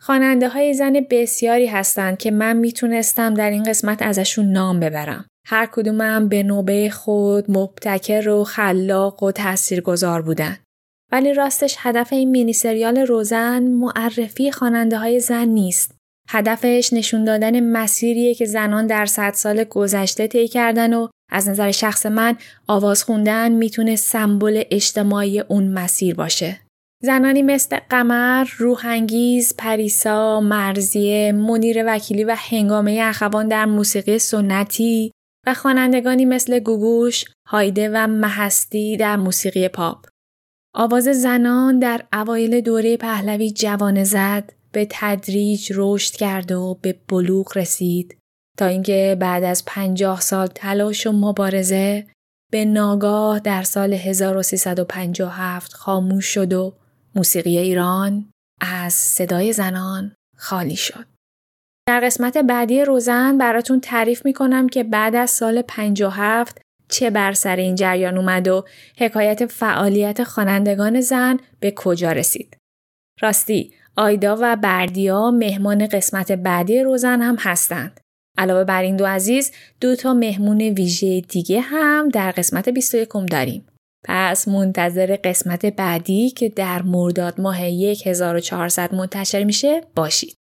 خواننده 0.02 0.48
های 0.48 0.74
زن 0.74 0.92
بسیاری 1.10 1.66
هستند 1.66 2.18
که 2.18 2.30
من 2.30 2.56
می‌تونستم 2.56 3.34
در 3.34 3.50
این 3.50 3.62
قسمت 3.62 4.02
ازشون 4.02 4.52
نام 4.52 4.80
ببرم. 4.80 5.26
هر 5.46 5.68
کدومم 5.72 6.28
به 6.28 6.42
نوبه 6.42 6.90
خود 6.90 7.50
مبتکر 7.50 8.28
و 8.28 8.44
خلاق 8.44 9.22
و 9.22 9.32
تاثیرگذار 9.32 10.22
بودن. 10.22 10.56
ولی 11.12 11.34
راستش 11.34 11.76
هدف 11.78 12.12
این 12.12 12.30
مینی 12.30 12.52
سریال 12.52 12.98
روزن 12.98 13.62
معرفی 13.62 14.52
خواننده 14.52 14.98
های 14.98 15.20
زن 15.20 15.48
نیست. 15.48 15.94
هدفش 16.28 16.92
نشون 16.92 17.24
دادن 17.24 17.60
مسیریه 17.60 18.34
که 18.34 18.44
زنان 18.44 18.86
در 18.86 19.06
صد 19.06 19.32
سال 19.34 19.64
گذشته 19.64 20.26
طی 20.26 20.48
کردن 20.48 20.94
و 20.94 21.08
از 21.34 21.48
نظر 21.48 21.70
شخص 21.70 22.06
من 22.06 22.36
آواز 22.66 23.04
خوندن 23.04 23.52
می‌تونه 23.52 23.96
سمبل 23.96 24.62
اجتماعی 24.70 25.40
اون 25.40 25.68
مسیر 25.68 26.14
باشه. 26.14 26.60
زنانی 27.02 27.42
مثل 27.42 27.78
قمر، 27.90 28.46
روحانگیز، 28.58 29.54
پریسا، 29.58 30.40
مرزیه، 30.40 31.32
منیر 31.32 31.84
وکیلی 31.86 32.24
و 32.24 32.36
هنگامه 32.38 33.00
اخوان 33.04 33.48
در 33.48 33.64
موسیقی 33.64 34.18
سنتی 34.18 35.10
و 35.46 35.54
خوانندگانی 35.54 36.24
مثل 36.24 36.58
گوگوش، 36.58 37.24
هایده 37.48 37.90
و 37.94 38.06
محستی 38.06 38.96
در 38.96 39.16
موسیقی 39.16 39.68
پاپ. 39.68 40.06
آواز 40.74 41.04
زنان 41.04 41.78
در 41.78 42.04
اوایل 42.12 42.60
دوره 42.60 42.96
پهلوی 42.96 43.50
جوانه 43.50 44.04
زد 44.04 44.52
به 44.72 44.86
تدریج 44.90 45.72
رشد 45.74 46.14
کرد 46.14 46.52
و 46.52 46.78
به 46.82 46.96
بلوغ 47.08 47.58
رسید 47.58 48.16
تا 48.58 48.66
اینکه 48.66 49.16
بعد 49.20 49.44
از 49.44 49.64
پنجاه 49.64 50.20
سال 50.20 50.46
تلاش 50.46 51.06
و 51.06 51.12
مبارزه 51.12 52.06
به 52.52 52.64
ناگاه 52.64 53.38
در 53.38 53.62
سال 53.62 53.92
1357 53.92 55.72
خاموش 55.72 56.26
شد 56.26 56.52
و 56.52 56.74
موسیقی 57.14 57.58
ایران 57.58 58.30
از 58.60 58.92
صدای 58.92 59.52
زنان 59.52 60.12
خالی 60.36 60.76
شد. 60.76 61.06
در 61.88 62.00
قسمت 62.00 62.38
بعدی 62.38 62.84
روزن 62.84 63.38
براتون 63.38 63.80
تعریف 63.80 64.24
می‌کنم 64.24 64.68
که 64.68 64.84
بعد 64.84 65.14
از 65.14 65.30
سال 65.30 65.62
57 65.62 66.60
چه 66.88 67.10
بر 67.10 67.32
سر 67.32 67.56
این 67.56 67.74
جریان 67.74 68.18
اومد 68.18 68.48
و 68.48 68.64
حکایت 68.98 69.46
فعالیت 69.46 70.24
خوانندگان 70.24 71.00
زن 71.00 71.36
به 71.60 71.72
کجا 71.76 72.12
رسید. 72.12 72.56
راستی 73.20 73.74
آیدا 73.96 74.38
و 74.40 74.56
بردیا 74.56 75.30
مهمان 75.30 75.86
قسمت 75.86 76.32
بعدی 76.32 76.80
روزن 76.80 77.20
هم 77.20 77.36
هستند. 77.38 78.00
علاوه 78.38 78.64
بر 78.64 78.82
این 78.82 78.96
دو 78.96 79.06
عزیز 79.06 79.52
دو 79.80 79.96
تا 79.96 80.14
مهمون 80.14 80.60
ویژه 80.60 81.20
دیگه 81.20 81.60
هم 81.60 82.08
در 82.08 82.30
قسمت 82.30 82.68
21 82.68 83.08
داریم. 83.30 83.66
پس 84.04 84.48
منتظر 84.48 85.16
قسمت 85.24 85.66
بعدی 85.66 86.30
که 86.30 86.48
در 86.48 86.82
مرداد 86.82 87.40
ماه 87.40 87.56
1400 87.56 88.94
منتشر 88.94 89.44
میشه 89.44 89.80
باشید. 89.96 90.36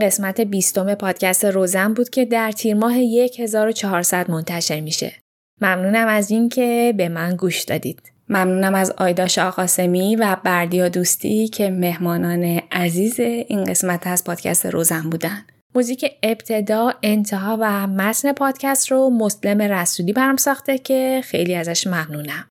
قسمت 0.00 0.40
بیستم 0.40 0.94
پادکست 0.94 1.44
روزن 1.44 1.94
بود 1.94 2.10
که 2.10 2.24
در 2.24 2.52
تیر 2.52 2.74
ماه 2.74 2.94
1400 3.38 4.30
منتشر 4.30 4.80
میشه. 4.80 5.12
ممنونم 5.60 6.08
از 6.08 6.30
اینکه 6.30 6.94
به 6.96 7.08
من 7.08 7.36
گوش 7.36 7.62
دادید. 7.62 8.12
ممنونم 8.28 8.74
از 8.74 8.90
آیدا 8.90 9.26
شاقاسمی 9.26 10.16
و 10.16 10.36
بردیا 10.44 10.88
دوستی 10.88 11.48
که 11.48 11.70
مهمانان 11.70 12.60
عزیز 12.72 13.20
این 13.20 13.64
قسمت 13.64 14.06
از 14.06 14.24
پادکست 14.24 14.66
روزن 14.66 15.10
بودن. 15.10 15.44
موزیک 15.74 16.04
ابتدا، 16.22 16.94
انتها 17.02 17.58
و 17.60 17.86
متن 17.86 18.32
پادکست 18.32 18.90
رو 18.90 19.10
مسلم 19.10 19.62
رسولی 19.62 20.12
برام 20.12 20.36
ساخته 20.36 20.78
که 20.78 21.20
خیلی 21.24 21.54
ازش 21.54 21.86
ممنونم. 21.86 22.48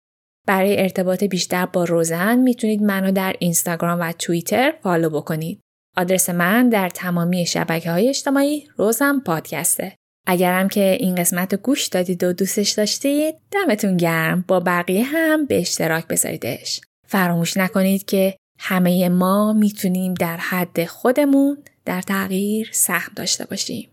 برای 0.47 0.81
ارتباط 0.81 1.23
بیشتر 1.23 1.65
با 1.65 1.83
روزن 1.83 2.35
می‌تونید 2.35 2.81
منو 2.81 3.11
در 3.11 3.35
اینستاگرام 3.39 3.99
و 3.99 4.11
توییتر 4.11 4.73
فالو 4.83 5.09
بکنید. 5.09 5.59
آدرس 5.97 6.29
من 6.29 6.69
در 6.69 6.89
تمامی 6.89 7.45
شبکه 7.45 7.91
های 7.91 8.09
اجتماعی 8.09 8.67
روزم 8.77 9.21
پادکسته. 9.25 9.95
اگرم 10.27 10.67
که 10.67 10.97
این 10.99 11.15
قسمت 11.15 11.53
رو 11.53 11.59
گوش 11.59 11.87
دادید 11.87 12.23
و 12.23 12.33
دوستش 12.33 12.71
داشتید 12.71 13.35
دمتون 13.51 13.97
گرم 13.97 14.45
با 14.47 14.59
بقیه 14.59 15.03
هم 15.03 15.45
به 15.45 15.59
اشتراک 15.59 16.07
بذاریدش. 16.07 16.81
فراموش 17.07 17.57
نکنید 17.57 18.05
که 18.05 18.35
همه 18.59 19.09
ما 19.09 19.53
می‌تونیم 19.53 20.13
در 20.13 20.37
حد 20.37 20.85
خودمون 20.85 21.57
در 21.85 22.01
تغییر 22.01 22.69
سهم 22.73 23.11
داشته 23.15 23.45
باشیم. 23.45 23.89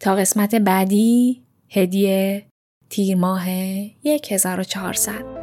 تا 0.00 0.14
قسمت 0.14 0.54
بعدی 0.54 1.42
هدیه 1.70 2.46
تیر 2.90 3.16
ماه 3.16 3.46
1400 4.04 5.41